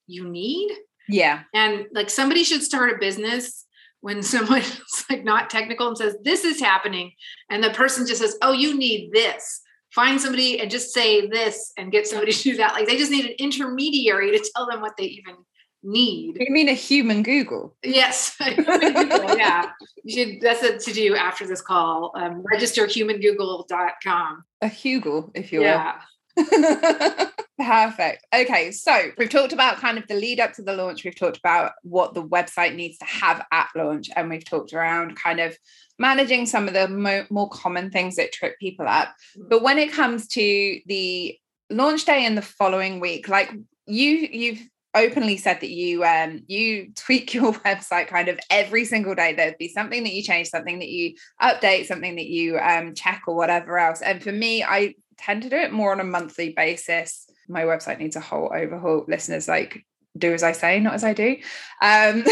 you 0.06 0.28
need 0.28 0.70
yeah. 1.08 1.42
And 1.54 1.86
like 1.92 2.10
somebody 2.10 2.44
should 2.44 2.62
start 2.62 2.92
a 2.92 2.98
business 2.98 3.64
when 4.00 4.22
someone's 4.22 4.80
like 5.10 5.24
not 5.24 5.50
technical 5.50 5.88
and 5.88 5.98
says, 5.98 6.16
This 6.22 6.44
is 6.44 6.60
happening. 6.60 7.12
And 7.50 7.62
the 7.62 7.70
person 7.70 8.06
just 8.06 8.20
says, 8.20 8.36
Oh, 8.42 8.52
you 8.52 8.76
need 8.76 9.12
this. 9.12 9.62
Find 9.92 10.20
somebody 10.20 10.60
and 10.60 10.70
just 10.70 10.92
say 10.92 11.26
this 11.26 11.72
and 11.78 11.92
get 11.92 12.06
somebody 12.06 12.32
to 12.32 12.42
do 12.42 12.56
that. 12.56 12.74
Like 12.74 12.86
they 12.86 12.98
just 12.98 13.10
need 13.10 13.24
an 13.24 13.34
intermediary 13.38 14.30
to 14.32 14.50
tell 14.54 14.66
them 14.66 14.80
what 14.80 14.96
they 14.96 15.04
even 15.04 15.36
need. 15.82 16.36
You 16.38 16.52
mean 16.52 16.68
a 16.68 16.74
human 16.74 17.22
Google? 17.22 17.74
Yes. 17.82 18.36
yeah. 18.40 19.70
You 20.04 20.14
should 20.14 20.40
that's 20.40 20.62
a 20.62 20.78
to 20.78 20.92
do 20.92 21.16
after 21.16 21.46
this 21.46 21.62
call. 21.62 22.12
Um, 22.14 22.42
register 22.42 22.86
humangoogle.com. 22.86 24.44
A 24.60 24.68
Hugo, 24.68 25.30
if 25.34 25.52
you 25.52 25.60
will. 25.60 25.66
Yeah. 25.66 26.00
Perfect. 27.58 28.26
Okay, 28.34 28.70
so 28.70 29.10
we've 29.16 29.30
talked 29.30 29.52
about 29.52 29.78
kind 29.78 29.96
of 29.96 30.06
the 30.08 30.14
lead 30.14 30.40
up 30.40 30.52
to 30.54 30.62
the 30.62 30.74
launch. 30.74 31.04
We've 31.04 31.16
talked 31.16 31.38
about 31.38 31.72
what 31.82 32.12
the 32.12 32.22
website 32.22 32.74
needs 32.74 32.98
to 32.98 33.06
have 33.06 33.44
at 33.50 33.68
launch, 33.74 34.10
and 34.14 34.28
we've 34.28 34.44
talked 34.44 34.74
around 34.74 35.16
kind 35.16 35.40
of 35.40 35.56
managing 35.98 36.44
some 36.44 36.68
of 36.68 36.74
the 36.74 36.88
mo- 36.88 37.26
more 37.30 37.48
common 37.48 37.90
things 37.90 38.16
that 38.16 38.32
trip 38.32 38.58
people 38.60 38.86
up. 38.86 39.14
Mm. 39.38 39.48
But 39.48 39.62
when 39.62 39.78
it 39.78 39.92
comes 39.92 40.28
to 40.28 40.80
the 40.86 41.38
launch 41.70 42.04
day 42.04 42.26
and 42.26 42.36
the 42.36 42.42
following 42.42 43.00
week, 43.00 43.28
like 43.28 43.50
you, 43.86 44.10
you've 44.30 44.60
openly 44.94 45.36
said 45.36 45.60
that 45.60 45.70
you 45.70 46.02
um 46.04 46.42
you 46.46 46.90
tweak 46.94 47.34
your 47.34 47.52
website 47.52 48.08
kind 48.08 48.28
of 48.28 48.40
every 48.50 48.84
single 48.84 49.14
day 49.14 49.34
there'd 49.34 49.58
be 49.58 49.68
something 49.68 50.02
that 50.02 50.12
you 50.12 50.22
change 50.22 50.48
something 50.48 50.78
that 50.78 50.88
you 50.88 51.14
update 51.40 51.84
something 51.84 52.16
that 52.16 52.26
you 52.26 52.58
um 52.58 52.94
check 52.94 53.22
or 53.26 53.36
whatever 53.36 53.78
else 53.78 54.00
and 54.00 54.22
for 54.22 54.32
me 54.32 54.64
i 54.64 54.94
tend 55.18 55.42
to 55.42 55.50
do 55.50 55.56
it 55.56 55.72
more 55.72 55.92
on 55.92 56.00
a 56.00 56.04
monthly 56.04 56.50
basis. 56.50 57.28
My 57.48 57.62
website 57.62 57.98
needs 57.98 58.16
a 58.16 58.20
whole 58.20 58.52
overhaul. 58.54 59.04
Listeners, 59.08 59.48
like, 59.48 59.84
do 60.16 60.32
as 60.32 60.42
I 60.42 60.52
say, 60.52 60.80
not 60.80 60.94
as 60.94 61.04
I 61.04 61.12
do, 61.12 61.36
um, 61.82 62.24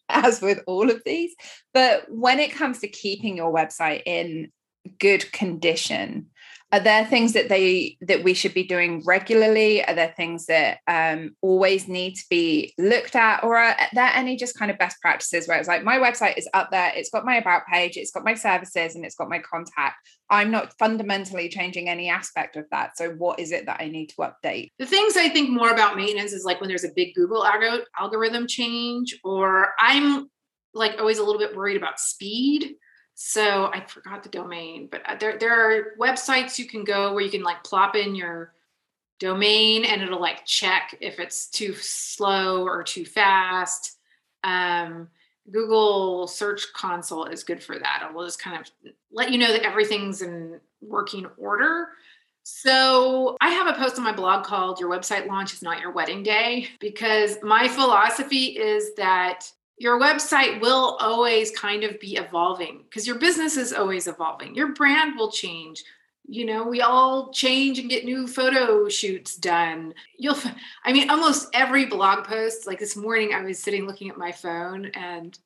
as 0.08 0.40
with 0.40 0.60
all 0.66 0.90
of 0.90 1.02
these. 1.04 1.34
But 1.74 2.04
when 2.08 2.38
it 2.38 2.52
comes 2.52 2.80
to 2.80 2.88
keeping 2.88 3.36
your 3.36 3.52
website 3.52 4.02
in 4.06 4.50
good 4.98 5.30
condition, 5.32 6.26
are 6.72 6.80
there 6.80 7.04
things 7.04 7.34
that 7.34 7.50
they 7.50 7.98
that 8.00 8.24
we 8.24 8.32
should 8.32 8.54
be 8.54 8.64
doing 8.64 9.02
regularly? 9.04 9.84
Are 9.84 9.94
there 9.94 10.14
things 10.16 10.46
that 10.46 10.78
um, 10.88 11.36
always 11.42 11.86
need 11.86 12.14
to 12.14 12.24
be 12.30 12.72
looked 12.78 13.14
at? 13.14 13.44
Or 13.44 13.58
are 13.58 13.76
there 13.92 14.10
any 14.14 14.36
just 14.36 14.58
kind 14.58 14.70
of 14.70 14.78
best 14.78 14.98
practices 15.02 15.46
where 15.46 15.58
it's 15.58 15.68
like 15.68 15.84
my 15.84 15.98
website 15.98 16.38
is 16.38 16.48
up 16.54 16.70
there 16.70 16.90
it's 16.96 17.10
got 17.10 17.26
my 17.26 17.36
about 17.36 17.66
page 17.66 17.96
it's 17.96 18.10
got 18.10 18.24
my 18.24 18.34
services 18.34 18.94
and 18.94 19.04
it's 19.04 19.14
got 19.14 19.28
my 19.28 19.38
contact. 19.38 19.96
I'm 20.30 20.50
not 20.50 20.72
fundamentally 20.78 21.50
changing 21.50 21.90
any 21.90 22.08
aspect 22.08 22.56
of 22.56 22.64
that. 22.70 22.96
So 22.96 23.10
what 23.10 23.38
is 23.38 23.52
it 23.52 23.66
that 23.66 23.80
i 23.80 23.88
need 23.88 24.06
to 24.06 24.16
update? 24.16 24.70
The 24.78 24.86
things 24.86 25.16
i 25.16 25.28
think 25.28 25.50
more 25.50 25.70
about 25.70 25.96
maintenance 25.96 26.32
is 26.32 26.44
like 26.44 26.60
when 26.60 26.68
there's 26.68 26.84
a 26.84 26.92
big 26.96 27.14
google 27.14 27.44
algorithm 27.98 28.46
change 28.46 29.18
or 29.24 29.68
i'm 29.78 30.30
like 30.74 30.98
always 30.98 31.18
a 31.18 31.24
little 31.24 31.38
bit 31.38 31.54
worried 31.54 31.76
about 31.76 32.00
speed 32.00 32.74
so 33.14 33.70
I 33.72 33.84
forgot 33.86 34.22
the 34.22 34.28
domain, 34.28 34.88
but 34.90 35.02
uh, 35.06 35.16
there 35.16 35.38
there 35.38 35.52
are 35.52 35.96
websites 35.98 36.58
you 36.58 36.66
can 36.66 36.84
go 36.84 37.12
where 37.12 37.22
you 37.22 37.30
can 37.30 37.42
like 37.42 37.62
plop 37.62 37.94
in 37.94 38.14
your 38.14 38.52
domain 39.18 39.84
and 39.84 40.02
it'll 40.02 40.20
like 40.20 40.44
check 40.44 40.96
if 41.00 41.20
it's 41.20 41.46
too 41.46 41.74
slow 41.74 42.64
or 42.64 42.82
too 42.82 43.04
fast. 43.04 43.98
Um, 44.42 45.08
Google 45.50 46.26
Search 46.26 46.72
Console 46.72 47.26
is 47.26 47.44
good 47.44 47.62
for 47.62 47.78
that. 47.78 48.06
It 48.08 48.14
will 48.14 48.24
just 48.24 48.40
kind 48.40 48.60
of 48.60 48.70
let 49.12 49.30
you 49.30 49.38
know 49.38 49.52
that 49.52 49.64
everything's 49.64 50.22
in 50.22 50.60
working 50.80 51.26
order. 51.36 51.88
So, 52.44 53.36
I 53.40 53.50
have 53.50 53.68
a 53.68 53.78
post 53.78 53.98
on 53.98 54.02
my 54.02 54.12
blog 54.12 54.44
called 54.44 54.80
Your 54.80 54.90
Website 54.90 55.28
Launch 55.28 55.52
is 55.52 55.62
Not 55.62 55.80
Your 55.80 55.92
Wedding 55.92 56.24
Day 56.24 56.68
because 56.80 57.38
my 57.42 57.68
philosophy 57.68 58.46
is 58.58 58.94
that 58.96 59.44
your 59.82 59.98
website 59.98 60.60
will 60.60 60.96
always 61.00 61.50
kind 61.50 61.82
of 61.82 61.98
be 61.98 62.14
evolving 62.14 62.82
because 62.84 63.04
your 63.04 63.18
business 63.18 63.56
is 63.56 63.72
always 63.72 64.06
evolving. 64.06 64.54
Your 64.54 64.68
brand 64.74 65.16
will 65.16 65.32
change. 65.32 65.82
You 66.28 66.44
know, 66.44 66.62
we 66.62 66.82
all 66.82 67.32
change 67.32 67.80
and 67.80 67.90
get 67.90 68.04
new 68.04 68.28
photo 68.28 68.88
shoots 68.88 69.36
done. 69.36 69.92
You'll, 70.16 70.38
I 70.84 70.92
mean, 70.92 71.10
almost 71.10 71.48
every 71.52 71.86
blog 71.86 72.24
post, 72.24 72.64
like 72.64 72.78
this 72.78 72.94
morning, 72.94 73.34
I 73.34 73.42
was 73.42 73.58
sitting 73.58 73.84
looking 73.84 74.08
at 74.08 74.16
my 74.16 74.30
phone 74.30 74.84
and 74.94 75.36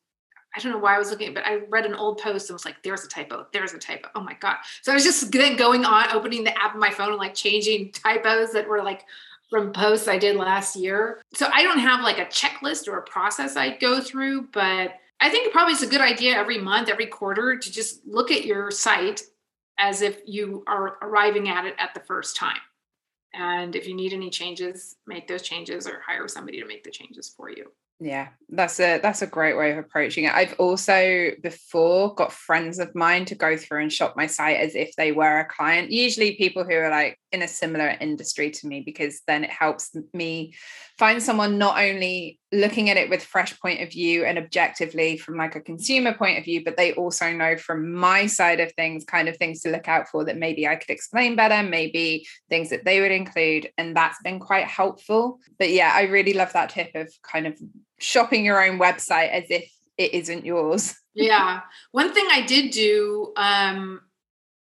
I 0.55 0.61
don't 0.61 0.73
know 0.73 0.79
why 0.79 0.97
I 0.97 0.99
was 0.99 1.09
looking, 1.11 1.33
but 1.33 1.47
I 1.47 1.61
read 1.71 1.87
an 1.87 1.95
old 1.95 2.19
post 2.19 2.51
and 2.51 2.55
was 2.55 2.67
like, 2.67 2.83
there's 2.83 3.07
a 3.07 3.09
typo, 3.09 3.47
there's 3.55 3.73
a 3.73 3.79
typo. 3.79 4.09
Oh 4.15 4.21
my 4.21 4.35
God. 4.35 4.57
So 4.83 4.93
I 4.93 4.97
was 4.97 5.05
just 5.05 5.33
then 5.33 5.57
going 5.57 5.87
on, 5.87 6.13
opening 6.13 6.45
the 6.45 6.63
app 6.63 6.75
on 6.75 6.81
my 6.81 6.91
phone 6.91 7.09
and 7.09 7.17
like 7.17 7.33
changing 7.33 7.93
typos 7.93 8.53
that 8.53 8.69
were 8.69 8.83
like 8.83 9.07
from 9.51 9.73
posts 9.73 10.09
I 10.09 10.19
did 10.19 10.37
last 10.37 10.77
year. 10.77 11.21
So 11.35 11.49
I 11.53 11.63
don't 11.63 11.79
have 11.79 12.03
like 12.03 12.19
a 12.19 12.27
checklist 12.27 12.89
or 12.89 12.99
a 12.99 13.03
process 13.03 13.57
I 13.57 13.77
go 13.77 14.01
through, 14.01 14.49
but 14.53 14.95
I 15.21 15.31
think 15.31 15.53
probably 15.53 15.75
it's 15.75 15.83
a 15.83 15.89
good 15.89 16.01
idea 16.01 16.37
every 16.37 16.59
month, 16.59 16.89
every 16.89 17.07
quarter 17.07 17.57
to 17.57 17.73
just 17.73 18.07
look 18.07 18.31
at 18.31 18.45
your 18.45 18.71
site 18.71 19.23
as 19.79 20.03
if 20.03 20.21
you 20.27 20.65
are 20.67 20.97
arriving 21.03 21.49
at 21.49 21.65
it 21.65 21.75
at 21.79 21.95
the 21.95 22.01
first 22.01 22.37
time. 22.37 22.59
And 23.35 23.77
if 23.77 23.87
you 23.87 23.95
need 23.95 24.13
any 24.13 24.31
changes, 24.31 24.97
make 25.07 25.29
those 25.29 25.43
changes 25.43 25.87
or 25.87 26.01
hire 26.07 26.27
somebody 26.29 26.61
to 26.61 26.67
make 26.67 26.85
the 26.85 26.91
changes 26.91 27.29
for 27.29 27.51
you 27.51 27.71
yeah 28.01 28.29
that's 28.49 28.79
a 28.79 29.01
that's 29.01 29.23
a 29.23 29.27
great 29.27 29.57
way 29.57 29.73
of 29.73 29.79
approaching 29.79 30.25
it. 30.25 30.33
I've 30.33 30.55
also 30.59 31.31
before 31.43 32.15
got 32.15 32.33
friends 32.33 32.79
of 32.79 32.95
mine 32.95 33.25
to 33.27 33.35
go 33.35 33.57
through 33.57 33.83
and 33.83 33.93
shop 33.93 34.15
my 34.17 34.29
site 34.29 34.59
as 34.59 34.77
if 34.77 34.95
they 34.97 35.11
were 35.11 35.41
a 35.41 35.45
client 35.45 35.91
usually 35.91 36.37
people 36.37 36.63
who 36.63 36.75
are 36.75 36.91
like 36.91 37.19
in 37.33 37.43
a 37.43 37.49
similar 37.49 37.97
industry 38.01 38.51
to 38.53 38.69
me 38.69 38.83
because 38.83 39.23
then 39.27 39.43
it 39.43 39.51
helps 39.51 39.97
me 40.15 40.55
find 40.97 41.21
someone 41.21 41.59
not 41.59 41.77
only 41.77 42.39
looking 42.53 42.89
at 42.89 42.97
it 42.97 43.11
with 43.11 43.23
fresh 43.23 43.59
point 43.59 43.83
of 43.83 43.91
view 43.91 44.25
and 44.25 44.39
objectively 44.39 45.17
from 45.17 45.37
like 45.37 45.57
a 45.57 45.61
consumer 45.61 46.15
point 46.15 46.39
of 46.39 46.45
view 46.45 46.63
but 46.65 46.77
they 46.77 46.93
also 46.93 47.33
know 47.33 47.57
from 47.57 47.93
my 47.93 48.27
side 48.27 48.61
of 48.61 48.73
things 48.75 49.05
kind 49.05 49.29
of 49.29 49.37
things 49.37 49.61
to 49.61 49.71
look 49.71 49.89
out 49.89 50.07
for 50.07 50.25
that 50.25 50.39
maybe 50.39 50.69
I 50.69 50.77
could 50.77 50.91
explain 50.91 51.35
better 51.35 51.69
maybe 51.69 52.25
things 52.49 52.71
that 52.71 52.85
they 52.85 53.01
would 53.01 53.11
include 53.11 53.69
and 53.77 53.97
that's 53.97 54.23
been 54.23 54.39
quite 54.39 54.67
helpful. 54.67 55.41
But 55.59 55.71
yeah 55.71 55.91
I 55.93 56.03
really 56.03 56.33
love 56.33 56.53
that 56.53 56.71
tip 56.71 56.93
of 56.95 57.13
kind 57.25 57.49
of 57.49 57.59
shopping 57.99 58.45
your 58.45 58.65
own 58.65 58.79
website 58.79 59.31
as 59.31 59.45
if 59.51 59.71
it 59.99 60.15
isn't 60.15 60.45
yours 60.45 60.95
yeah 61.15 61.61
one 61.93 62.13
thing 62.13 62.27
I 62.31 62.43
did 62.43 62.71
do 62.71 63.33
um 63.37 64.01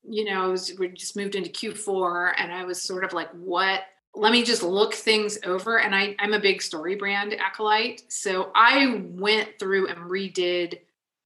you 0.08 0.26
know, 0.26 0.56
we 0.78 0.90
just 0.90 1.16
moved 1.16 1.36
into 1.36 1.50
Q4 1.50 2.34
and 2.38 2.52
I 2.52 2.66
was 2.66 2.82
sort 2.82 3.04
of 3.04 3.14
like, 3.14 3.30
what? 3.32 3.82
Let 4.16 4.32
me 4.32 4.44
just 4.44 4.62
look 4.62 4.94
things 4.94 5.40
over. 5.44 5.80
And 5.80 5.96
I, 5.96 6.16
I'm 6.20 6.34
a 6.34 6.40
big 6.40 6.60
StoryBrand 6.60 7.38
acolyte. 7.40 8.04
So 8.10 8.52
I 8.54 9.02
went 9.06 9.58
through 9.60 9.88
and 9.88 9.98
redid, 10.00 10.80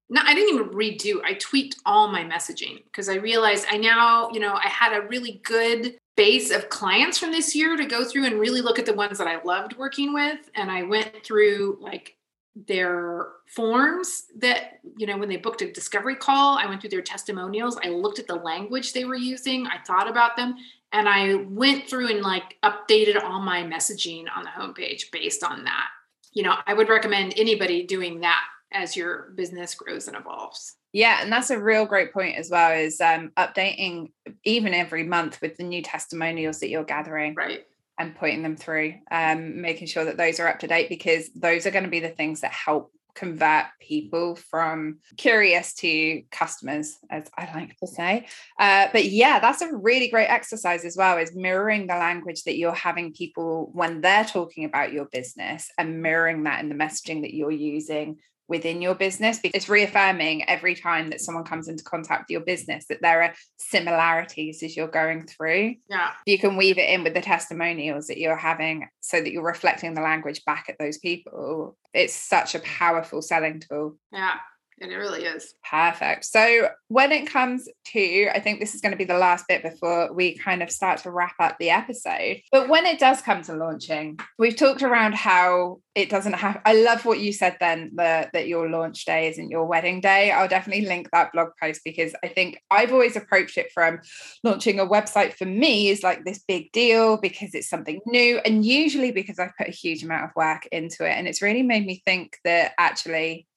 no, 0.10 0.21
I 0.23 0.33
didn't 0.33 0.55
even 0.55 0.69
redo, 0.69 1.21
I 1.25 1.33
tweaked 1.33 1.77
all 1.86 2.07
my 2.07 2.23
messaging 2.23 2.83
because 2.86 3.10
I 3.10 3.15
realized 3.15 3.65
I 3.69 3.77
now, 3.77 4.29
you 4.31 4.39
know, 4.39 4.53
I 4.53 4.67
had 4.67 4.93
a 4.93 5.05
really 5.07 5.41
good 5.43 5.97
base 6.17 6.51
of 6.51 6.67
clients 6.67 7.17
from 7.17 7.32
this 7.32 7.56
year 7.56 7.77
to 7.77 7.86
go 7.86 8.03
through 8.03 8.25
and 8.25 8.39
really 8.39 8.60
look 8.60 8.80
at 8.80 8.86
the 8.86 8.93
ones 8.93 9.19
that 9.19 9.27
I 9.27 9.41
loved 9.43 9.77
working 9.77 10.13
with. 10.13 10.49
And 10.56 10.69
I 10.69 10.84
went 10.84 11.23
through 11.23 11.77
like 11.80 12.17
their 12.65 13.27
forms 13.45 14.23
that 14.36 14.80
you 14.97 15.06
know 15.06 15.15
when 15.15 15.30
they 15.30 15.38
booked 15.38 15.62
a 15.62 15.71
discovery 15.71 16.15
call 16.15 16.58
i 16.58 16.65
went 16.65 16.81
through 16.81 16.89
their 16.89 17.04
testimonials. 17.04 17.77
I 17.83 17.89
looked 17.89 18.17
at 18.17 18.25
the 18.25 18.35
language 18.35 18.94
they 18.94 19.06
were 19.06 19.13
using. 19.15 19.67
I 19.67 19.77
thought 19.85 20.10
about 20.10 20.35
them. 20.35 20.56
And 20.91 21.08
i 21.08 21.35
went 21.35 21.87
through 21.87 22.10
and 22.10 22.21
like 22.21 22.58
updated 22.63 23.23
all 23.23 23.39
my 23.39 23.62
messaging 23.62 24.25
on 24.35 24.44
the 24.44 24.50
homepage 24.50 25.12
based 25.12 25.44
on 25.44 25.65
that. 25.65 25.87
You 26.33 26.44
know 26.44 26.56
i 26.65 26.73
would 26.73 26.89
recommend 26.89 27.35
anybody 27.37 27.83
doing 27.83 28.21
that 28.21 28.44
as 28.71 28.95
your 28.95 29.31
business 29.35 29.75
grows 29.75 30.07
and 30.07 30.17
evolves 30.17 30.75
yeah 30.93 31.19
and 31.21 31.31
that's 31.31 31.49
a 31.49 31.59
real 31.59 31.85
great 31.85 32.13
point 32.13 32.37
as 32.37 32.49
well 32.49 32.71
is 32.71 32.99
um, 33.01 33.31
updating 33.37 34.11
even 34.43 34.73
every 34.73 35.03
month 35.03 35.39
with 35.41 35.57
the 35.57 35.63
new 35.63 35.81
testimonials 35.81 36.59
that 36.59 36.69
you're 36.69 36.83
gathering 36.83 37.33
right 37.35 37.65
and 37.97 38.15
pointing 38.15 38.43
them 38.43 38.55
through, 38.55 38.93
um, 39.11 39.61
making 39.61 39.87
sure 39.87 40.05
that 40.05 40.17
those 40.17 40.39
are 40.39 40.47
up 40.47 40.59
to 40.59 40.67
date 40.67 40.89
because 40.89 41.29
those 41.33 41.65
are 41.65 41.71
going 41.71 41.83
to 41.83 41.89
be 41.89 41.99
the 41.99 42.09
things 42.09 42.41
that 42.41 42.51
help 42.51 42.91
convert 43.15 43.65
people 43.81 44.35
from 44.35 44.99
curious 45.17 45.73
to 45.73 46.21
customers, 46.29 46.99
as 47.09 47.27
I 47.35 47.51
like 47.51 47.75
to 47.77 47.87
say. 47.87 48.27
Uh, 48.59 48.89
but 48.91 49.05
yeah, 49.05 49.39
that's 49.39 49.63
a 49.63 49.75
really 49.75 50.07
great 50.07 50.27
exercise 50.27 50.85
as 50.85 50.95
well, 50.95 51.17
is 51.17 51.35
mirroring 51.35 51.87
the 51.87 51.95
language 51.95 52.43
that 52.43 52.57
you're 52.57 52.75
having 52.75 53.13
people 53.13 53.71
when 53.73 54.01
they're 54.01 54.23
talking 54.23 54.65
about 54.65 54.93
your 54.93 55.05
business 55.05 55.71
and 55.79 56.03
mirroring 56.03 56.43
that 56.43 56.59
in 56.59 56.69
the 56.69 56.75
messaging 56.75 57.23
that 57.23 57.33
you're 57.33 57.49
using 57.49 58.19
within 58.48 58.81
your 58.81 58.95
business 58.95 59.39
because 59.39 59.56
it's 59.56 59.69
reaffirming 59.69 60.48
every 60.50 60.75
time 60.75 61.10
that 61.10 61.21
someone 61.21 61.43
comes 61.43 61.67
into 61.67 61.83
contact 61.83 62.23
with 62.23 62.29
your 62.29 62.41
business 62.41 62.85
that 62.87 63.02
there 63.02 63.23
are 63.23 63.33
similarities 63.58 64.63
as 64.63 64.75
you're 64.75 64.87
going 64.87 65.25
through. 65.25 65.75
Yeah. 65.89 66.12
You 66.25 66.39
can 66.39 66.56
weave 66.56 66.77
it 66.77 66.89
in 66.89 67.04
with 67.04 67.13
the 67.13 67.21
testimonials 67.21 68.08
that 68.08 68.19
you're 68.19 68.35
having 68.35 68.87
so 69.02 69.19
that 69.19 69.31
you're 69.31 69.43
reflecting 69.43 69.93
the 69.93 70.02
language 70.02 70.43
back 70.45 70.67
at 70.69 70.77
those 70.79 70.98
people. 70.98 71.77
It's 71.93 72.13
such 72.13 72.56
a 72.56 72.60
powerful 72.60 73.21
selling 73.21 73.60
tool. 73.60 73.98
Yeah. 74.12 74.35
And 74.80 74.92
it 74.92 74.96
really 74.96 75.23
is. 75.23 75.56
Perfect. 75.67 76.25
So, 76.25 76.69
when 76.88 77.12
it 77.12 77.25
comes 77.28 77.67
to, 77.94 78.30
I 78.34 78.40
think 78.40 78.60
this 78.60 78.75
is 78.75 78.82
going 78.82 78.92
to 78.92 78.98
be 78.98 79.06
the 79.06 79.17
last 79.17 79.46
bit 79.48 79.63
before 79.63 80.13
we 80.13 80.38
kind 80.38 80.62
of 80.62 80.69
start 80.69 81.00
to 81.00 81.12
wrap 81.12 81.34
up 81.40 81.58
the 81.58 81.71
episode. 81.71 82.42
But 82.52 82.69
when 82.69 82.86
it 82.86 83.00
does 83.00 83.21
come 83.21 83.42
to 83.44 83.56
launching, 83.56 84.19
we've 84.38 84.56
talked 84.56 84.84
around 84.84 85.15
how 85.15 85.80
it 85.96 86.12
doesn't 86.12 86.34
have, 86.34 86.62
I 86.63 86.73
love 86.73 87.06
what 87.06 87.19
you 87.19 87.34
said 87.34 87.58
then, 87.60 87.90
the, 87.96 88.30
that 88.32 88.48
your 88.48 88.69
launch 88.69 89.04
day 89.06 89.30
isn't 89.30 89.50
your 89.50 89.65
wedding 89.65 90.00
day. 90.00 90.30
I'll 90.30 90.48
definitely 90.48 90.86
link 90.86 91.10
that 91.12 91.32
blog 91.34 91.50
post 91.60 91.82
because 91.84 92.13
I 92.23 92.28
think 92.28 92.62
I've 92.69 92.94
always 92.94 93.15
approached 93.15 93.58
it 93.58 93.71
from 93.73 94.00
launching 94.44 94.80
a 94.80 94.86
website 94.86 95.34
for 95.34 95.46
me 95.46 95.90
is 95.90 96.04
like 96.04 96.23
this 96.23 96.44
big 96.48 96.71
deal 96.71 97.17
because 97.17 97.56
it's 97.56 97.67
something 97.67 98.00
new. 98.06 98.38
And 98.46 98.63
usually 98.63 99.12
because 99.12 99.40
I've 99.40 99.58
put 99.58 99.69
a 99.69 99.71
huge 99.71 100.04
amount 100.04 100.25
of 100.25 100.36
work 100.36 100.67
into 100.71 101.04
it. 101.04 101.13
And 101.13 101.28
it's 101.28 101.42
really 101.42 101.63
made 101.63 101.88
me 101.88 102.04
think 102.06 102.38
that 102.44 102.73
actually, 102.78 103.48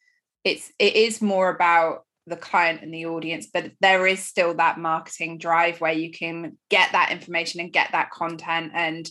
it's 0.44 0.70
it 0.78 0.96
is 0.96 1.20
more 1.20 1.50
about 1.50 2.04
the 2.26 2.36
client 2.36 2.82
and 2.82 2.92
the 2.94 3.06
audience 3.06 3.48
but 3.52 3.72
there 3.80 4.06
is 4.06 4.20
still 4.20 4.54
that 4.54 4.78
marketing 4.78 5.38
drive 5.38 5.80
where 5.80 5.92
you 5.92 6.10
can 6.10 6.56
get 6.68 6.92
that 6.92 7.10
information 7.10 7.60
and 7.60 7.72
get 7.72 7.88
that 7.92 8.10
content 8.10 8.70
and 8.74 9.10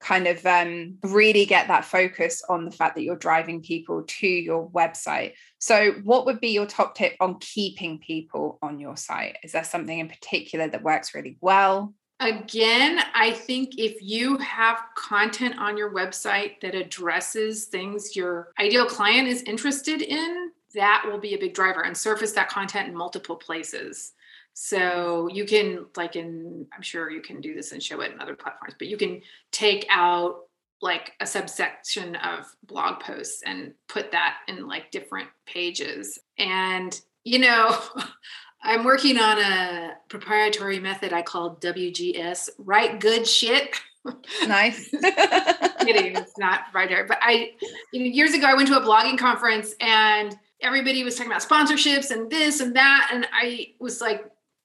kind 0.00 0.26
of 0.26 0.44
um, 0.44 0.98
really 1.02 1.46
get 1.46 1.68
that 1.68 1.84
focus 1.84 2.42
on 2.48 2.64
the 2.64 2.70
fact 2.70 2.94
that 2.96 3.02
you're 3.02 3.16
driving 3.16 3.62
people 3.62 4.04
to 4.06 4.26
your 4.26 4.68
website. 4.70 5.32
So 5.58 5.92
what 6.04 6.26
would 6.26 6.40
be 6.40 6.48
your 6.48 6.66
top 6.66 6.94
tip 6.94 7.14
on 7.18 7.38
keeping 7.40 7.98
people 7.98 8.58
on 8.62 8.78
your 8.78 8.96
site? 8.96 9.38
Is 9.42 9.52
there 9.52 9.64
something 9.64 9.98
in 9.98 10.08
particular 10.08 10.68
that 10.68 10.82
works 10.82 11.14
really 11.14 11.38
well? 11.40 11.94
Again, 12.20 13.00
I 13.14 13.32
think 13.32 13.78
if 13.78 13.96
you 14.00 14.38
have 14.38 14.78
content 14.96 15.58
on 15.58 15.76
your 15.76 15.92
website 15.92 16.60
that 16.62 16.74
addresses 16.74 17.66
things 17.66 18.16
your 18.16 18.52
ideal 18.58 18.86
client 18.86 19.28
is 19.28 19.42
interested 19.42 20.00
in, 20.00 20.50
that 20.76 21.02
will 21.06 21.18
be 21.18 21.34
a 21.34 21.38
big 21.38 21.54
driver 21.54 21.82
and 21.84 21.96
surface 21.96 22.32
that 22.32 22.48
content 22.48 22.88
in 22.88 22.96
multiple 22.96 23.36
places. 23.36 24.12
So 24.52 25.28
you 25.32 25.44
can, 25.44 25.86
like, 25.96 26.16
in, 26.16 26.66
I'm 26.74 26.82
sure 26.82 27.10
you 27.10 27.20
can 27.20 27.40
do 27.40 27.54
this 27.54 27.72
and 27.72 27.82
show 27.82 28.00
it 28.00 28.12
in 28.12 28.20
other 28.20 28.36
platforms, 28.36 28.74
but 28.78 28.88
you 28.88 28.96
can 28.96 29.20
take 29.50 29.86
out 29.90 30.44
like 30.82 31.12
a 31.20 31.26
subsection 31.26 32.16
of 32.16 32.46
blog 32.64 33.00
posts 33.00 33.42
and 33.44 33.72
put 33.88 34.12
that 34.12 34.36
in 34.46 34.66
like 34.66 34.90
different 34.90 35.28
pages. 35.46 36.18
And, 36.38 36.98
you 37.24 37.38
know, 37.38 37.78
I'm 38.62 38.84
working 38.84 39.18
on 39.18 39.38
a 39.38 39.94
proprietary 40.08 40.78
method 40.78 41.12
I 41.12 41.22
call 41.22 41.56
WGS, 41.56 42.50
write 42.58 43.00
good 43.00 43.26
shit. 43.26 43.76
Nice. 44.46 44.88
kidding, 45.80 46.16
it's 46.16 46.38
not 46.38 46.62
proprietary. 46.66 47.08
But 47.08 47.18
I, 47.20 47.50
you 47.92 48.00
know, 48.00 48.06
years 48.06 48.34
ago 48.34 48.46
I 48.46 48.54
went 48.54 48.68
to 48.68 48.78
a 48.78 48.80
blogging 48.80 49.18
conference 49.18 49.74
and 49.80 50.38
everybody 50.60 51.04
was 51.04 51.14
talking 51.14 51.30
about 51.30 51.42
sponsorships 51.42 52.10
and 52.10 52.30
this 52.30 52.60
and 52.60 52.76
that. 52.76 53.10
And 53.12 53.26
I 53.32 53.74
was 53.78 54.00
like, 54.00 54.24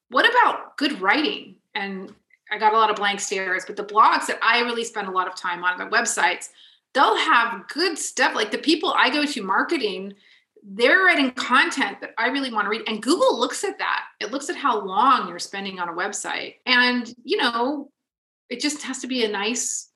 what 0.09 0.29
about 0.29 0.77
good 0.77 1.01
writing? 1.01 1.55
And 1.73 2.13
I 2.51 2.57
got 2.57 2.73
a 2.73 2.77
lot 2.77 2.89
of 2.89 2.97
blank 2.97 3.19
stares, 3.19 3.63
but 3.65 3.75
the 3.75 3.83
blogs 3.83 4.27
that 4.27 4.39
I 4.41 4.59
really 4.61 4.83
spend 4.83 5.07
a 5.07 5.11
lot 5.11 5.27
of 5.27 5.35
time 5.35 5.63
on, 5.63 5.77
the 5.77 5.85
websites, 5.85 6.49
they'll 6.93 7.17
have 7.17 7.67
good 7.69 7.97
stuff. 7.97 8.35
Like 8.35 8.51
the 8.51 8.57
people 8.57 8.93
I 8.93 9.09
go 9.09 9.25
to 9.25 9.41
marketing, 9.41 10.13
they're 10.63 11.05
writing 11.05 11.31
content 11.31 12.01
that 12.01 12.11
I 12.17 12.27
really 12.27 12.51
want 12.51 12.65
to 12.65 12.69
read. 12.69 12.83
And 12.87 13.01
Google 13.01 13.39
looks 13.39 13.63
at 13.63 13.77
that. 13.79 14.03
It 14.19 14.31
looks 14.31 14.49
at 14.49 14.57
how 14.57 14.85
long 14.85 15.29
you're 15.29 15.39
spending 15.39 15.79
on 15.79 15.89
a 15.89 15.93
website. 15.93 16.55
And, 16.65 17.13
you 17.23 17.37
know, 17.37 17.89
it 18.49 18.59
just 18.59 18.83
has 18.83 18.99
to 18.99 19.07
be 19.07 19.23
a 19.23 19.29
nice, 19.29 19.89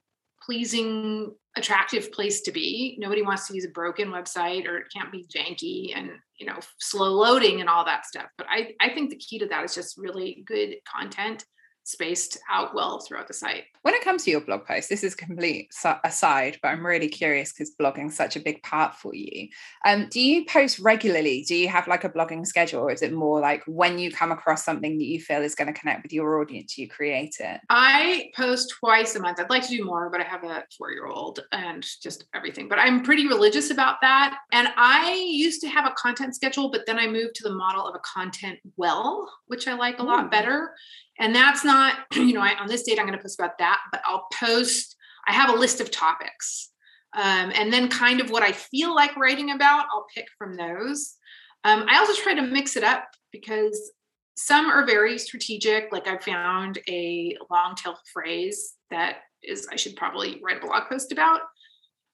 pleasing 0.46 1.34
attractive 1.58 2.12
place 2.12 2.41
to 2.41 2.52
be. 2.52 2.98
Nobody 3.00 3.22
wants 3.22 3.48
to 3.48 3.56
use 3.56 3.66
a 3.66 3.70
broken 3.70 4.10
website 4.10 4.68
or 4.68 4.78
it 4.78 4.88
can't 4.96 5.12
be 5.12 5.26
janky 5.26 5.93
and 5.96 6.12
you 6.38 6.46
know 6.46 6.60
slow 6.80 7.12
loading 7.12 7.62
and 7.62 7.70
all 7.70 7.86
that 7.86 8.06
stuff. 8.06 8.28
But 8.38 8.48
I 8.50 8.74
I 8.82 8.89
think 8.93 9.10
the 9.10 9.18
key 9.18 9.39
to 9.39 9.48
that 9.48 9.64
is 9.64 9.76
just 9.76 9.98
really 9.98 10.43
good 10.46 10.76
content 10.86 11.46
spaced 11.86 12.39
out 12.49 12.73
well 12.73 12.99
throughout 12.99 13.27
the 13.27 13.33
site. 13.33 13.65
When 13.83 13.93
it 13.93 14.03
comes 14.03 14.23
to 14.23 14.31
your 14.31 14.41
blog 14.41 14.65
post, 14.65 14.89
this 14.89 15.03
is 15.03 15.13
complete 15.13 15.71
aside, 16.03 16.57
but 16.61 16.69
I'm 16.69 16.86
really 16.86 17.07
curious 17.07 17.53
because 17.53 17.75
blogging's 17.79 18.15
such 18.15 18.36
a 18.36 18.39
big 18.39 18.63
part 18.63 18.95
for 18.95 19.13
you. 19.13 19.47
Um, 19.86 20.07
do 20.09 20.19
you 20.19 20.45
post 20.45 20.79
regularly? 20.79 21.45
Do 21.47 21.55
you 21.55 21.69
have 21.69 21.88
like 21.88 22.03
a 22.03 22.09
blogging 22.09 22.45
schedule, 22.45 22.81
or 22.81 22.91
is 22.91 23.03
it 23.03 23.13
more 23.13 23.39
like 23.39 23.63
when 23.67 23.99
you 23.99 24.11
come 24.11 24.31
across 24.31 24.65
something 24.65 24.97
that 24.97 25.05
you 25.05 25.21
feel 25.21 25.43
is 25.43 25.53
going 25.53 25.71
to 25.71 25.79
connect 25.79 26.01
with 26.01 26.11
your 26.11 26.41
audience, 26.41 26.75
you 26.77 26.89
create 26.89 27.36
it? 27.39 27.61
I 27.69 28.31
post 28.36 28.73
twice 28.79 29.15
a 29.15 29.19
month. 29.19 29.39
I'd 29.39 29.51
like 29.51 29.63
to 29.63 29.69
do 29.69 29.86
more, 29.86 30.09
but 30.09 30.21
I 30.21 30.23
have 30.23 30.43
a 30.43 30.63
four-year-old 30.75 31.41
and 31.51 31.86
just 32.01 32.25
everything. 32.33 32.67
But 32.67 32.79
I'm 32.79 33.03
pretty 33.03 33.27
religious 33.27 33.69
about 33.69 34.01
that. 34.01 34.39
And 34.51 34.69
I 34.75 35.13
used 35.13 35.61
to 35.61 35.67
have 35.67 35.86
a 35.86 35.93
content 35.95 36.33
schedule, 36.33 36.71
but 36.71 36.88
then 36.88 36.97
I 36.97 37.05
moved 37.05 37.36
to 37.36 37.43
the 37.43 37.53
model 37.53 37.88
of 37.88 37.93
a 37.93 37.99
content 37.99 38.57
well, 38.75 39.31
which 39.45 39.67
I 39.67 39.75
like 39.75 39.99
a 39.99 40.03
lot 40.03 40.31
better 40.31 40.71
and 41.20 41.34
that's 41.34 41.63
not, 41.63 41.97
you 42.13 42.34
know, 42.34 42.41
I, 42.41 42.55
on 42.59 42.68
this 42.68 42.84
date, 42.84 42.99
I'm 42.99 43.05
going 43.05 43.18
to 43.18 43.22
post 43.22 43.39
about 43.39 43.57
that, 43.59 43.80
but 43.91 44.01
I'll 44.05 44.28
post, 44.34 44.95
I 45.28 45.34
have 45.34 45.49
a 45.49 45.57
list 45.57 45.82
of 45.82 45.91
topics. 45.91 46.72
Um, 47.13 47.51
and 47.55 47.72
then 47.72 47.88
kind 47.88 48.20
of 48.20 48.30
what 48.30 48.43
I 48.43 48.51
feel 48.51 48.93
like 48.93 49.16
writing 49.16 49.51
about, 49.51 49.86
I'll 49.91 50.05
pick 50.13 50.28
from 50.38 50.55
those. 50.55 51.16
Um, 51.63 51.86
I 51.88 51.97
also 51.97 52.13
try 52.22 52.34
to 52.34 52.41
mix 52.41 52.76
it 52.76 52.84
up 52.84 53.05
because 53.32 53.93
some 54.36 54.70
are 54.70 54.86
very 54.86 55.18
strategic. 55.18 55.91
Like 55.93 56.07
I 56.07 56.18
found 56.18 56.80
a 56.89 57.38
long 57.49 57.76
tail 57.76 57.97
phrase 58.11 58.74
that 58.91 59.20
is, 59.41 59.68
I 59.72 59.78
should 59.78 59.95
probably 59.95 60.41
write 60.43 60.57
a 60.57 60.66
blog 60.66 60.89
post 60.89 61.13
about. 61.13 61.41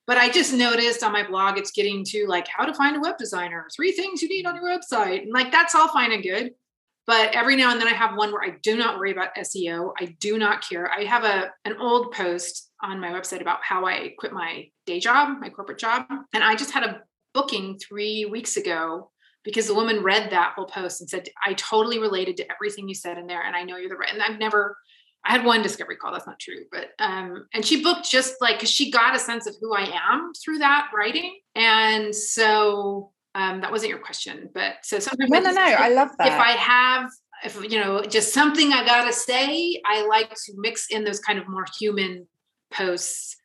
But 0.07 0.17
I 0.17 0.29
just 0.29 0.53
noticed 0.53 1.03
on 1.03 1.13
my 1.13 1.27
blog, 1.27 1.57
it's 1.57 1.71
getting 1.71 2.03
to 2.05 2.25
like 2.27 2.47
how 2.47 2.65
to 2.65 2.73
find 2.73 2.95
a 2.95 2.99
web 2.99 3.17
designer, 3.17 3.67
three 3.75 3.91
things 3.91 4.21
you 4.21 4.29
need 4.29 4.45
on 4.45 4.55
your 4.55 4.65
website. 4.65 5.23
And 5.23 5.31
like 5.31 5.51
that's 5.51 5.73
all 5.73 5.87
fine 5.87 6.11
and 6.11 6.23
good. 6.23 6.51
But 7.11 7.35
every 7.35 7.57
now 7.57 7.71
and 7.71 7.81
then 7.81 7.89
I 7.89 7.93
have 7.93 8.15
one 8.15 8.31
where 8.31 8.41
I 8.41 8.55
do 8.63 8.77
not 8.77 8.97
worry 8.97 9.11
about 9.11 9.35
SEO. 9.35 9.91
I 9.99 10.15
do 10.21 10.37
not 10.37 10.63
care. 10.65 10.89
I 10.89 11.03
have 11.03 11.25
a 11.25 11.51
an 11.65 11.75
old 11.77 12.13
post 12.13 12.71
on 12.81 13.01
my 13.01 13.09
website 13.09 13.41
about 13.41 13.59
how 13.61 13.85
I 13.85 14.13
quit 14.17 14.31
my 14.31 14.69
day 14.85 15.01
job, 15.01 15.37
my 15.41 15.49
corporate 15.49 15.77
job, 15.77 16.05
and 16.33 16.41
I 16.41 16.55
just 16.55 16.71
had 16.71 16.83
a 16.83 17.01
booking 17.33 17.77
3 17.79 18.27
weeks 18.31 18.55
ago 18.55 19.11
because 19.43 19.67
the 19.67 19.75
woman 19.75 20.01
read 20.01 20.29
that 20.29 20.53
whole 20.55 20.67
post 20.67 21.01
and 21.01 21.09
said 21.09 21.27
I 21.45 21.53
totally 21.55 21.99
related 21.99 22.37
to 22.37 22.49
everything 22.49 22.87
you 22.87 22.95
said 22.95 23.17
in 23.17 23.27
there 23.27 23.43
and 23.45 23.57
I 23.57 23.63
know 23.63 23.75
you're 23.75 23.89
the 23.89 23.97
right 23.97 24.13
and 24.13 24.23
I've 24.23 24.39
never 24.39 24.77
I 25.25 25.33
had 25.33 25.43
one 25.43 25.61
discovery 25.61 25.97
call. 25.97 26.13
That's 26.13 26.25
not 26.25 26.39
true, 26.39 26.63
but 26.71 26.91
um, 26.97 27.45
and 27.53 27.65
she 27.65 27.83
booked 27.83 28.09
just 28.09 28.35
like 28.39 28.55
because 28.55 28.71
she 28.71 28.89
got 28.89 29.17
a 29.17 29.19
sense 29.19 29.47
of 29.47 29.55
who 29.59 29.75
I 29.75 29.91
am 30.11 30.31
through 30.41 30.59
that 30.59 30.89
writing, 30.95 31.37
and 31.55 32.15
so 32.15 33.11
um, 33.35 33.61
that 33.61 33.71
wasn't 33.71 33.89
your 33.89 33.99
question, 33.99 34.49
but 34.53 34.75
so 34.83 34.99
sometimes 34.99 35.29
no, 35.29 35.39
no, 35.39 35.51
no, 35.51 35.61
I 35.61 35.89
love 35.89 36.09
that. 36.17 36.27
If 36.27 36.33
I 36.33 36.51
have, 36.51 37.09
if 37.45 37.71
you 37.71 37.79
know, 37.79 38.03
just 38.03 38.33
something 38.33 38.73
I 38.73 38.85
gotta 38.85 39.13
say, 39.13 39.81
I 39.85 40.05
like 40.05 40.29
to 40.29 40.53
mix 40.57 40.87
in 40.89 41.03
those 41.03 41.19
kind 41.19 41.39
of 41.39 41.47
more 41.47 41.65
human 41.79 42.27
posts 42.73 43.37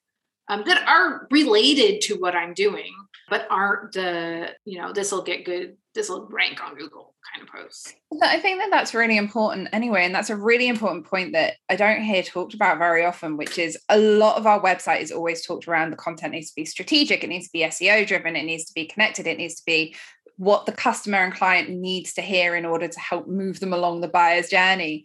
um, 0.49 0.65
that 0.67 0.87
are 0.89 1.29
related 1.31 2.01
to 2.03 2.15
what 2.15 2.35
I'm 2.35 2.53
doing, 2.55 2.93
but 3.29 3.47
aren't 3.49 3.93
the 3.93 4.55
you 4.65 4.81
know 4.81 4.93
this 4.93 5.13
will 5.13 5.23
get 5.23 5.45
good, 5.45 5.77
this 5.95 6.09
will 6.09 6.27
rank 6.31 6.63
on 6.65 6.77
Google 6.77 7.06
kind 7.35 7.49
of. 7.49 7.49
I 8.23 8.39
think 8.41 8.61
that 8.61 8.71
that's 8.71 8.95
really 8.95 9.17
important 9.17 9.69
anyway. 9.73 10.05
And 10.05 10.15
that's 10.15 10.31
a 10.31 10.37
really 10.37 10.69
important 10.69 11.07
point 11.07 11.33
that 11.33 11.55
I 11.69 11.77
don't 11.77 12.03
hear 12.03 12.23
talked 12.23 12.55
about 12.55 12.79
very 12.79 13.05
often, 13.05 13.37
which 13.37 13.59
is 13.59 13.79
a 13.89 13.99
lot 13.99 14.37
of 14.37 14.47
our 14.47 14.61
website 14.61 15.01
is 15.01 15.13
always 15.13 15.45
talked 15.45 15.69
around 15.69 15.91
the 15.91 15.97
content 15.97 16.33
needs 16.33 16.51
to 16.51 16.57
be 16.57 16.65
strategic, 16.65 17.25
it 17.25 17.29
needs 17.29 17.47
to 17.47 17.53
be 17.53 17.61
SEO 17.61 18.07
driven, 18.07 18.37
it 18.37 18.45
needs 18.45 18.65
to 18.67 18.75
be 18.75 18.87
connected, 18.87 19.27
it 19.27 19.39
needs 19.39 19.57
to 19.57 19.65
be 19.67 19.95
what 20.37 20.67
the 20.67 20.73
customer 20.73 21.19
and 21.19 21.35
client 21.35 21.71
needs 21.71 22.13
to 22.15 22.23
hear 22.23 22.55
in 22.57 22.67
order 22.67 22.89
to 22.89 23.01
help 23.01 23.27
move 23.27 23.61
them 23.61 23.73
along 23.73 24.01
the 24.01 24.09
buyer's 24.09 24.49
journey. 24.49 25.05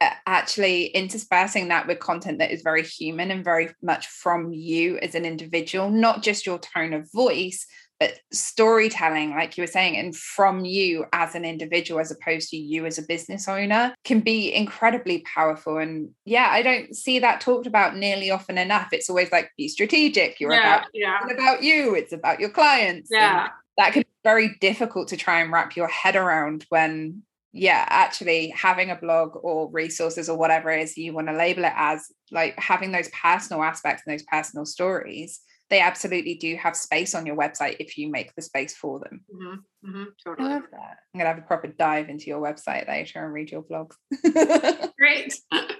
But 0.00 0.12
actually 0.26 0.86
interspersing 0.86 1.68
that 1.68 1.86
with 1.86 1.98
content 1.98 2.38
that 2.38 2.52
is 2.52 2.62
very 2.62 2.82
human 2.82 3.30
and 3.30 3.44
very 3.44 3.70
much 3.82 4.06
from 4.06 4.52
you 4.52 4.98
as 4.98 5.14
an 5.14 5.24
individual, 5.24 5.90
not 5.90 6.22
just 6.22 6.46
your 6.46 6.58
tone 6.58 6.92
of 6.92 7.10
voice, 7.12 7.66
Uh, 8.02 8.08
storytelling, 8.32 9.30
like 9.30 9.56
you 9.56 9.62
were 9.62 9.66
saying, 9.66 9.96
and 9.96 10.16
from 10.16 10.64
you 10.64 11.04
as 11.12 11.34
an 11.34 11.44
individual, 11.44 12.00
as 12.00 12.10
opposed 12.10 12.48
to 12.50 12.56
you 12.56 12.86
as 12.86 12.98
a 12.98 13.02
business 13.02 13.48
owner, 13.48 13.94
can 14.04 14.20
be 14.20 14.52
incredibly 14.52 15.20
powerful. 15.34 15.78
And 15.78 16.10
yeah, 16.24 16.48
I 16.50 16.62
don't 16.62 16.94
see 16.96 17.18
that 17.20 17.40
talked 17.40 17.66
about 17.66 17.96
nearly 17.96 18.30
often 18.30 18.58
enough. 18.58 18.88
It's 18.92 19.10
always 19.10 19.30
like 19.30 19.50
be 19.56 19.68
strategic. 19.68 20.40
You're 20.40 20.52
Yeah, 20.52 20.76
about 20.76 20.86
yeah. 20.94 21.18
about 21.30 21.62
you. 21.62 21.94
It's 21.94 22.12
about 22.12 22.40
your 22.40 22.50
clients. 22.50 23.10
and 23.10 23.20
Yeah. 23.20 23.48
that 23.76 23.92
can 23.92 24.02
be 24.02 24.08
very 24.24 24.56
difficult 24.60 25.08
to 25.08 25.16
try 25.16 25.40
and 25.40 25.52
wrap 25.52 25.76
your 25.76 25.88
head 25.88 26.16
around 26.16 26.66
when 26.68 27.22
yeah 27.54 27.84
actually 27.88 28.48
having 28.48 28.90
a 28.90 28.96
blog 28.96 29.36
or 29.42 29.70
resources 29.70 30.28
or 30.30 30.38
whatever 30.38 30.70
it 30.70 30.80
is 30.80 30.96
you 30.96 31.12
want 31.12 31.28
to 31.28 31.34
label 31.34 31.64
it 31.64 31.72
as 31.76 32.06
like 32.30 32.58
having 32.58 32.92
those 32.92 33.10
personal 33.10 33.62
aspects 33.62 34.02
and 34.06 34.14
those 34.14 34.22
personal 34.24 34.64
stories 34.64 35.40
they 35.72 35.80
absolutely 35.80 36.34
do 36.34 36.54
have 36.56 36.76
space 36.76 37.14
on 37.14 37.24
your 37.24 37.36
website 37.36 37.76
if 37.80 37.96
you 37.96 38.10
make 38.10 38.34
the 38.34 38.42
space 38.42 38.76
for 38.76 39.00
them 39.00 39.24
hmm 39.34 39.54
hmm 39.84 40.02
i 40.04 40.28
totally. 40.28 40.48
love 40.48 40.62
that 40.70 40.98
i'm 41.14 41.18
gonna 41.18 41.30
have 41.30 41.38
a 41.38 41.46
proper 41.46 41.66
dive 41.66 42.08
into 42.08 42.26
your 42.26 42.40
website 42.40 42.86
later 42.86 43.24
and 43.24 43.32
read 43.32 43.50
your 43.50 43.62
blogs 43.62 43.96
Great. 44.98 45.34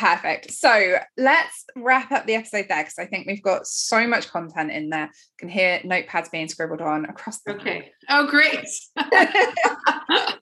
Perfect. 0.00 0.52
So 0.52 0.96
let's 1.18 1.66
wrap 1.76 2.10
up 2.10 2.26
the 2.26 2.34
episode 2.34 2.66
there 2.70 2.82
because 2.82 2.98
I 2.98 3.04
think 3.04 3.26
we've 3.26 3.42
got 3.42 3.66
so 3.66 4.06
much 4.06 4.30
content 4.30 4.72
in 4.72 4.88
there. 4.88 5.04
You 5.04 5.38
can 5.38 5.48
hear 5.50 5.80
notepads 5.80 6.30
being 6.30 6.48
scribbled 6.48 6.80
on 6.80 7.04
across 7.04 7.40
the 7.42 7.52
Okay. 7.52 7.92
Oh, 8.08 8.26
great. 8.26 8.66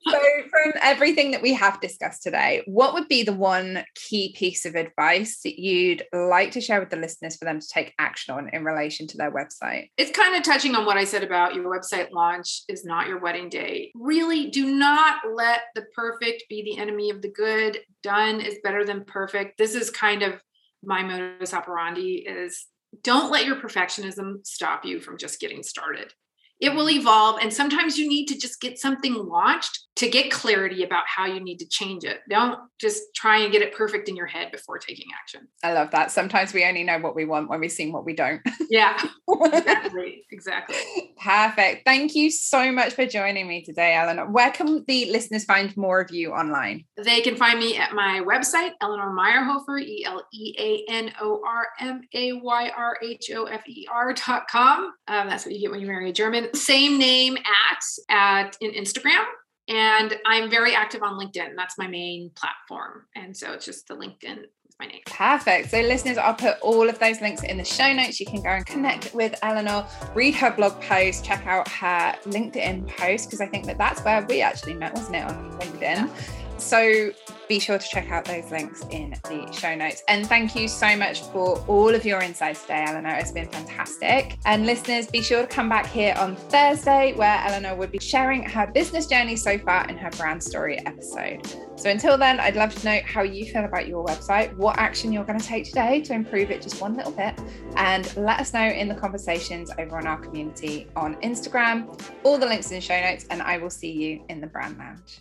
so 0.08 0.20
from 0.50 0.72
everything 0.80 1.32
that 1.32 1.42
we 1.42 1.52
have 1.54 1.80
discussed 1.80 2.22
today 2.22 2.62
what 2.66 2.94
would 2.94 3.08
be 3.08 3.22
the 3.22 3.32
one 3.32 3.84
key 3.94 4.32
piece 4.36 4.64
of 4.64 4.74
advice 4.74 5.40
that 5.42 5.58
you'd 5.58 6.04
like 6.12 6.52
to 6.52 6.60
share 6.60 6.80
with 6.80 6.90
the 6.90 6.96
listeners 6.96 7.36
for 7.36 7.44
them 7.44 7.60
to 7.60 7.66
take 7.68 7.92
action 7.98 8.34
on 8.34 8.48
in 8.52 8.64
relation 8.64 9.06
to 9.06 9.16
their 9.16 9.32
website 9.32 9.90
it's 9.96 10.10
kind 10.16 10.34
of 10.36 10.42
touching 10.42 10.74
on 10.74 10.84
what 10.84 10.96
I 10.96 11.04
said 11.04 11.22
about 11.22 11.54
your 11.54 11.64
website 11.64 12.10
launch 12.12 12.62
is 12.68 12.84
not 12.84 13.08
your 13.08 13.18
wedding 13.18 13.48
day. 13.48 13.92
Really, 13.94 14.50
do 14.50 14.74
not 14.74 15.16
let 15.34 15.62
the 15.74 15.84
perfect 15.94 16.44
be 16.48 16.62
the 16.62 16.80
enemy 16.80 17.10
of 17.10 17.22
the 17.22 17.30
good. 17.30 17.78
Done 18.02 18.40
is 18.40 18.56
better 18.62 18.84
than 18.84 19.04
perfect. 19.04 19.47
This 19.56 19.74
is 19.74 19.90
kind 19.90 20.22
of 20.22 20.40
my 20.82 21.02
modus 21.02 21.54
operandi 21.54 22.24
is 22.26 22.66
don't 23.02 23.30
let 23.30 23.46
your 23.46 23.56
perfectionism 23.56 24.46
stop 24.46 24.84
you 24.84 25.00
from 25.00 25.18
just 25.18 25.40
getting 25.40 25.62
started. 25.62 26.12
It 26.60 26.74
will 26.74 26.90
evolve 26.90 27.38
and 27.40 27.52
sometimes 27.52 27.98
you 27.98 28.08
need 28.08 28.26
to 28.26 28.38
just 28.38 28.60
get 28.60 28.78
something 28.78 29.14
launched 29.14 29.86
to 29.96 30.08
get 30.08 30.30
clarity 30.30 30.84
about 30.84 31.04
how 31.06 31.26
you 31.26 31.40
need 31.40 31.58
to 31.58 31.66
change 31.68 32.04
it. 32.04 32.20
Don't 32.30 32.58
just 32.80 33.02
try 33.16 33.38
and 33.38 33.50
get 33.50 33.62
it 33.62 33.74
perfect 33.74 34.08
in 34.08 34.14
your 34.14 34.26
head 34.26 34.52
before 34.52 34.78
taking 34.78 35.06
action. 35.20 35.48
i 35.64 35.72
love 35.72 35.90
that 35.90 36.10
sometimes 36.12 36.52
we 36.52 36.64
only 36.64 36.84
know 36.84 36.98
what 36.98 37.16
we 37.16 37.24
want 37.24 37.48
when 37.50 37.58
we've 37.60 37.72
seen 37.72 37.92
what 37.92 38.04
we 38.04 38.14
don't 38.14 38.40
Yeah, 38.70 38.96
exactly. 39.28 40.24
Exactly. 40.30 40.76
perfect 41.20 41.84
thank 41.84 42.14
you 42.14 42.30
so 42.30 42.70
much 42.70 42.92
for 42.94 43.06
joining 43.06 43.48
me 43.48 43.62
today 43.64 43.94
eleanor 43.96 44.30
where 44.30 44.50
can 44.50 44.84
the 44.86 45.10
listeners 45.10 45.44
find 45.44 45.76
more 45.76 46.00
of 46.00 46.10
you 46.12 46.30
online 46.32 46.84
They 46.96 47.20
can 47.20 47.34
find 47.36 47.58
me 47.58 47.76
at 47.76 47.92
my 47.92 48.20
website, 48.24 48.72
Eleanor 48.80 49.12
Mayrhofer, 49.14 49.80
E 49.80 50.04
L 50.04 50.22
E 50.32 50.54
A 50.58 50.90
N 50.92 51.12
O 51.20 51.40
R 51.46 51.66
M 51.80 52.02
A 52.14 52.32
Y 52.34 52.70
R 52.76 52.98
H 53.02 53.30
O 53.34 53.44
F 53.44 53.62
E 53.68 53.86
R 53.92 54.12
dot 54.12 54.48
com. 54.48 54.92
Um, 55.08 55.28
that's 55.28 55.44
what 55.44 55.54
you 55.54 55.60
get 55.60 55.70
when 55.70 55.80
you 55.80 55.86
marry 55.86 56.10
a 56.10 56.12
German. 56.12 56.47
Same 56.54 56.98
name 56.98 57.36
at 57.36 57.84
at 58.08 58.56
in 58.60 58.72
Instagram. 58.72 59.24
And 59.68 60.16
I'm 60.24 60.48
very 60.48 60.74
active 60.74 61.02
on 61.02 61.18
LinkedIn. 61.20 61.50
That's 61.54 61.76
my 61.76 61.86
main 61.86 62.30
platform. 62.34 63.04
And 63.14 63.36
so 63.36 63.52
it's 63.52 63.66
just 63.66 63.86
the 63.86 63.94
LinkedIn 63.94 64.38
with 64.38 64.76
my 64.80 64.86
name. 64.86 65.02
Perfect. 65.04 65.70
So, 65.70 65.80
listeners, 65.80 66.16
I'll 66.16 66.32
put 66.32 66.58
all 66.62 66.88
of 66.88 66.98
those 66.98 67.20
links 67.20 67.42
in 67.42 67.58
the 67.58 67.64
show 67.64 67.92
notes. 67.92 68.18
You 68.18 68.24
can 68.24 68.42
go 68.42 68.48
and 68.48 68.64
connect 68.64 69.14
with 69.14 69.38
Eleanor, 69.42 69.86
read 70.14 70.34
her 70.36 70.50
blog 70.50 70.80
post, 70.80 71.22
check 71.22 71.46
out 71.46 71.68
her 71.68 72.14
LinkedIn 72.24 72.88
post, 72.96 73.26
because 73.26 73.42
I 73.42 73.46
think 73.46 73.66
that 73.66 73.76
that's 73.76 74.00
where 74.02 74.24
we 74.24 74.40
actually 74.40 74.72
met, 74.72 74.94
wasn't 74.94 75.16
it, 75.16 75.24
on 75.24 75.58
LinkedIn? 75.58 76.10
So, 76.58 77.12
be 77.48 77.58
sure 77.58 77.78
to 77.78 77.88
check 77.88 78.10
out 78.10 78.26
those 78.26 78.50
links 78.50 78.84
in 78.90 79.14
the 79.24 79.50
show 79.52 79.74
notes. 79.74 80.02
And 80.06 80.26
thank 80.26 80.54
you 80.54 80.68
so 80.68 80.96
much 80.96 81.22
for 81.22 81.58
all 81.66 81.94
of 81.94 82.04
your 82.04 82.20
insights 82.20 82.62
today, 82.62 82.84
Eleanor. 82.86 83.14
It's 83.14 83.32
been 83.32 83.48
fantastic. 83.48 84.38
And 84.44 84.66
listeners, 84.66 85.06
be 85.06 85.22
sure 85.22 85.42
to 85.42 85.46
come 85.46 85.68
back 85.68 85.86
here 85.86 86.14
on 86.18 86.36
Thursday, 86.36 87.14
where 87.14 87.42
Eleanor 87.46 87.74
would 87.74 87.90
be 87.90 87.98
sharing 87.98 88.42
her 88.42 88.66
business 88.66 89.06
journey 89.06 89.34
so 89.34 89.56
far 89.56 89.88
in 89.88 89.96
her 89.96 90.10
brand 90.10 90.42
story 90.42 90.78
episode. 90.84 91.46
So 91.76 91.88
until 91.88 92.18
then, 92.18 92.38
I'd 92.38 92.56
love 92.56 92.74
to 92.74 92.84
know 92.84 93.00
how 93.04 93.22
you 93.22 93.46
feel 93.46 93.64
about 93.64 93.88
your 93.88 94.04
website, 94.04 94.54
what 94.56 94.76
action 94.78 95.12
you're 95.12 95.24
going 95.24 95.38
to 95.38 95.46
take 95.46 95.64
today 95.64 96.02
to 96.02 96.12
improve 96.12 96.50
it 96.50 96.60
just 96.60 96.80
one 96.80 96.96
little 96.96 97.12
bit, 97.12 97.38
and 97.76 98.14
let 98.16 98.40
us 98.40 98.52
know 98.52 98.66
in 98.66 98.88
the 98.88 98.94
conversations 98.94 99.70
over 99.78 99.96
on 99.96 100.06
our 100.06 100.18
community 100.18 100.88
on 100.96 101.14
Instagram. 101.22 101.98
All 102.24 102.36
the 102.36 102.46
links 102.46 102.70
in 102.70 102.74
the 102.74 102.80
show 102.80 103.00
notes, 103.00 103.26
and 103.30 103.40
I 103.40 103.58
will 103.58 103.70
see 103.70 103.90
you 103.90 104.24
in 104.28 104.40
the 104.40 104.48
brand 104.48 104.76
lounge. 104.76 105.20